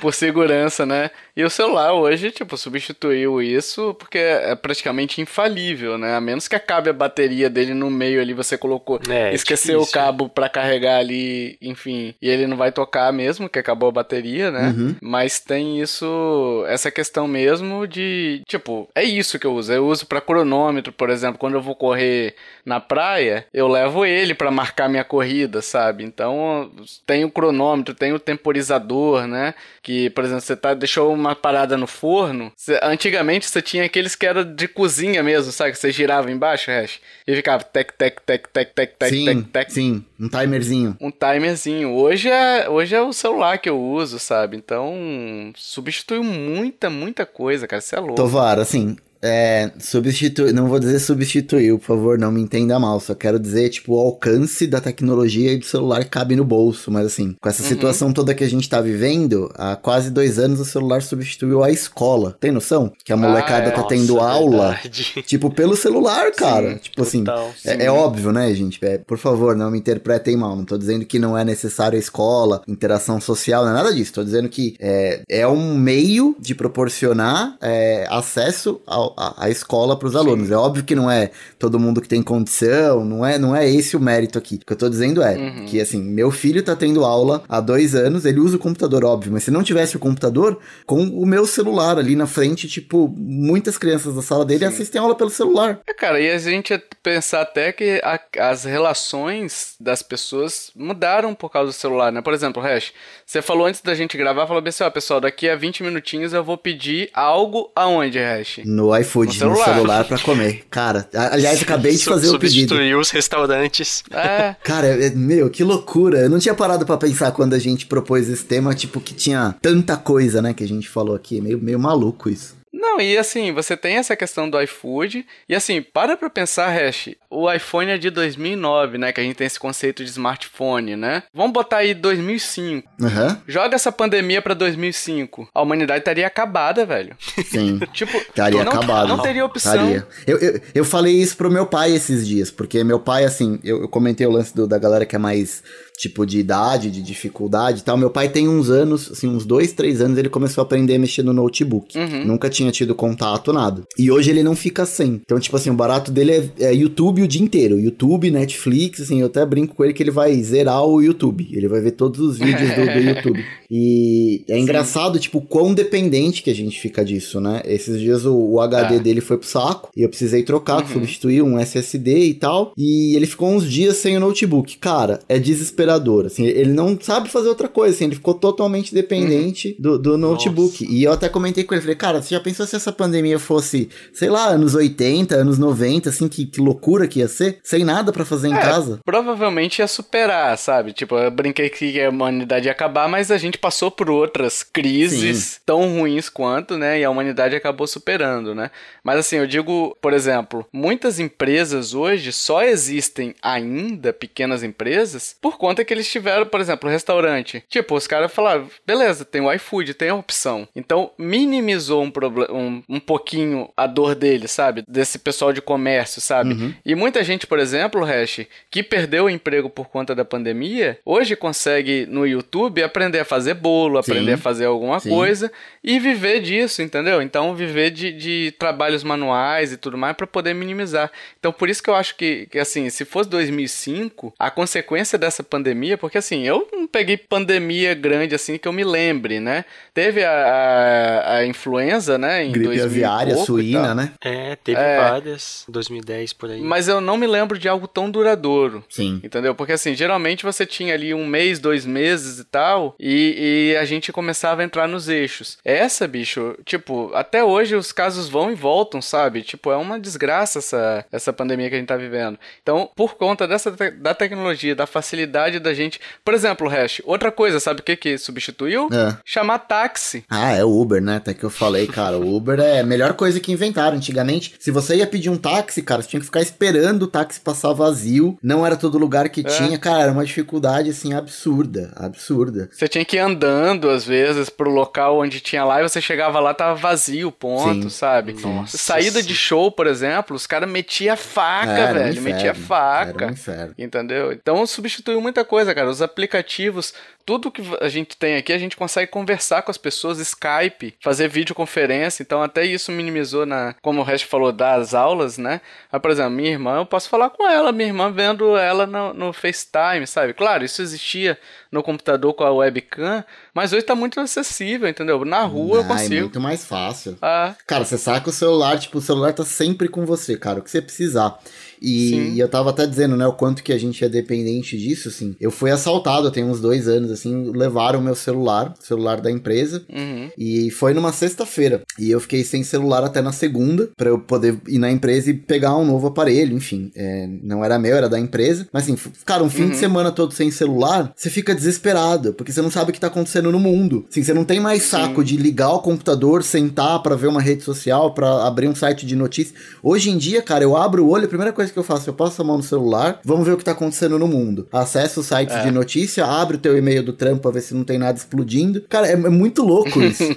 por 0.00 0.14
segurança, 0.14 0.86
né? 0.86 1.10
E 1.36 1.44
o 1.44 1.50
celular 1.50 1.92
hoje, 1.92 2.30
tipo, 2.30 2.56
substituiu 2.56 3.42
isso 3.42 3.94
porque 3.98 4.18
é 4.18 4.54
praticamente 4.54 5.20
infalível, 5.20 5.98
né? 5.98 6.14
A 6.14 6.20
menos 6.20 6.48
que 6.48 6.56
acabe 6.56 6.88
a 6.88 6.92
bateria 6.94 7.50
dele 7.50 7.74
no 7.74 7.90
meio 7.90 8.20
ali, 8.20 8.32
você 8.32 8.56
colocou, 8.56 9.00
É, 9.08 9.34
esqueceu 9.34 9.78
o 9.78 9.80
difícil. 9.80 10.00
cabo 10.00 10.28
pra 10.30 10.48
carregar 10.48 10.98
ali, 10.98 11.56
enfim, 11.60 12.14
e 12.22 12.28
ele 12.28 12.46
não 12.46 12.56
vai 12.56 12.72
tocar 12.72 13.12
mesmo, 13.12 13.48
que 13.48 13.58
acabou 13.58 13.88
a 13.90 13.92
bateria, 13.92 14.50
né? 14.50 14.74
Uhum. 14.76 14.94
Mas 15.02 15.38
tem 15.40 15.80
isso, 15.80 16.64
essa 16.68 16.90
questão 16.90 17.26
mesmo 17.28 17.86
de, 17.86 18.42
tipo, 18.48 18.88
é 18.94 19.02
isso 19.04 19.38
que 19.38 19.46
eu 19.46 19.54
uso. 19.54 19.72
Eu 19.72 19.86
uso 19.86 20.06
pra 20.06 20.21
cronômetro, 20.22 20.92
por 20.92 21.10
exemplo, 21.10 21.38
quando 21.38 21.54
eu 21.54 21.60
vou 21.62 21.74
correr 21.74 22.34
na 22.64 22.80
praia, 22.80 23.46
eu 23.52 23.68
levo 23.68 24.06
ele 24.06 24.34
pra 24.34 24.50
marcar 24.50 24.88
minha 24.88 25.04
corrida, 25.04 25.60
sabe? 25.60 26.04
Então, 26.04 26.70
tem 27.04 27.24
o 27.24 27.30
cronômetro, 27.30 27.94
tem 27.94 28.12
o 28.12 28.18
temporizador, 28.18 29.26
né? 29.26 29.54
Que, 29.82 30.08
por 30.10 30.24
exemplo, 30.24 30.40
você 30.42 30.56
tá, 30.56 30.72
deixou 30.74 31.12
uma 31.12 31.34
parada 31.34 31.76
no 31.76 31.86
forno. 31.86 32.52
Você- 32.56 32.78
antigamente 32.82 33.46
você 33.46 33.60
tinha 33.60 33.84
aqueles 33.84 34.14
que 34.14 34.24
era 34.26 34.44
de 34.44 34.68
cozinha 34.68 35.22
mesmo, 35.22 35.50
sabe? 35.52 35.72
Que 35.72 35.78
você 35.78 35.90
girava 35.90 36.30
embaixo, 36.30 36.70
Hash, 36.70 37.00
e 37.26 37.34
ficava 37.34 37.62
tec, 37.64 37.92
tec, 37.98 38.20
tec, 38.24 38.48
tec, 38.52 38.72
tec, 38.74 38.94
tec, 38.96 39.10
sim, 39.10 39.24
tec, 39.24 39.44
tec. 39.52 39.70
sim, 39.72 40.04
um 40.20 40.28
timerzinho. 40.28 40.96
Um 41.00 41.10
timerzinho. 41.10 41.92
Hoje 41.94 42.28
é, 42.30 42.68
hoje 42.68 42.94
é 42.94 43.00
o 43.02 43.12
celular 43.12 43.58
que 43.58 43.68
eu 43.68 43.80
uso, 43.80 44.18
sabe? 44.18 44.56
Então, 44.56 45.52
substituiu 45.56 46.22
muita, 46.22 46.88
muita 46.88 47.26
coisa, 47.26 47.66
cara. 47.66 47.80
Você 47.82 47.96
é 47.96 48.00
louco. 48.00 48.14
Tovar, 48.14 48.58
assim, 48.58 48.96
é, 49.22 49.70
substitui, 49.78 50.52
não 50.52 50.68
vou 50.68 50.78
dizer 50.78 50.98
substituiu, 50.98 51.78
por 51.78 51.86
favor, 51.86 52.18
não 52.18 52.30
me 52.32 52.40
entenda 52.40 52.78
mal, 52.78 52.98
só 53.00 53.14
quero 53.14 53.38
dizer, 53.38 53.68
tipo, 53.70 53.94
o 53.94 53.98
alcance 54.00 54.66
da 54.66 54.80
tecnologia 54.80 55.52
e 55.52 55.58
do 55.58 55.64
celular 55.64 56.04
cabe 56.04 56.34
no 56.36 56.44
bolso, 56.44 56.90
mas 56.90 57.06
assim, 57.06 57.36
com 57.40 57.48
essa 57.48 57.62
Uhum. 57.62 57.68
situação 57.68 58.12
toda 58.12 58.34
que 58.34 58.44
a 58.44 58.48
gente 58.48 58.68
tá 58.68 58.80
vivendo, 58.80 59.50
há 59.54 59.76
quase 59.76 60.10
dois 60.10 60.38
anos 60.38 60.60
o 60.60 60.64
celular 60.64 61.02
substituiu 61.02 61.62
a 61.62 61.70
escola, 61.70 62.36
tem 62.40 62.50
noção? 62.50 62.92
Que 63.04 63.12
a 63.12 63.16
molecada 63.16 63.68
é. 63.68 63.70
tá 63.70 63.82
Nossa, 63.82 63.88
tendo 63.94 64.18
aula, 64.20 64.72
verdade. 64.72 65.22
tipo, 65.26 65.50
pelo 65.50 65.76
celular, 65.76 66.30
cara, 66.32 66.72
Sim, 66.72 66.76
tipo 66.78 67.02
assim, 67.02 67.24
total, 67.24 67.48
é, 67.64 67.72
sim. 67.76 67.82
é 67.82 67.90
óbvio, 67.90 68.32
né, 68.32 68.52
gente? 68.54 68.78
É, 68.84 68.98
por 68.98 69.18
favor, 69.18 69.54
não 69.56 69.70
me 69.70 69.78
interpretem 69.78 70.36
mal. 70.36 70.56
Não 70.56 70.64
tô 70.64 70.76
dizendo 70.76 71.04
que 71.04 71.18
não 71.18 71.36
é 71.36 71.44
necessário 71.44 71.96
a 71.96 71.98
escola, 72.00 72.62
interação 72.66 73.20
social, 73.20 73.64
não 73.64 73.70
é 73.70 73.74
nada 73.74 73.92
disso. 73.94 74.12
Tô 74.12 74.24
dizendo 74.24 74.48
que 74.48 74.74
é, 74.80 75.20
é 75.28 75.46
um 75.46 75.74
meio 75.76 76.34
de 76.40 76.54
proporcionar 76.54 77.56
é, 77.60 78.06
acesso 78.10 78.80
ao- 78.86 79.11
à, 79.16 79.44
à 79.44 79.50
escola 79.50 79.98
para 79.98 80.08
os 80.08 80.16
alunos. 80.16 80.50
É 80.50 80.56
óbvio 80.56 80.84
que 80.84 80.94
não 80.94 81.10
é 81.10 81.30
todo 81.58 81.78
mundo 81.78 82.00
que 82.00 82.08
tem 82.08 82.22
condição, 82.22 83.04
não 83.04 83.24
é, 83.24 83.38
não 83.38 83.54
é 83.54 83.68
esse 83.68 83.96
o 83.96 84.00
mérito 84.00 84.38
aqui. 84.38 84.56
O 84.56 84.66
que 84.66 84.72
eu 84.72 84.76
tô 84.76 84.88
dizendo 84.88 85.22
é 85.22 85.36
Uhum. 85.36 85.64
que, 85.66 85.80
assim, 85.80 86.02
meu 86.02 86.30
filho 86.30 86.62
tá 86.62 86.76
tendo 86.76 87.04
aula 87.04 87.42
há 87.48 87.60
dois 87.60 87.94
anos, 87.94 88.24
ele 88.24 88.40
usa 88.40 88.56
o 88.56 88.58
computador, 88.58 89.04
óbvio, 89.04 89.32
mas 89.32 89.42
se 89.44 89.50
não 89.50 89.62
tivesse 89.62 89.96
o 89.96 90.00
computador, 90.00 90.58
com 90.86 91.02
o 91.02 91.26
meu 91.26 91.46
celular 91.46 91.98
ali 91.98 92.14
na 92.16 92.26
frente, 92.26 92.68
tipo, 92.68 93.08
muitas 93.16 93.76
crianças 93.78 94.14
da 94.14 94.22
sala 94.22 94.44
dele 94.44 94.60
Sim. 94.66 94.72
assistem 94.74 95.00
aula 95.00 95.14
pelo 95.14 95.30
celular. 95.30 95.80
É, 95.86 95.92
cara, 95.94 96.20
e 96.20 96.30
a 96.30 96.38
gente 96.38 96.70
ia 96.70 96.82
pensar 97.02 97.40
até 97.42 97.72
que 97.72 98.00
a- 98.04 98.20
as 98.50 98.64
relações 98.64 99.74
das 99.80 100.02
pessoas 100.02 100.70
mudaram 100.76 101.34
por 101.34 101.50
causa 101.50 101.70
do 101.70 101.74
celular, 101.74 102.12
né? 102.12 102.20
Por 102.22 102.32
exemplo, 102.32 102.62
Hash, 102.62 102.92
você 103.26 103.42
falou 103.42 103.66
antes 103.66 103.80
da 103.80 103.94
gente 103.94 104.16
gravar, 104.16 104.46
falou 104.46 104.62
assim, 104.66 104.84
ó, 104.84 104.90
pessoal, 104.90 105.20
daqui 105.20 105.48
a 105.48 105.56
20 105.56 105.82
minutinhos 105.82 106.32
eu 106.32 106.44
vou 106.44 106.56
pedir 106.56 107.10
algo 107.12 107.70
aonde, 107.74 108.18
Hash? 108.18 108.60
No 108.64 108.92
iFood, 109.02 109.38
No 109.38 109.50
no 109.50 109.56
celular. 109.56 109.74
celular, 109.74 110.04
pra 110.04 110.18
comer. 110.18 110.64
Cara, 110.70 111.08
aliás, 111.30 111.60
acabei 111.62 111.94
de 111.94 112.04
fazer 112.04 112.28
o 112.30 112.38
pedido. 112.38 112.68
Substituiu 112.70 112.98
os 112.98 113.10
restaurantes. 113.10 114.02
É, 114.10 114.54
Cara, 114.64 114.86
é- 114.86 115.10
meu, 115.10 115.50
que 115.50 115.62
loucura. 115.62 116.20
Eu 116.20 116.30
não 116.30 116.38
tinha 116.38 116.54
parado 116.54 116.84
pra 116.86 116.96
pensar 116.96 117.32
quando 117.32 117.54
a 117.54 117.58
gente 117.58 117.86
propôs 117.86 118.28
esse 118.28 118.44
tema, 118.44 118.74
tipo, 118.74 119.00
que 119.00 119.14
tinha 119.14 119.54
tanta 119.60 119.96
coisa, 119.96 120.40
né, 120.40 120.54
que 120.54 120.64
a 120.64 120.68
gente 120.68 120.88
falou 120.88 121.14
aqui. 121.14 121.40
Meio, 121.40 121.58
meio 121.58 121.78
maluco 121.78 122.28
isso. 122.30 122.54
Não, 122.92 123.00
e 123.00 123.16
assim, 123.16 123.52
você 123.52 123.74
tem 123.76 123.96
essa 123.96 124.14
questão 124.14 124.48
do 124.50 124.60
iFood, 124.60 125.24
e 125.48 125.54
assim, 125.54 125.80
para 125.80 126.14
pra 126.16 126.28
pensar, 126.28 126.68
Hash, 126.68 127.10
o 127.30 127.50
iPhone 127.50 127.90
é 127.90 127.96
de 127.96 128.10
2009, 128.10 128.98
né, 128.98 129.12
que 129.12 129.20
a 129.20 129.22
gente 129.24 129.36
tem 129.36 129.46
esse 129.46 129.58
conceito 129.58 130.04
de 130.04 130.10
smartphone, 130.10 130.94
né? 130.94 131.22
Vamos 131.32 131.52
botar 131.52 131.78
aí 131.78 131.94
2005. 131.94 132.86
Aham, 133.02 133.40
Joga 133.48 133.74
essa 133.76 133.90
pandemia 133.90 134.42
pra 134.42 134.52
2005. 134.52 135.48
A 135.54 135.62
humanidade 135.62 136.00
estaria 136.00 136.26
acabada, 136.26 136.84
velho. 136.84 137.16
sim. 137.46 137.80
Tipo, 137.92 138.16
Estaria 138.18 138.62
não, 138.64 138.72
acabado. 138.72 139.08
não 139.08 139.18
teria 139.22 139.44
opção. 139.44 139.88
Eu, 140.26 140.38
eu, 140.38 140.60
eu 140.74 140.84
falei 140.84 141.14
isso 141.14 141.36
pro 141.36 141.50
meu 141.50 141.66
pai 141.66 141.92
esses 141.92 142.26
dias, 142.26 142.50
porque 142.50 142.82
meu 142.84 143.00
pai, 143.00 143.24
assim, 143.24 143.58
eu, 143.64 143.80
eu 143.82 143.88
comentei 143.88 144.26
o 144.26 144.30
lance 144.30 144.54
do- 144.54 144.66
da 144.66 144.78
galera 144.78 145.06
que 145.06 145.16
é 145.16 145.18
mais 145.18 145.62
tipo 145.98 146.24
de 146.26 146.38
idade, 146.38 146.90
de 146.90 147.02
dificuldade 147.02 147.80
e 147.80 147.82
tal. 147.84 147.96
Meu 147.96 148.10
pai 148.10 148.28
tem 148.28 148.48
uns 148.48 148.70
anos, 148.70 149.10
assim, 149.12 149.28
uns 149.28 149.44
dois, 149.46 149.72
três 149.72 150.00
anos, 150.00 150.18
ele 150.18 150.28
começou 150.28 150.62
a 150.62 150.64
aprender 150.64 150.94
a 150.94 150.98
mexer 150.98 151.22
no 151.22 151.32
notebook. 151.32 151.96
Uhum. 151.96 152.24
Nunca 152.26 152.48
tinha 152.50 152.70
tido 152.72 152.94
contato, 152.94 153.52
nada. 153.52 153.82
E 153.98 154.10
hoje 154.10 154.30
ele 154.30 154.42
não 154.42 154.56
fica 154.56 154.84
sem. 154.86 155.20
Então, 155.24 155.38
tipo 155.38 155.56
assim, 155.56 155.70
o 155.70 155.74
barato 155.74 156.10
dele 156.10 156.32
é, 156.32 156.50
é 156.66 156.74
YouTube 156.74 157.22
o 157.22 157.28
dia 157.28 157.42
inteiro. 157.42 157.78
YouTube, 157.78 158.30
Netflix, 158.30 159.00
assim, 159.00 159.20
eu 159.20 159.26
até 159.26 159.44
brinco 159.46 159.74
com 159.74 159.84
ele 159.84 159.92
que 159.92 160.02
ele 160.02 160.10
vai 160.10 160.34
zerar 160.42 160.84
o 160.84 161.00
YouTube. 161.00 161.48
Ele 161.52 161.68
vai 161.68 161.80
ver 161.80 161.92
todos 161.92 162.20
os 162.20 162.38
vídeos 162.38 162.70
do, 162.70 162.84
do 162.84 162.98
YouTube. 163.08 163.44
E 163.70 164.44
é 164.48 164.58
engraçado, 164.58 165.18
tipo, 165.18 165.40
quão 165.40 165.72
dependente 165.74 166.42
que 166.42 166.50
a 166.50 166.54
gente 166.54 166.78
fica 166.80 167.04
disso, 167.04 167.40
né? 167.40 167.62
Esses 167.64 167.98
dias 168.00 168.24
o, 168.24 168.34
o 168.34 168.60
HD 168.60 168.96
É. 168.96 168.98
dele 168.98 169.20
foi 169.20 169.38
pro 169.38 169.46
saco 169.48 169.90
e 169.96 170.02
eu 170.02 170.08
precisei 170.08 170.42
trocar, 170.42 170.82
Uhum. 170.82 170.88
substituir 170.88 171.42
um 171.42 171.58
SSD 171.58 172.24
e 172.26 172.34
tal. 172.34 172.72
E 172.76 173.14
ele 173.16 173.26
ficou 173.26 173.50
uns 173.50 173.70
dias 173.70 173.96
sem 173.98 174.16
o 174.16 174.20
notebook. 174.20 174.78
Cara, 174.78 175.20
é 175.28 175.38
desesperador. 175.82 176.26
Assim, 176.26 176.44
ele 176.44 176.72
não 176.72 176.98
sabe 177.00 177.28
fazer 177.28 177.48
outra 177.48 177.68
coisa, 177.68 177.94
assim, 177.94 178.04
ele 178.04 178.14
ficou 178.14 178.34
totalmente 178.34 178.94
dependente 178.94 179.76
do, 179.78 179.98
do 179.98 180.16
notebook. 180.16 180.84
E 180.88 181.04
eu 181.04 181.12
até 181.12 181.28
comentei 181.28 181.64
com 181.64 181.74
ele, 181.74 181.80
falei, 181.80 181.96
cara, 181.96 182.22
você 182.22 182.34
já 182.34 182.40
pensou 182.40 182.66
se 182.66 182.76
essa 182.76 182.92
pandemia 182.92 183.38
fosse, 183.38 183.88
sei 184.12 184.28
lá, 184.30 184.48
anos 184.48 184.74
80, 184.74 185.34
anos 185.34 185.58
90, 185.58 186.08
assim, 186.08 186.28
que, 186.28 186.46
que 186.46 186.60
loucura 186.60 187.06
que 187.06 187.20
ia 187.20 187.28
ser? 187.28 187.58
Sem 187.62 187.84
nada 187.84 188.12
pra 188.12 188.24
fazer 188.24 188.48
em 188.48 188.54
É, 188.54 188.60
casa. 188.60 189.00
Provavelmente 189.04 189.80
ia 189.80 189.88
superar, 189.88 190.56
sabe? 190.58 190.92
Tipo, 190.92 191.16
eu 191.16 191.30
brinquei 191.30 191.68
que 191.68 192.00
a 192.00 192.10
humanidade 192.10 192.66
ia 192.66 192.72
acabar, 192.72 193.08
mas 193.08 193.30
a 193.30 193.38
gente 193.38 193.58
passou 193.58 193.90
por 193.90 194.10
outras 194.10 194.62
crises 194.62 195.60
tão 195.64 195.98
ruins 195.98 196.28
quanto, 196.28 196.76
né? 196.76 197.00
E 197.00 197.04
a 197.04 197.10
humanidade 197.10 197.56
acabou 197.56 197.86
superando, 197.86 198.54
né? 198.54 198.70
Mas 199.04 199.18
assim, 199.18 199.36
eu 199.36 199.46
digo, 199.46 199.96
por 200.00 200.12
exemplo, 200.12 200.66
muitas 200.72 201.18
empresas 201.18 201.94
hoje 201.94 202.32
só 202.32 202.62
existem 202.62 203.34
ainda, 203.42 204.12
pequenas 204.12 204.62
empresas, 204.62 205.34
por 205.40 205.56
conta 205.58 205.71
que 205.74 205.94
eles 205.94 206.10
tiveram, 206.10 206.46
por 206.46 206.60
exemplo, 206.60 206.88
um 206.88 206.92
restaurante. 206.92 207.64
Tipo, 207.68 207.94
os 207.94 208.06
caras 208.06 208.32
falaram, 208.32 208.68
beleza, 208.86 209.24
tem 209.24 209.40
o 209.40 209.52
iFood, 209.52 209.94
tem 209.94 210.10
a 210.10 210.14
opção. 210.14 210.68
Então, 210.74 211.10
minimizou 211.16 212.02
um, 212.02 212.12
um, 212.50 212.82
um 212.88 213.00
pouquinho 213.00 213.68
a 213.76 213.86
dor 213.86 214.14
deles, 214.14 214.50
sabe? 214.50 214.84
Desse 214.86 215.18
pessoal 215.18 215.52
de 215.52 215.60
comércio, 215.62 216.20
sabe? 216.20 216.76
E 216.84 216.94
muita 216.94 217.22
gente, 217.24 217.46
por 217.46 217.58
exemplo, 217.58 218.04
Hash, 218.04 218.46
que 218.70 218.82
perdeu 218.82 219.24
o 219.24 219.30
emprego 219.30 219.70
por 219.70 219.88
conta 219.88 220.14
da 220.14 220.24
pandemia, 220.24 220.98
hoje 221.04 221.36
consegue 221.36 222.06
no 222.06 222.26
YouTube 222.26 222.82
aprender 222.82 223.20
a 223.20 223.24
fazer 223.24 223.54
bolo, 223.54 223.98
aprender 223.98 224.32
Sim. 224.32 224.34
a 224.34 224.38
fazer 224.38 224.64
alguma 224.66 225.00
Sim. 225.00 225.10
coisa 225.10 225.52
e 225.82 225.98
viver 225.98 226.40
disso, 226.40 226.82
entendeu? 226.82 227.22
Então, 227.22 227.54
viver 227.54 227.90
de, 227.90 228.12
de 228.12 228.54
trabalhos 228.58 229.02
manuais 229.02 229.72
e 229.72 229.76
tudo 229.76 229.96
mais 229.96 230.16
para 230.16 230.26
poder 230.26 230.54
minimizar. 230.54 231.10
Então, 231.38 231.52
por 231.52 231.68
isso 231.68 231.82
que 231.82 231.90
eu 231.90 231.94
acho 231.94 232.16
que, 232.16 232.46
que, 232.50 232.58
assim, 232.58 232.88
se 232.90 233.04
fosse 233.04 233.28
2005, 233.30 234.34
a 234.38 234.50
consequência 234.50 235.18
dessa 235.18 235.42
pandemia, 235.42 235.61
porque 235.98 236.18
assim, 236.18 236.42
eu 236.46 236.66
não 236.72 236.86
peguei 236.86 237.16
pandemia 237.16 237.94
grande 237.94 238.34
assim 238.34 238.58
que 238.58 238.66
eu 238.68 238.72
me 238.72 238.84
lembre, 238.84 239.40
né? 239.40 239.64
Teve 239.94 240.24
a, 240.24 240.30
a, 240.30 241.36
a 241.36 241.46
influenza, 241.46 242.18
né? 242.18 242.44
Em 242.44 242.52
Gripe 242.52 242.66
2000 242.66 242.82
e 242.82 242.86
aviária, 242.86 243.34
pouco 243.34 243.46
suína, 243.46 243.94
né? 243.94 244.12
É, 244.20 244.56
teve 244.56 244.80
É. 244.80 244.98
várias, 244.98 245.64
2010 245.68 246.32
por 246.32 246.50
aí. 246.50 246.60
Mas 246.60 246.88
eu 246.88 247.00
não 247.00 247.16
me 247.16 247.26
lembro 247.26 247.58
de 247.58 247.68
algo 247.68 247.86
tão 247.86 248.10
duradouro. 248.10 248.84
Sim. 248.88 249.20
Entendeu? 249.22 249.54
Porque 249.54 249.72
assim, 249.72 249.94
geralmente 249.94 250.44
você 250.44 250.64
tinha 250.66 250.94
ali 250.94 251.12
um 251.14 251.26
mês, 251.26 251.58
dois 251.58 251.84
meses 251.86 252.38
e 252.38 252.44
tal, 252.44 252.94
e, 252.98 253.72
e 253.72 253.76
a 253.76 253.84
gente 253.84 254.12
começava 254.12 254.62
a 254.62 254.64
entrar 254.64 254.86
nos 254.88 255.08
eixos. 255.08 255.58
Essa, 255.64 256.06
bicho, 256.08 256.56
tipo, 256.64 257.10
até 257.14 257.42
hoje 257.44 257.74
os 257.74 257.92
casos 257.92 258.28
vão 258.28 258.50
e 258.50 258.54
voltam, 258.54 259.00
sabe? 259.02 259.42
Tipo, 259.42 259.70
é 259.70 259.76
uma 259.76 259.98
desgraça 260.00 260.58
essa, 260.58 261.04
essa 261.12 261.32
pandemia 261.32 261.68
que 261.68 261.74
a 261.74 261.78
gente 261.78 261.88
tá 261.88 261.96
vivendo. 261.96 262.38
Então, 262.62 262.90
por 262.94 263.14
conta 263.14 263.46
dessa 263.46 263.70
te- 263.72 263.90
da 263.92 264.14
tecnologia, 264.14 264.74
da 264.74 264.86
facilidade 264.86 265.51
da 265.60 265.74
gente. 265.74 266.00
Por 266.24 266.34
exemplo, 266.34 266.68
Hash, 266.68 267.00
outra 267.04 267.30
coisa, 267.32 267.60
sabe 267.60 267.80
o 267.80 267.82
que 267.82 267.96
que 267.96 268.18
substituiu? 268.18 268.88
É. 268.92 269.16
Chamar 269.24 269.58
táxi. 269.60 270.24
Ah, 270.28 270.52
é 270.52 270.64
o 270.64 270.80
Uber, 270.80 271.00
né? 271.02 271.16
Até 271.16 271.34
que 271.34 271.44
eu 271.44 271.50
falei, 271.50 271.86
cara, 271.86 272.18
o 272.18 272.34
Uber 272.34 272.58
é 272.60 272.80
a 272.80 272.84
melhor 272.84 273.14
coisa 273.14 273.40
que 273.40 273.52
inventaram. 273.52 273.96
Antigamente, 273.96 274.54
se 274.58 274.70
você 274.70 274.96
ia 274.96 275.06
pedir 275.06 275.30
um 275.30 275.36
táxi, 275.36 275.82
cara, 275.82 276.02
você 276.02 276.08
tinha 276.08 276.20
que 276.20 276.26
ficar 276.26 276.40
esperando 276.40 277.02
o 277.02 277.06
táxi 277.06 277.40
passar 277.40 277.72
vazio. 277.72 278.38
Não 278.42 278.64
era 278.66 278.76
todo 278.76 278.98
lugar 278.98 279.28
que 279.28 279.42
tinha. 279.42 279.78
Cara, 279.78 280.02
era 280.04 280.12
uma 280.12 280.24
dificuldade, 280.24 280.90
assim, 280.90 281.12
absurda. 281.14 281.92
Absurda. 281.96 282.68
Você 282.72 282.88
tinha 282.88 283.04
que 283.04 283.16
ir 283.16 283.20
andando, 283.20 283.88
às 283.90 284.04
vezes, 284.04 284.48
pro 284.48 284.70
local 284.70 285.18
onde 285.20 285.40
tinha 285.40 285.64
lá 285.64 285.80
e 285.80 285.88
você 285.88 286.00
chegava 286.00 286.40
lá, 286.40 286.54
tava 286.54 286.74
vazio 286.74 287.28
o 287.28 287.32
ponto, 287.32 287.84
Sim. 287.84 287.88
sabe? 287.88 288.32
Nossa 288.42 288.76
Saída 288.76 289.22
de 289.22 289.34
show, 289.34 289.70
por 289.70 289.86
exemplo, 289.86 290.34
os 290.36 290.46
caras 290.46 290.68
metiam 290.70 291.16
faca, 291.16 291.70
Era 291.70 291.90
um 291.90 291.94
velho. 291.94 292.12
inferno, 292.18 292.22
metia 292.36 292.54
faca. 292.54 293.26
Um. 293.26 293.84
Entendeu? 293.84 294.32
Então 294.32 294.64
substituiu 294.66 295.20
muita 295.20 295.41
coisa, 295.44 295.74
cara. 295.74 295.88
Os 295.88 296.02
aplicativos, 296.02 296.94
tudo 297.24 297.50
que 297.50 297.62
a 297.80 297.88
gente 297.88 298.16
tem 298.16 298.36
aqui, 298.36 298.52
a 298.52 298.58
gente 298.58 298.76
consegue 298.76 299.10
conversar 299.10 299.62
com 299.62 299.70
as 299.70 299.78
pessoas, 299.78 300.18
Skype, 300.18 300.94
fazer 301.00 301.28
videoconferência. 301.28 302.22
Então 302.22 302.42
até 302.42 302.64
isso 302.64 302.90
minimizou 302.92 303.46
na, 303.46 303.74
como 303.82 304.00
o 304.00 304.04
resto 304.04 304.26
falou, 304.28 304.52
das 304.52 304.94
aulas, 304.94 305.38
né? 305.38 305.60
Mas, 305.90 306.00
por 306.02 306.10
exemplo, 306.10 306.30
minha 306.32 306.50
irmã, 306.50 306.78
eu 306.78 306.86
posso 306.86 307.08
falar 307.08 307.30
com 307.30 307.48
ela, 307.48 307.72
minha 307.72 307.88
irmã 307.88 308.10
vendo 308.10 308.56
ela 308.56 308.86
no, 308.86 309.12
no 309.14 309.32
FaceTime, 309.32 310.06
sabe? 310.06 310.32
Claro, 310.34 310.64
isso 310.64 310.82
existia 310.82 311.38
no 311.70 311.82
computador 311.82 312.34
com 312.34 312.44
a 312.44 312.52
webcam, 312.52 313.24
mas 313.54 313.72
hoje 313.72 313.82
tá 313.84 313.94
muito 313.94 314.20
acessível, 314.20 314.88
entendeu? 314.88 315.24
Na 315.24 315.42
rua 315.42 315.76
eu 315.78 315.82
Ah, 315.82 315.84
é 315.84 315.88
consigo. 315.88 316.20
muito 316.22 316.40
mais 316.40 316.64
fácil. 316.64 317.16
Ah, 317.22 317.54
Cara, 317.66 317.84
você 317.84 317.96
saca 317.96 318.28
o 318.28 318.32
celular, 318.32 318.78
tipo, 318.78 318.98
o 318.98 319.00
celular 319.00 319.32
tá 319.32 319.44
sempre 319.44 319.88
com 319.88 320.04
você, 320.04 320.36
cara, 320.36 320.58
o 320.60 320.62
que 320.62 320.70
você 320.70 320.82
precisar. 320.82 321.38
E, 321.80 322.34
e 322.34 322.38
eu 322.38 322.48
tava 322.48 322.70
até 322.70 322.86
dizendo, 322.86 323.16
né, 323.16 323.26
o 323.26 323.32
quanto 323.32 323.62
que 323.62 323.72
a 323.72 323.78
gente 323.78 324.04
é 324.04 324.08
dependente 324.08 324.78
disso, 324.78 325.08
assim. 325.08 325.34
Eu 325.40 325.50
fui 325.50 325.70
assaltado, 325.70 326.30
tem 326.30 326.44
uns 326.44 326.60
dois 326.60 326.86
anos, 326.86 327.10
assim, 327.12 327.50
levaram 327.50 328.00
o 328.00 328.02
meu 328.02 328.14
celular, 328.14 328.74
celular 328.80 329.20
da 329.20 329.30
empresa, 329.30 329.84
uhum. 329.88 330.30
e 330.36 330.70
foi 330.70 330.94
numa 330.94 331.12
sexta-feira. 331.12 331.82
E 331.98 332.10
eu 332.10 332.20
fiquei 332.20 332.44
sem 332.44 332.62
celular 332.62 333.04
até 333.04 333.20
na 333.20 333.32
segunda, 333.32 333.90
pra 333.96 334.08
eu 334.08 334.18
poder 334.18 334.58
ir 334.68 334.78
na 334.78 334.90
empresa 334.90 335.30
e 335.30 335.34
pegar 335.34 335.76
um 335.76 335.84
novo 335.84 336.08
aparelho, 336.08 336.56
enfim. 336.56 336.90
É, 336.94 337.28
não 337.42 337.64
era 337.64 337.78
meu, 337.78 337.96
era 337.96 338.08
da 338.08 338.18
empresa. 338.18 338.66
Mas 338.72 338.84
assim, 338.84 338.96
cara, 339.24 339.42
um 339.42 339.50
fim 339.50 339.68
de 339.68 339.76
semana 339.76 340.10
todo 340.10 340.32
sem 340.32 340.50
celular, 340.50 341.12
você 341.14 341.30
fica 341.30 341.54
desesperado, 341.54 342.32
porque 342.32 342.52
você 342.52 342.62
não 342.62 342.70
sabe 342.70 342.90
o 342.90 342.94
que 342.94 343.00
tá 343.00 343.06
acontecendo 343.06 343.52
no 343.52 343.60
mundo. 343.60 344.04
Assim, 344.10 344.22
você 344.22 344.34
não 344.34 344.44
tem 344.44 344.60
mais 344.60 344.82
saco 344.84 345.24
de 345.24 345.36
ligar 345.36 345.70
o 345.70 345.80
computador, 345.80 346.42
sentar 346.42 347.02
pra 347.02 347.16
ver 347.16 347.28
uma 347.28 347.40
rede 347.40 347.62
social, 347.62 348.14
pra 348.14 348.46
abrir 348.46 348.68
um 348.68 348.74
site 348.74 349.06
de 349.06 349.16
notícias. 349.16 349.54
Hoje 349.82 350.10
em 350.10 350.18
dia, 350.18 350.42
cara, 350.42 350.64
eu 350.64 350.76
abro 350.76 351.04
o 351.04 351.10
olho, 351.10 351.24
a 351.24 351.28
primeira 351.28 351.52
coisa 351.52 351.72
que 351.72 351.78
eu 351.78 351.84
faço, 351.84 352.08
eu 352.08 352.14
passo 352.14 352.40
a 352.42 352.44
mão 352.44 352.56
no 352.56 352.62
celular, 352.62 353.20
vamos 353.24 353.46
ver 353.46 353.52
o 353.52 353.56
que 353.56 353.64
tá 353.64 353.72
acontecendo 353.72 354.18
no 354.18 354.28
mundo. 354.28 354.66
Acessa 354.72 355.20
o 355.20 355.22
site 355.22 355.52
de 355.62 355.70
notícia, 355.70 356.24
abre 356.24 356.56
o 356.56 356.60
teu 356.60 356.76
e-mail 356.76 357.01
do 357.02 357.12
trampo 357.12 357.42
pra 357.42 357.50
ver 357.50 357.60
se 357.60 357.74
não 357.74 357.84
tem 357.84 357.98
nada 357.98 358.16
explodindo. 358.16 358.80
Cara, 358.88 359.06
é, 359.06 359.12
é 359.12 359.16
muito 359.16 359.62
louco 359.62 360.00
isso. 360.02 360.24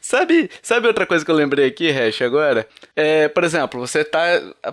Sabe, 0.00 0.48
sabe 0.62 0.86
outra 0.86 1.04
coisa 1.04 1.24
que 1.24 1.30
eu 1.30 1.34
lembrei 1.34 1.66
aqui, 1.66 1.90
Hash, 1.90 2.22
agora? 2.22 2.64
É, 2.94 3.26
por 3.26 3.42
exemplo, 3.42 3.80
você 3.80 4.04
tá. 4.04 4.20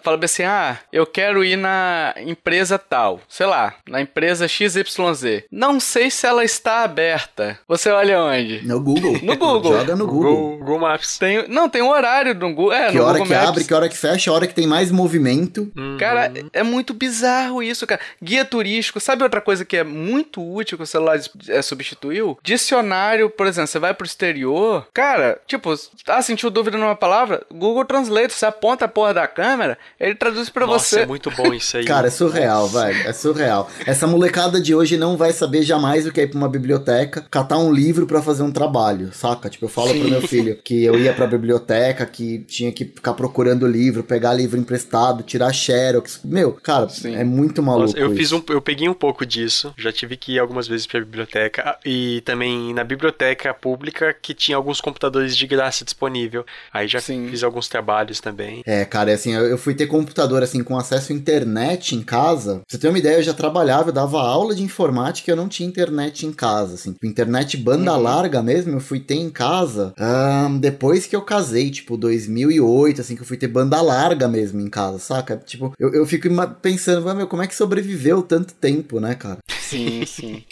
Fala 0.04 0.19
assim: 0.23 0.43
ah, 0.43 0.78
eu 0.91 1.08
quero 1.08 1.43
ir 1.43 1.56
na 1.56 2.13
empresa 2.23 2.78
tal. 2.78 3.19
Sei 3.28 3.45
lá, 3.47 3.73
na 3.89 3.99
empresa 3.99 4.47
XYZ. 4.47 5.43
Não 5.52 5.80
sei 5.80 6.12
se 6.12 6.28
ela 6.28 6.43
está 6.43 6.84
aberta. 6.84 7.58
Você 7.67 7.89
olha 7.89 8.21
onde? 8.21 8.62
No 8.65 8.80
Google. 8.80 9.17
No 9.23 9.36
Google. 9.36 9.73
Joga 9.80 9.95
no 9.95 10.06
Google. 10.06 10.36
Google, 10.36 10.58
Google 10.60 10.80
Maps. 10.80 11.17
Tem, 11.17 11.47
não, 11.47 11.67
tem 11.67 11.82
um 11.82 11.89
horário 11.89 12.36
no 12.36 12.54
Google. 12.54 12.71
É, 12.73 12.91
Que 12.91 12.97
no 12.97 13.04
hora 13.04 13.13
Google 13.17 13.28
que 13.28 13.34
Maps. 13.34 13.49
abre, 13.49 13.63
que 13.63 13.73
hora 13.73 13.89
que 13.89 13.97
fecha, 13.97 14.30
a 14.30 14.34
hora 14.36 14.45
que 14.47 14.54
tem 14.54 14.67
mais 14.67 14.91
movimento. 14.91 15.71
Cara, 15.97 16.32
é 16.54 16.62
muito 16.62 16.93
bizarro 16.93 17.63
isso, 17.63 17.88
cara. 17.88 17.99
Guia 18.21 18.45
turístico, 18.45 18.99
sabe 18.99 19.23
outra 19.23 19.41
coisa 19.41 19.65
que 19.65 19.78
é 19.78 19.84
muito 19.84 20.41
útil 20.41 20.78
que 20.78 20.84
o 20.84 20.88
celular 20.88 21.03
é, 21.48 21.62
substituiu? 21.62 22.38
Dicionário, 22.44 23.30
por 23.30 23.48
exemplo, 23.48 23.68
você 23.68 23.80
vai 23.80 23.94
pro 23.94 24.06
exterior, 24.06 24.88
cara, 24.94 25.39
tipo, 25.48 25.74
ah, 26.08 26.22
sentiu 26.22 26.50
dúvida 26.50 26.78
numa 26.78 26.96
palavra? 26.96 27.46
Google 27.52 27.86
Translate, 27.86 28.34
você 28.34 28.46
aponta 28.46 28.86
a 28.86 28.88
porra 28.88 29.13
da 29.13 29.28
câmera, 29.28 29.78
ele 30.00 30.16
traduz 30.16 30.50
pra 30.50 30.66
Nossa, 30.66 30.96
você. 30.96 31.00
é 31.02 31.06
muito 31.06 31.30
bom 31.32 31.54
isso 31.54 31.78
aí. 31.78 31.86
Cara, 31.86 32.08
é 32.08 32.12
surreal, 32.12 32.68
velho. 32.68 33.08
É 33.08 33.13
surreal. 33.13 33.70
Essa 33.86 34.08
molecada 34.08 34.60
de 34.62 34.74
hoje 34.74 34.98
não 34.98 35.18
vai 35.18 35.32
saber 35.32 35.63
jamais 35.63 36.06
o 36.06 36.12
que 36.12 36.22
é 36.22 36.24
ir 36.24 36.28
pra 36.28 36.38
uma 36.38 36.50
biblioteca, 36.50 37.26
catar 37.30 37.58
um 37.58 37.72
livro 37.72 38.06
pra 38.06 38.22
fazer 38.22 38.44
um 38.44 38.52
trabalho, 38.52 39.12
saca? 39.13 39.50
Tipo, 39.50 39.66
eu 39.66 39.70
falo 39.70 39.89
pro 39.89 40.10
meu 40.10 40.22
filho 40.22 40.58
que 40.63 40.84
eu 40.84 40.98
ia 41.00 41.13
pra 41.13 41.28
biblioteca, 41.28 42.06
que 42.06 42.39
tinha 42.39 42.72
que 42.72 42.86
ficar 42.86 43.13
procurando 43.13 43.68
livro, 43.68 44.04
pegar 44.04 44.34
livro 44.34 44.60
emprestado, 44.60 45.24
tirar 45.24 45.52
xerox. 45.54 46.22
Meu, 46.24 46.54
cara, 46.54 46.89
Sim. 46.89 47.16
é 47.16 47.24
muito 47.24 47.62
maluco. 47.62 47.88
Nossa, 47.88 47.98
eu 48.00 48.08
isso. 48.08 48.16
fiz 48.18 48.32
um, 48.32 48.42
eu 48.50 48.62
peguei 48.62 48.88
um 48.88 48.94
pouco 48.94 49.26
disso. 49.26 49.74
Já 49.78 49.92
tive 49.92 50.18
que 50.18 50.34
ir 50.34 50.39
algumas 50.39 50.68
vezes 50.68 50.86
pra 50.93 51.01
biblioteca 51.01 51.63
ah, 51.65 51.79
e 51.86 52.21
também 52.21 52.73
na 52.73 52.84
biblioteca 52.84 53.53
pública 53.53 54.13
que 54.13 54.34
tinha 54.34 54.56
alguns 54.56 54.79
computadores 54.79 55.36
de 55.36 55.47
graça 55.47 55.84
disponível. 55.84 56.45
Aí 56.71 56.88
já 56.88 56.99
Sim. 56.99 57.27
fiz 57.29 57.43
alguns 57.43 57.67
trabalhos 57.67 58.19
também. 58.19 58.62
É, 58.65 58.86
cara, 58.86 59.12
é 59.12 59.15
assim, 59.15 59.34
eu, 59.34 59.45
eu 59.45 59.58
fui 59.58 59.73
ter 59.73 59.88
computador, 59.88 60.43
assim, 60.43 60.63
com 60.63 60.77
acesso 60.77 61.12
à 61.12 61.15
internet 61.15 61.95
em 61.95 62.03
casa. 62.03 62.56
Pra 62.56 62.63
você 62.67 62.77
ter 62.77 62.89
uma 62.89 62.99
ideia, 62.99 63.17
eu 63.17 63.23
já 63.23 63.34
trabalhava, 63.34 63.89
eu 63.89 63.93
dava 63.93 64.21
aula 64.21 64.53
de 64.53 64.62
informática 64.62 65.29
e 65.29 65.32
eu 65.32 65.36
não 65.38 65.47
tinha 65.49 65.68
internet 65.68 66.26
em 66.26 66.32
casa, 66.32 66.76
assim. 66.76 66.95
Internet 67.03 67.57
banda 67.57 67.95
larga 67.97 68.43
mesmo, 68.43 68.74
eu 68.74 68.80
fui 68.80 68.99
ter 68.99 69.15
em 69.15 69.30
casa 69.30 69.93
ahn, 69.97 70.59
depois 70.59 71.05
que 71.05 71.15
eu 71.15 71.22
casei, 71.22 71.72
tipo, 71.72 71.97
2008, 71.97 73.01
assim, 73.01 73.15
que 73.15 73.22
eu 73.22 73.26
fui 73.26 73.38
ter 73.38 73.47
banda 73.47 73.82
larga 73.82 74.28
mesmo 74.28 74.59
em 74.59 74.70
casa, 74.70 74.99
saca? 74.99 75.38
Tipo, 75.38 75.74
eu, 75.80 75.93
eu 75.93 76.05
fico 76.05 76.28
pensando, 76.61 77.01
"Vai, 77.01 77.15
meu, 77.15 77.28
como 77.28 77.41
é 77.41 77.47
que 77.47 77.55
sobreviveu 77.55 78.22
tanto 78.22 78.53
tempo, 78.53 78.99
né, 78.99 79.15
cara? 79.15 79.38
Sim, 79.74 80.05
sim. 80.05 80.45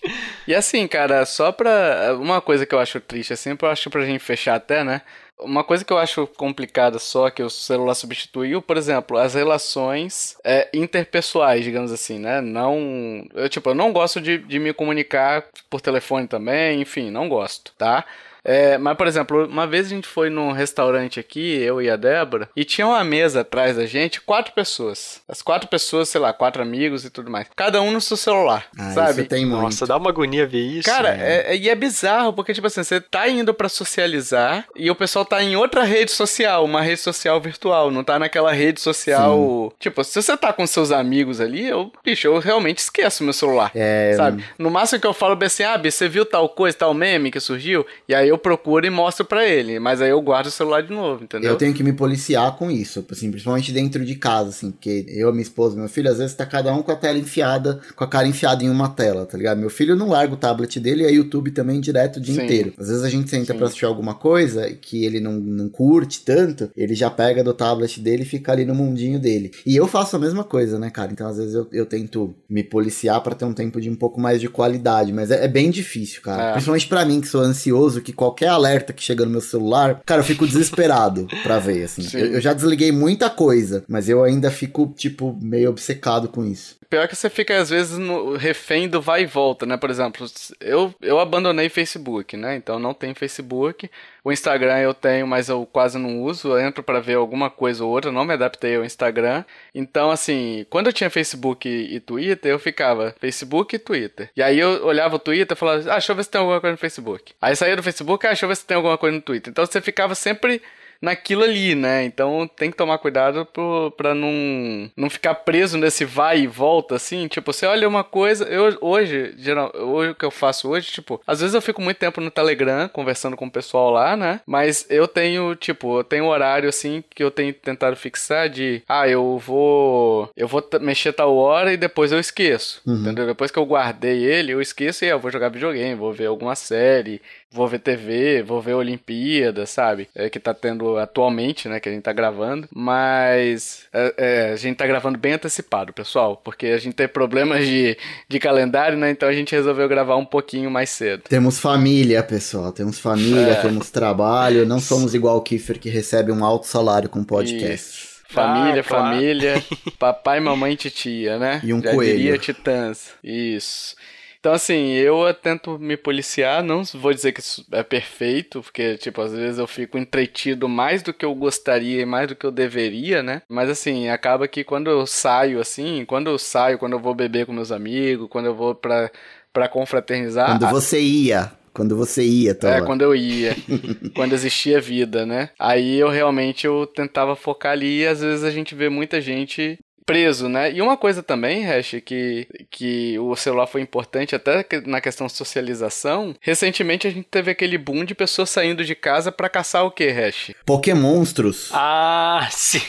E 0.47 0.53
assim, 0.55 0.87
cara, 0.87 1.25
só 1.25 1.51
pra. 1.51 2.15
Uma 2.19 2.41
coisa 2.41 2.65
que 2.65 2.73
eu 2.73 2.79
acho 2.79 2.99
triste, 2.99 3.33
assim, 3.33 3.55
eu 3.59 3.69
acho 3.69 3.89
pra 3.89 4.05
gente 4.05 4.19
fechar 4.23 4.55
até, 4.55 4.83
né? 4.83 5.01
Uma 5.39 5.63
coisa 5.63 5.83
que 5.83 5.91
eu 5.91 5.97
acho 5.97 6.27
complicada 6.27 6.99
só 6.99 7.29
que 7.29 7.41
o 7.41 7.49
celular 7.49 7.95
substituiu, 7.95 8.61
por 8.61 8.77
exemplo, 8.77 9.17
as 9.17 9.33
relações 9.33 10.37
é, 10.43 10.69
interpessoais, 10.73 11.63
digamos 11.63 11.91
assim, 11.91 12.19
né? 12.19 12.41
Não. 12.41 13.25
Eu, 13.33 13.49
tipo, 13.49 13.69
eu 13.69 13.75
não 13.75 13.91
gosto 13.91 14.21
de, 14.21 14.37
de 14.39 14.59
me 14.59 14.73
comunicar 14.73 15.45
por 15.69 15.81
telefone 15.81 16.27
também, 16.27 16.81
enfim, 16.81 17.09
não 17.11 17.27
gosto, 17.29 17.73
tá? 17.77 18.05
É, 18.43 18.77
mas, 18.77 18.97
por 18.97 19.07
exemplo, 19.07 19.45
uma 19.45 19.67
vez 19.67 19.85
a 19.85 19.89
gente 19.89 20.07
foi 20.07 20.29
num 20.29 20.51
restaurante 20.51 21.19
aqui, 21.19 21.57
eu 21.61 21.81
e 21.81 21.89
a 21.89 21.95
Débora, 21.95 22.49
e 22.55 22.63
tinha 22.65 22.87
uma 22.87 23.03
mesa 23.03 23.41
atrás 23.41 23.75
da 23.77 23.85
gente, 23.85 24.19
quatro 24.21 24.53
pessoas. 24.53 25.21
As 25.27 25.41
quatro 25.41 25.67
pessoas, 25.69 26.09
sei 26.09 26.19
lá, 26.19 26.33
quatro 26.33 26.61
amigos 26.61 27.05
e 27.05 27.09
tudo 27.09 27.29
mais. 27.29 27.47
Cada 27.55 27.81
um 27.81 27.91
no 27.91 28.01
seu 28.01 28.17
celular, 28.17 28.65
Ah, 28.77 28.91
sabe? 28.93 29.21
isso 29.21 29.25
tem 29.25 29.45
muito. 29.45 29.61
Nossa, 29.61 29.85
dá 29.85 29.97
uma 29.97 30.09
agonia 30.09 30.47
ver 30.47 30.61
isso. 30.61 30.89
Cara, 30.89 31.09
é, 31.15 31.53
é- 31.53 31.57
e 31.57 31.69
é 31.69 31.75
bizarro, 31.75 32.33
porque, 32.33 32.53
tipo 32.53 32.65
assim, 32.67 32.83
você 32.83 32.99
tá 32.99 33.27
indo 33.27 33.53
pra 33.53 33.69
socializar 33.69 34.65
e 34.75 34.89
o 34.89 34.95
pessoal 34.95 35.23
tá 35.23 35.41
em 35.43 35.55
outra 35.55 35.83
rede 35.83 36.11
social, 36.11 36.65
uma 36.65 36.81
rede 36.81 36.99
social 37.01 37.39
virtual, 37.39 37.91
não 37.91 38.03
tá 38.03 38.17
naquela 38.17 38.51
rede 38.51 38.81
social. 38.81 39.73
Tipo, 39.79 40.03
se 40.03 40.21
você 40.21 40.35
tá 40.35 40.51
com 40.51 40.65
seus 40.65 40.91
amigos 40.91 41.39
ali, 41.39 41.67
eu, 41.67 41.91
bicho, 42.03 42.27
eu 42.27 42.39
realmente 42.39 42.79
esqueço 42.79 43.23
meu 43.23 43.33
celular. 43.33 43.71
É, 43.75 44.13
Sabe? 44.15 44.43
No 44.57 44.69
máximo 44.71 44.99
que 44.99 45.07
eu 45.07 45.13
falo 45.13 45.35
bem 45.35 45.47
assim, 45.47 45.63
ah, 45.63 45.77
você 45.77 46.07
viu 46.09 46.25
tal 46.25 46.49
coisa, 46.49 46.77
tal 46.77 46.93
meme 46.93 47.29
que 47.31 47.39
surgiu? 47.39 47.85
E 48.07 48.15
aí 48.15 48.30
eu 48.31 48.37
procuro 48.37 48.85
e 48.85 48.89
mostro 48.89 49.25
pra 49.25 49.47
ele. 49.47 49.79
Mas 49.79 50.01
aí 50.01 50.09
eu 50.09 50.21
guardo 50.21 50.47
o 50.47 50.51
celular 50.51 50.81
de 50.81 50.91
novo, 50.91 51.23
entendeu? 51.23 51.51
Eu 51.51 51.57
tenho 51.57 51.73
que 51.73 51.83
me 51.83 51.93
policiar 51.93 52.55
com 52.57 52.71
isso, 52.71 53.05
assim, 53.11 53.29
principalmente 53.29 53.71
dentro 53.71 54.05
de 54.05 54.15
casa, 54.15 54.49
assim, 54.49 54.71
porque 54.71 55.05
eu, 55.09 55.31
minha 55.31 55.41
esposa 55.41 55.75
e 55.75 55.79
meu 55.79 55.89
filho, 55.89 56.09
às 56.09 56.17
vezes 56.17 56.33
tá 56.33 56.45
cada 56.45 56.73
um 56.73 56.81
com 56.81 56.91
a 56.91 56.95
tela 56.95 57.17
enfiada, 57.17 57.81
com 57.95 58.03
a 58.03 58.07
cara 58.07 58.27
enfiada 58.27 58.63
em 58.63 58.69
uma 58.69 58.89
tela, 58.89 59.25
tá 59.25 59.37
ligado? 59.37 59.59
Meu 59.59 59.69
filho 59.69 59.95
não 59.95 60.09
larga 60.09 60.33
o 60.33 60.37
tablet 60.37 60.79
dele 60.79 61.03
e 61.03 61.05
é 61.05 61.11
YouTube 61.11 61.51
também 61.51 61.79
direto 61.79 62.17
o 62.17 62.21
dia 62.21 62.35
Sim. 62.35 62.43
inteiro. 62.43 62.73
Às 62.77 62.87
vezes 62.87 63.03
a 63.03 63.09
gente 63.09 63.29
senta 63.29 63.51
Sim. 63.51 63.57
pra 63.57 63.67
assistir 63.67 63.85
alguma 63.85 64.13
coisa 64.13 64.71
que 64.71 65.03
ele 65.03 65.19
não, 65.19 65.33
não 65.33 65.67
curte 65.69 66.21
tanto, 66.23 66.69
ele 66.75 66.95
já 66.95 67.09
pega 67.09 67.43
do 67.43 67.53
tablet 67.53 67.99
dele 67.99 68.23
e 68.23 68.25
fica 68.25 68.51
ali 68.51 68.65
no 68.65 68.73
mundinho 68.73 69.19
dele. 69.19 69.51
E 69.65 69.75
eu 69.75 69.87
faço 69.87 70.15
a 70.15 70.19
mesma 70.19 70.43
coisa, 70.43 70.79
né, 70.79 70.89
cara? 70.89 71.11
Então 71.11 71.27
às 71.27 71.37
vezes 71.37 71.53
eu, 71.53 71.67
eu 71.71 71.85
tento 71.85 72.33
me 72.49 72.63
policiar 72.63 73.21
pra 73.21 73.35
ter 73.35 73.45
um 73.45 73.53
tempo 73.53 73.81
de 73.81 73.89
um 73.89 73.95
pouco 73.95 74.19
mais 74.19 74.39
de 74.39 74.47
qualidade, 74.47 75.11
mas 75.11 75.31
é, 75.31 75.43
é 75.43 75.47
bem 75.47 75.69
difícil, 75.69 76.21
cara. 76.21 76.49
É. 76.49 76.51
Principalmente 76.53 76.87
pra 76.87 77.05
mim, 77.05 77.19
que 77.19 77.27
sou 77.27 77.41
ansioso, 77.41 78.01
que 78.01 78.13
qualquer 78.21 78.49
alerta 78.49 78.93
que 78.93 79.01
chega 79.01 79.25
no 79.25 79.31
meu 79.31 79.41
celular, 79.41 79.99
cara, 80.05 80.21
eu 80.21 80.25
fico 80.25 80.45
desesperado 80.45 81.27
pra 81.41 81.57
ver, 81.57 81.85
assim. 81.85 82.03
Sim. 82.03 82.19
Eu, 82.19 82.33
eu 82.33 82.41
já 82.41 82.53
desliguei 82.53 82.91
muita 82.91 83.31
coisa, 83.31 83.83
mas 83.87 84.07
eu 84.07 84.23
ainda 84.23 84.51
fico, 84.51 84.93
tipo, 84.95 85.35
meio 85.41 85.71
obcecado 85.71 86.27
com 86.27 86.45
isso. 86.45 86.77
Pior 86.87 87.07
que 87.07 87.15
você 87.15 87.31
fica, 87.31 87.57
às 87.57 87.71
vezes, 87.71 87.97
no 87.97 88.35
refém 88.35 88.87
do 88.87 89.01
vai 89.01 89.23
e 89.23 89.25
volta, 89.25 89.65
né? 89.65 89.75
Por 89.75 89.89
exemplo, 89.89 90.27
eu, 90.59 90.93
eu 91.01 91.19
abandonei 91.19 91.67
Facebook, 91.67 92.37
né? 92.37 92.55
Então 92.55 92.77
não 92.77 92.93
tenho 92.93 93.15
Facebook. 93.15 93.89
O 94.23 94.31
Instagram 94.31 94.77
eu 94.79 94.93
tenho, 94.93 95.25
mas 95.25 95.49
eu 95.49 95.65
quase 95.65 95.97
não 95.97 96.21
uso. 96.21 96.49
Eu 96.49 96.59
entro 96.59 96.83
pra 96.83 96.99
ver 96.99 97.15
alguma 97.15 97.49
coisa 97.49 97.83
ou 97.83 97.89
outra, 97.89 98.11
não 98.11 98.23
me 98.23 98.33
adaptei 98.33 98.75
ao 98.75 98.85
Instagram. 98.85 99.43
Então, 99.73 100.11
assim, 100.11 100.65
quando 100.69 100.87
eu 100.87 100.93
tinha 100.93 101.09
Facebook 101.09 101.67
e, 101.67 101.95
e 101.95 101.99
Twitter, 101.99 102.51
eu 102.51 102.59
ficava 102.59 103.15
Facebook 103.19 103.75
e 103.75 103.79
Twitter. 103.79 104.29
E 104.35 104.43
aí 104.43 104.59
eu 104.59 104.85
olhava 104.85 105.15
o 105.15 105.19
Twitter 105.19 105.55
e 105.55 105.59
falava, 105.59 105.89
ah, 105.89 105.93
deixa 105.93 106.11
eu 106.11 106.15
ver 106.15 106.23
se 106.23 106.29
tem 106.29 106.39
alguma 106.39 106.61
coisa 106.61 106.73
no 106.73 106.77
Facebook. 106.77 107.33
Aí 107.41 107.55
saía 107.55 107.75
do 107.75 107.83
Facebook, 107.83 108.25
ah, 108.25 108.29
deixa 108.29 108.45
eu 108.45 108.49
ver 108.49 108.55
se 108.55 108.65
tem 108.65 108.77
alguma 108.77 108.97
coisa 108.97 109.15
no 109.15 109.21
Twitter. 109.21 109.49
Então 109.51 109.65
você 109.65 109.81
ficava 109.81 110.13
sempre 110.13 110.61
naquilo 111.01 111.43
ali, 111.43 111.75
né? 111.75 112.03
Então 112.03 112.49
tem 112.55 112.69
que 112.69 112.77
tomar 112.77 112.97
cuidado 112.99 113.45
pro, 113.45 113.91
pra 113.97 114.13
não, 114.13 114.89
não 114.95 115.09
ficar 115.09 115.35
preso 115.35 115.77
nesse 115.77 116.05
vai 116.05 116.41
e 116.41 116.47
volta, 116.47 116.95
assim. 116.95 117.27
Tipo, 117.27 117.51
você 117.51 117.65
olha 117.65 117.87
uma 117.87 118.03
coisa. 118.03 118.45
Eu 118.45 118.77
hoje, 118.81 119.33
geral, 119.37 119.71
hoje 119.75 120.11
o 120.11 120.15
que 120.15 120.25
eu 120.25 120.31
faço 120.31 120.69
hoje, 120.69 120.91
tipo, 120.91 121.21
às 121.25 121.39
vezes 121.41 121.55
eu 121.55 121.61
fico 121.61 121.81
muito 121.81 121.97
tempo 121.97 122.21
no 122.21 122.29
Telegram 122.29 122.87
conversando 122.87 123.35
com 123.35 123.45
o 123.45 123.51
pessoal 123.51 123.89
lá, 123.89 124.15
né? 124.15 124.41
Mas 124.45 124.85
eu 124.89 125.07
tenho, 125.07 125.55
tipo, 125.55 125.99
eu 125.99 126.03
tenho 126.03 126.25
um 126.25 126.29
horário 126.29 126.69
assim 126.69 127.03
que 127.13 127.23
eu 127.23 127.31
tenho 127.31 127.53
tentado 127.53 127.95
fixar 127.95 128.49
de 128.49 128.83
ah, 128.87 129.07
eu 129.07 129.37
vou. 129.37 130.29
Eu 130.35 130.47
vou 130.47 130.63
mexer 130.79 131.13
tal 131.13 131.35
hora 131.35 131.73
e 131.73 131.77
depois 131.77 132.11
eu 132.11 132.19
esqueço. 132.19 132.81
Entendeu? 132.85 133.25
Depois 133.25 133.49
que 133.49 133.57
eu 133.57 133.65
guardei 133.65 134.23
ele, 134.23 134.51
eu 134.51 134.61
esqueço 134.61 135.03
e 135.05 135.07
eu 135.07 135.19
vou 135.19 135.31
jogar 135.31 135.49
videogame, 135.49 135.95
vou 135.95 136.13
ver 136.13 136.27
alguma 136.27 136.55
série, 136.55 137.21
vou 137.51 137.67
ver 137.67 137.79
TV, 137.79 138.41
vou 138.41 138.61
ver 138.61 138.73
Olimpíada, 138.73 139.65
sabe? 139.65 140.07
É 140.15 140.29
que 140.29 140.39
tá 140.39 140.53
tendo 140.53 140.97
atualmente, 140.97 141.67
né? 141.67 141.79
Que 141.79 141.89
a 141.89 141.91
gente 141.91 142.03
tá 142.03 142.13
gravando. 142.13 142.67
Mas 142.73 143.83
é, 143.93 144.13
é, 144.17 144.51
a 144.53 144.55
gente 144.55 144.77
tá 144.77 144.87
gravando 144.87 145.17
bem 145.17 145.33
antecipado, 145.33 145.91
pessoal. 145.93 146.39
Porque 146.43 146.67
a 146.67 146.77
gente 146.77 146.93
tem 146.93 147.07
problemas 147.07 147.65
de, 147.65 147.97
de 148.29 148.39
calendário, 148.39 148.97
né? 148.97 149.11
Então 149.11 149.27
a 149.27 149.33
gente 149.33 149.53
resolveu 149.53 149.87
gravar 149.89 150.15
um 150.15 150.25
pouquinho 150.25 150.71
mais 150.71 150.89
cedo. 150.89 151.23
Temos 151.27 151.59
família, 151.59 152.23
pessoal. 152.23 152.71
Temos 152.71 152.99
família, 152.99 153.51
É. 153.53 153.61
temos 153.61 153.89
trabalho. 153.91 154.65
Não 154.65 154.79
somos 154.79 155.13
igual 155.13 155.37
o 155.37 155.41
Kiefer 155.41 155.79
que 155.79 155.89
recebe 155.89 156.31
um 156.31 156.43
alto 156.45 156.67
salário 156.67 157.09
com 157.09 157.23
podcast. 157.23 157.73
Isso. 158.05 158.11
Família, 158.31 158.79
Ah, 158.79 158.83
claro. 158.85 159.05
família, 159.13 159.63
papai, 159.99 160.39
mamãe 160.39 160.71
e 160.71 160.75
titia, 160.77 161.37
né? 161.37 161.59
E 161.65 161.73
um 161.73 161.81
Já 161.81 161.91
coelho. 161.91 162.17
diria 162.17 162.37
titãs. 162.37 163.09
Isso. 163.21 163.93
Então, 164.41 164.53
assim, 164.53 164.89
eu 164.93 165.31
tento 165.35 165.77
me 165.77 165.95
policiar, 165.95 166.63
não 166.63 166.83
vou 166.95 167.13
dizer 167.13 167.31
que 167.31 167.41
isso 167.41 167.63
é 167.71 167.83
perfeito, 167.83 168.63
porque, 168.63 168.97
tipo, 168.97 169.21
às 169.21 169.31
vezes 169.31 169.59
eu 169.59 169.67
fico 169.67 169.99
entretido 169.99 170.67
mais 170.67 171.03
do 171.03 171.13
que 171.13 171.23
eu 171.23 171.35
gostaria 171.35 172.01
e 172.01 172.05
mais 172.07 172.27
do 172.27 172.35
que 172.35 172.43
eu 172.43 172.51
deveria, 172.51 173.21
né? 173.21 173.43
Mas, 173.47 173.69
assim, 173.69 174.09
acaba 174.09 174.47
que 174.47 174.63
quando 174.63 174.89
eu 174.89 175.05
saio, 175.05 175.61
assim, 175.61 176.05
quando 176.05 176.27
eu 176.27 176.39
saio, 176.39 176.79
quando 176.79 176.93
eu 176.93 176.99
vou 176.99 177.13
beber 177.13 177.45
com 177.45 177.53
meus 177.53 177.71
amigos, 177.71 178.27
quando 178.31 178.47
eu 178.47 178.55
vou 178.55 178.73
pra, 178.73 179.11
pra 179.53 179.69
confraternizar... 179.69 180.57
Quando 180.57 180.71
você 180.71 180.99
ia. 180.99 181.51
Quando 181.71 181.95
você 181.95 182.23
ia, 182.23 182.55
tá? 182.55 182.77
é, 182.77 182.81
quando 182.81 183.03
eu 183.03 183.15
ia. 183.15 183.55
quando 184.15 184.33
existia 184.33 184.81
vida, 184.81 185.23
né? 185.23 185.51
Aí 185.59 185.99
eu 185.99 186.09
realmente 186.09 186.65
eu 186.65 186.87
tentava 186.87 187.35
focar 187.35 187.73
ali 187.73 187.99
e 187.99 188.07
às 188.07 188.21
vezes 188.21 188.43
a 188.43 188.49
gente 188.49 188.73
vê 188.73 188.89
muita 188.89 189.21
gente 189.21 189.79
preso, 190.05 190.47
né? 190.49 190.71
E 190.71 190.81
uma 190.81 190.97
coisa 190.97 191.21
também, 191.23 191.63
Hash, 191.65 191.95
que, 192.05 192.47
que 192.69 193.17
o 193.19 193.35
celular 193.35 193.67
foi 193.67 193.81
importante 193.81 194.35
até 194.35 194.65
na 194.85 194.99
questão 195.01 195.27
de 195.27 195.33
socialização. 195.33 196.35
Recentemente 196.41 197.07
a 197.07 197.11
gente 197.11 197.27
teve 197.29 197.51
aquele 197.51 197.77
boom 197.77 198.03
de 198.05 198.13
pessoas 198.15 198.49
saindo 198.49 198.83
de 198.83 198.95
casa 198.95 199.31
pra 199.31 199.49
caçar 199.49 199.85
o 199.85 199.91
que, 199.91 200.07
Hash? 200.09 200.51
Pokémonstros. 200.65 201.69
Ah, 201.73 202.47
sim. 202.51 202.81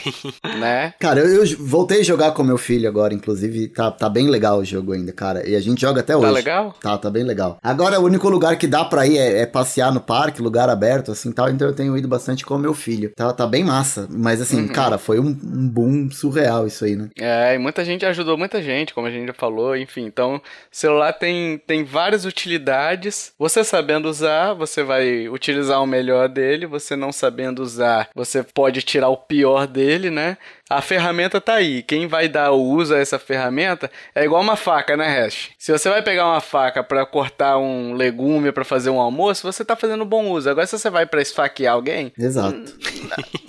Né? 0.59 0.93
Cara, 0.99 1.19
eu, 1.21 1.43
eu 1.45 1.57
voltei 1.59 2.01
a 2.01 2.03
jogar 2.03 2.31
com 2.31 2.43
meu 2.43 2.57
filho 2.57 2.87
agora, 2.87 3.13
inclusive. 3.13 3.67
Tá, 3.69 3.91
tá 3.91 4.09
bem 4.09 4.29
legal 4.29 4.59
o 4.59 4.65
jogo 4.65 4.93
ainda, 4.93 5.11
cara. 5.11 5.47
E 5.47 5.55
a 5.55 5.59
gente 5.59 5.81
joga 5.81 6.01
até 6.01 6.15
hoje. 6.15 6.25
Tá 6.25 6.31
legal? 6.31 6.75
Tá, 6.81 6.97
tá 6.97 7.09
bem 7.09 7.23
legal. 7.23 7.57
Agora, 7.63 7.99
o 7.99 8.03
único 8.05 8.29
lugar 8.29 8.57
que 8.57 8.67
dá 8.67 8.83
pra 8.85 9.05
ir 9.07 9.17
é, 9.17 9.41
é 9.41 9.45
passear 9.45 9.91
no 9.91 10.01
parque, 10.01 10.41
lugar 10.41 10.69
aberto, 10.69 11.11
assim, 11.11 11.31
tal. 11.31 11.49
Então 11.49 11.67
eu 11.67 11.73
tenho 11.75 11.97
ido 11.97 12.07
bastante 12.07 12.45
com 12.45 12.55
o 12.55 12.59
meu 12.59 12.73
filho. 12.73 13.11
Tá, 13.15 13.31
tá 13.33 13.47
bem 13.47 13.63
massa. 13.63 14.07
Mas, 14.09 14.41
assim, 14.41 14.61
Uhum. 14.61 14.67
cara, 14.67 14.97
foi 14.97 15.19
um, 15.19 15.27
um 15.27 15.67
boom 15.67 16.09
surreal 16.11 16.67
isso 16.67 16.85
aí, 16.85 16.95
né? 16.95 17.02
É, 17.19 17.55
e 17.55 17.57
muita 17.57 17.83
gente 17.83 18.05
ajudou 18.05 18.37
muita 18.37 18.61
gente, 18.61 18.93
como 18.93 19.07
a 19.07 19.11
gente 19.11 19.27
já 19.27 19.33
falou, 19.33 19.75
enfim. 19.75 20.05
Então, 20.05 20.41
celular 20.71 21.13
tem, 21.13 21.57
tem 21.65 21.83
várias 21.83 22.25
utilidades. 22.25 23.33
Você 23.37 23.63
sabendo 23.63 24.09
usar, 24.09 24.53
você 24.53 24.83
vai 24.83 25.27
utilizar 25.27 25.81
o 25.81 25.87
melhor 25.87 26.27
dele. 26.29 26.65
Você 26.65 26.95
não 26.95 27.11
sabendo 27.11 27.61
usar, 27.61 28.09
você 28.15 28.43
pode 28.43 28.81
tirar 28.81 29.09
o 29.09 29.17
pior 29.17 29.67
dele, 29.67 30.09
né? 30.09 30.37
A 30.69 30.81
ferramenta 30.81 31.39
tá 31.39 31.55
aí. 31.55 31.83
Quem 31.83 32.07
vai 32.07 32.27
dar 32.27 32.51
o 32.51 32.61
uso 32.61 32.95
a 32.95 32.99
essa 32.99 33.19
ferramenta 33.19 33.91
é 34.15 34.23
igual 34.23 34.41
uma 34.41 34.55
faca, 34.55 34.97
né, 34.97 35.07
Hash? 35.07 35.51
Se 35.57 35.71
você 35.71 35.89
vai 35.89 36.01
pegar 36.01 36.25
uma 36.25 36.41
faca 36.41 36.83
pra 36.83 37.05
cortar 37.05 37.57
um 37.57 37.93
legume 37.93 38.51
pra 38.51 38.63
fazer 38.63 38.89
um 38.89 38.99
almoço, 38.99 39.43
você 39.43 39.63
tá 39.63 39.75
fazendo 39.75 40.05
bom 40.05 40.31
uso. 40.31 40.49
Agora, 40.49 40.65
se 40.65 40.77
você 40.77 40.89
vai 40.89 41.05
pra 41.05 41.21
esfaquear 41.21 41.73
alguém, 41.73 42.11
Exato. 42.17 42.73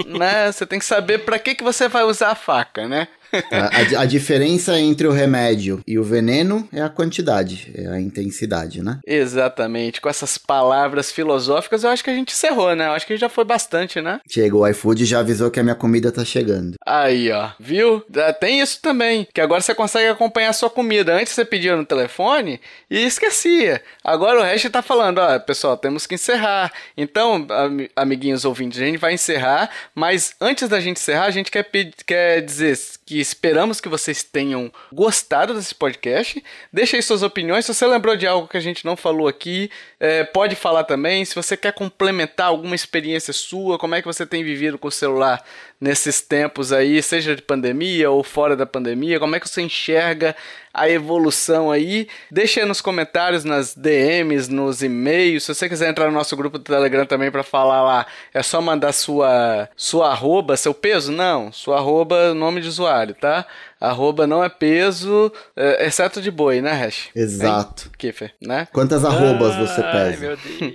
né, 0.07 0.51
você 0.53 0.67
tem 0.67 0.79
que 0.79 0.85
saber 0.85 1.19
pra 1.21 1.39
que, 1.39 1.55
que 1.55 1.65
você 1.65 1.89
vai 1.89 2.03
usar 2.05 2.31
a 2.31 2.35
faca, 2.35 2.87
né? 2.87 3.09
A, 3.51 3.99
a- 3.99 4.03
a 4.03 4.05
diferença 4.05 4.79
entre 4.79 5.07
o 5.07 5.13
remédio 5.13 5.81
e 5.87 5.99
o 5.99 6.03
veneno 6.05 6.69
é 6.73 6.81
a 6.83 6.89
quantidade, 6.89 7.71
é 7.75 7.87
a 7.89 8.01
intensidade, 8.01 8.83
né? 8.83 9.01
Exatamente, 9.07 10.01
com 10.01 10.09
essas 10.09 10.39
palavras 10.39 11.11
filosóficas, 11.11 11.85
eu 11.85 11.91
acho 11.91 12.05
que 12.05 12.11
a 12.11 12.15
gente 12.15 12.33
encerrou, 12.33 12.75
né? 12.75 12.87
Eu 12.87 12.93
acho 12.93 13.07
que 13.07 13.17
já 13.17 13.29
foi 13.29 13.45
bastante, 13.45 14.01
né? 14.01 14.21
Chega, 14.29 14.57
o 14.57 14.67
iFood 14.69 15.05
já 15.05 15.21
avisou 15.21 15.51
que 15.51 15.59
a 15.61 15.63
minha 15.63 15.75
comida 15.75 16.13
tá 16.13 16.25
chegando. 16.25 16.75
Aí, 16.87 17.31
ó, 17.33 17.51
viu? 17.59 18.03
Tem 18.41 18.61
isso 18.61 18.81
também, 18.81 19.27
que 19.33 19.41
agora 19.41 19.61
você 19.61 19.75
consegue 19.75 20.09
acompanhar 20.09 20.51
a 20.51 20.53
sua 20.53 20.71
comida. 20.71 21.15
Antes 21.15 21.33
você 21.33 21.45
pedia 21.45 21.77
no 21.77 21.85
telefone 21.85 22.61
e 22.91 22.99
esquecia. 23.05 23.83
Agora 24.03 24.41
o 24.41 24.43
resto 24.43 24.71
tá 24.71 24.83
falando, 24.83 25.19
ó, 25.19 25.39
pessoal, 25.39 25.77
temos 25.77 26.07
que 26.07 26.15
encerrar. 26.15 26.73
Então, 26.97 27.47
ami- 27.51 27.91
amiguinhos 27.97 28.45
ouvintes, 28.45 28.81
a 28.81 28.85
gente 28.85 28.99
vai 28.99 29.15
encerrar, 29.15 29.71
mas 29.95 30.35
antes 30.41 30.69
da 30.69 30.81
gente 30.81 30.99
encerrar, 30.99 31.25
a 31.27 31.31
gente 31.31 31.51
quer, 31.51 31.69
quer 32.07 32.41
dizer 32.43 32.79
que 33.07 33.24
esperamos 33.25 33.81
que 33.81 33.89
vocês 33.89 34.23
tenham 34.23 34.71
gostado 34.93 35.55
desse 35.55 35.75
podcast. 35.75 36.43
Deixa 36.73 36.97
aí 36.97 37.03
suas 37.03 37.23
opiniões. 37.23 37.65
Se 37.65 37.75
você 37.75 37.87
lembrou 37.87 38.17
de 38.17 38.27
algo 38.27 38.47
que 38.47 38.57
a 38.57 38.61
gente 38.61 38.85
não 38.85 38.97
falou 38.97 39.27
aqui, 39.27 39.71
é, 39.99 40.23
pode 40.25 40.55
falar 40.55 40.85
também. 40.85 41.25
Se 41.25 41.35
você 41.35 41.57
quer 41.57 41.73
complementar 41.73 42.49
alguma 42.49 42.75
experiência 42.75 43.33
sua, 43.33 43.79
como 43.79 43.95
é 43.95 44.01
que 44.01 44.07
você 44.07 44.27
tem 44.27 44.45
vivido 44.45 44.79
com 44.79 44.89
o 44.89 44.93
celular 44.93 45.43
nesses 45.81 46.21
tempos 46.21 46.73
aí, 46.73 47.03
seja 47.03 47.35
de 47.35 47.43
pandemia 47.43 48.11
ou 48.11 48.23
fora 48.23 48.55
da 48.55 48.67
pandemia, 48.67 49.19
como 49.19 49.35
é 49.35 49.41
que 49.41 49.49
você 49.49 49.63
enxerga 49.63 50.37
a 50.75 50.91
evolução 50.91 51.71
aí. 51.71 52.09
Deixa 52.31 52.61
aí 52.61 52.67
nos 52.67 52.81
comentários, 52.81 53.45
nas 53.45 53.75
DMs, 53.75 54.51
nos 54.53 54.83
e-mails. 54.83 55.45
Se 55.45 55.55
você 55.55 55.69
quiser 55.69 55.89
entrar 55.89 56.07
no 56.07 56.13
nosso 56.13 56.37
grupo 56.37 56.59
do 56.59 56.65
Telegram 56.65 57.07
também 57.07 57.31
para 57.31 57.45
falar 57.45 57.83
lá, 57.83 58.07
é 58.33 58.43
só 58.43 58.61
mandar 58.61 58.93
sua, 58.93 59.69
sua 59.77 60.11
arroba, 60.11 60.57
seu 60.57 60.75
peso? 60.75 61.13
Não, 61.13 61.53
sua 61.53 61.79
arroba, 61.79 62.35
nome 62.35 62.61
de 62.61 62.69
usuário, 62.69 63.15
tá? 63.15 63.47
Arroba 63.85 64.27
não 64.27 64.43
é 64.43 64.49
peso, 64.49 65.33
é, 65.57 65.87
exceto 65.87 66.21
de 66.21 66.31
boi, 66.31 66.61
né, 66.61 66.73
Hash? 66.73 67.11
Exato. 67.15 67.91
Kiffer, 67.99 68.33
né? 68.41 68.67
Quantas 68.73 69.05
arrobas 69.05 69.57
você 69.57 69.83
pesa? 69.83 69.97
Ai, 69.97 70.17
meu 70.17 70.37
Deus. 70.37 70.75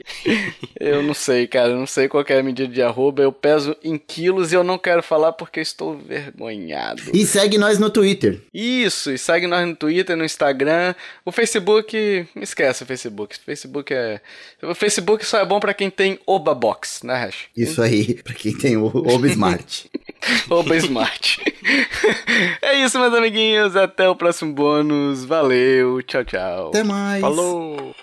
eu 0.79 1.03
não 1.03 1.13
sei, 1.13 1.47
cara. 1.47 1.69
Eu 1.69 1.77
não 1.77 1.87
sei 1.87 2.07
qual 2.07 2.23
é 2.27 2.39
a 2.39 2.43
medida 2.43 2.71
de 2.71 2.81
arroba. 2.81 3.21
Eu 3.21 3.31
peso 3.31 3.75
em 3.83 3.97
quilos 3.97 4.51
e 4.51 4.55
eu 4.55 4.63
não 4.63 4.77
quero 4.77 5.01
falar 5.01 5.33
porque 5.33 5.59
estou 5.59 5.97
vergonhado. 5.97 7.01
E 7.13 7.25
segue 7.25 7.57
nós 7.57 7.79
no 7.79 7.89
Twitter. 7.89 8.41
Isso, 8.53 9.11
e 9.11 9.17
segue 9.17 9.47
nós 9.47 9.67
no 9.67 9.75
Twitter, 9.75 10.15
no 10.15 10.25
Instagram. 10.25 10.93
O 11.25 11.31
Facebook, 11.31 12.27
esquece 12.35 12.83
o 12.83 12.85
Facebook. 12.85 13.35
O 13.35 13.41
Facebook 13.45 13.93
é. 13.93 14.21
O 14.61 14.75
Facebook 14.75 15.25
só 15.25 15.39
é 15.39 15.45
bom 15.45 15.59
para 15.59 15.73
quem 15.73 15.89
tem 15.89 16.19
Oba 16.25 16.53
Box, 16.53 17.05
né, 17.05 17.15
Hash? 17.15 17.45
Isso 17.55 17.81
aí, 17.81 18.15
pra 18.23 18.33
quem 18.33 18.55
tem 18.55 18.77
o 18.77 18.85
Oba 18.85 19.27
Smart. 19.27 19.89
Oba 20.49 20.75
Smart. 20.77 21.41
é 22.61 22.83
isso, 22.83 22.99
meus 22.99 23.13
amiguinhos. 23.13 23.75
Até 23.75 24.09
o 24.09 24.15
próximo 24.15 24.53
bônus. 24.53 25.25
Valeu. 25.25 26.01
Tchau, 26.03 26.23
tchau. 26.23 26.67
Até 26.69 26.83
mais. 26.83 27.21
Falou! 27.21 27.95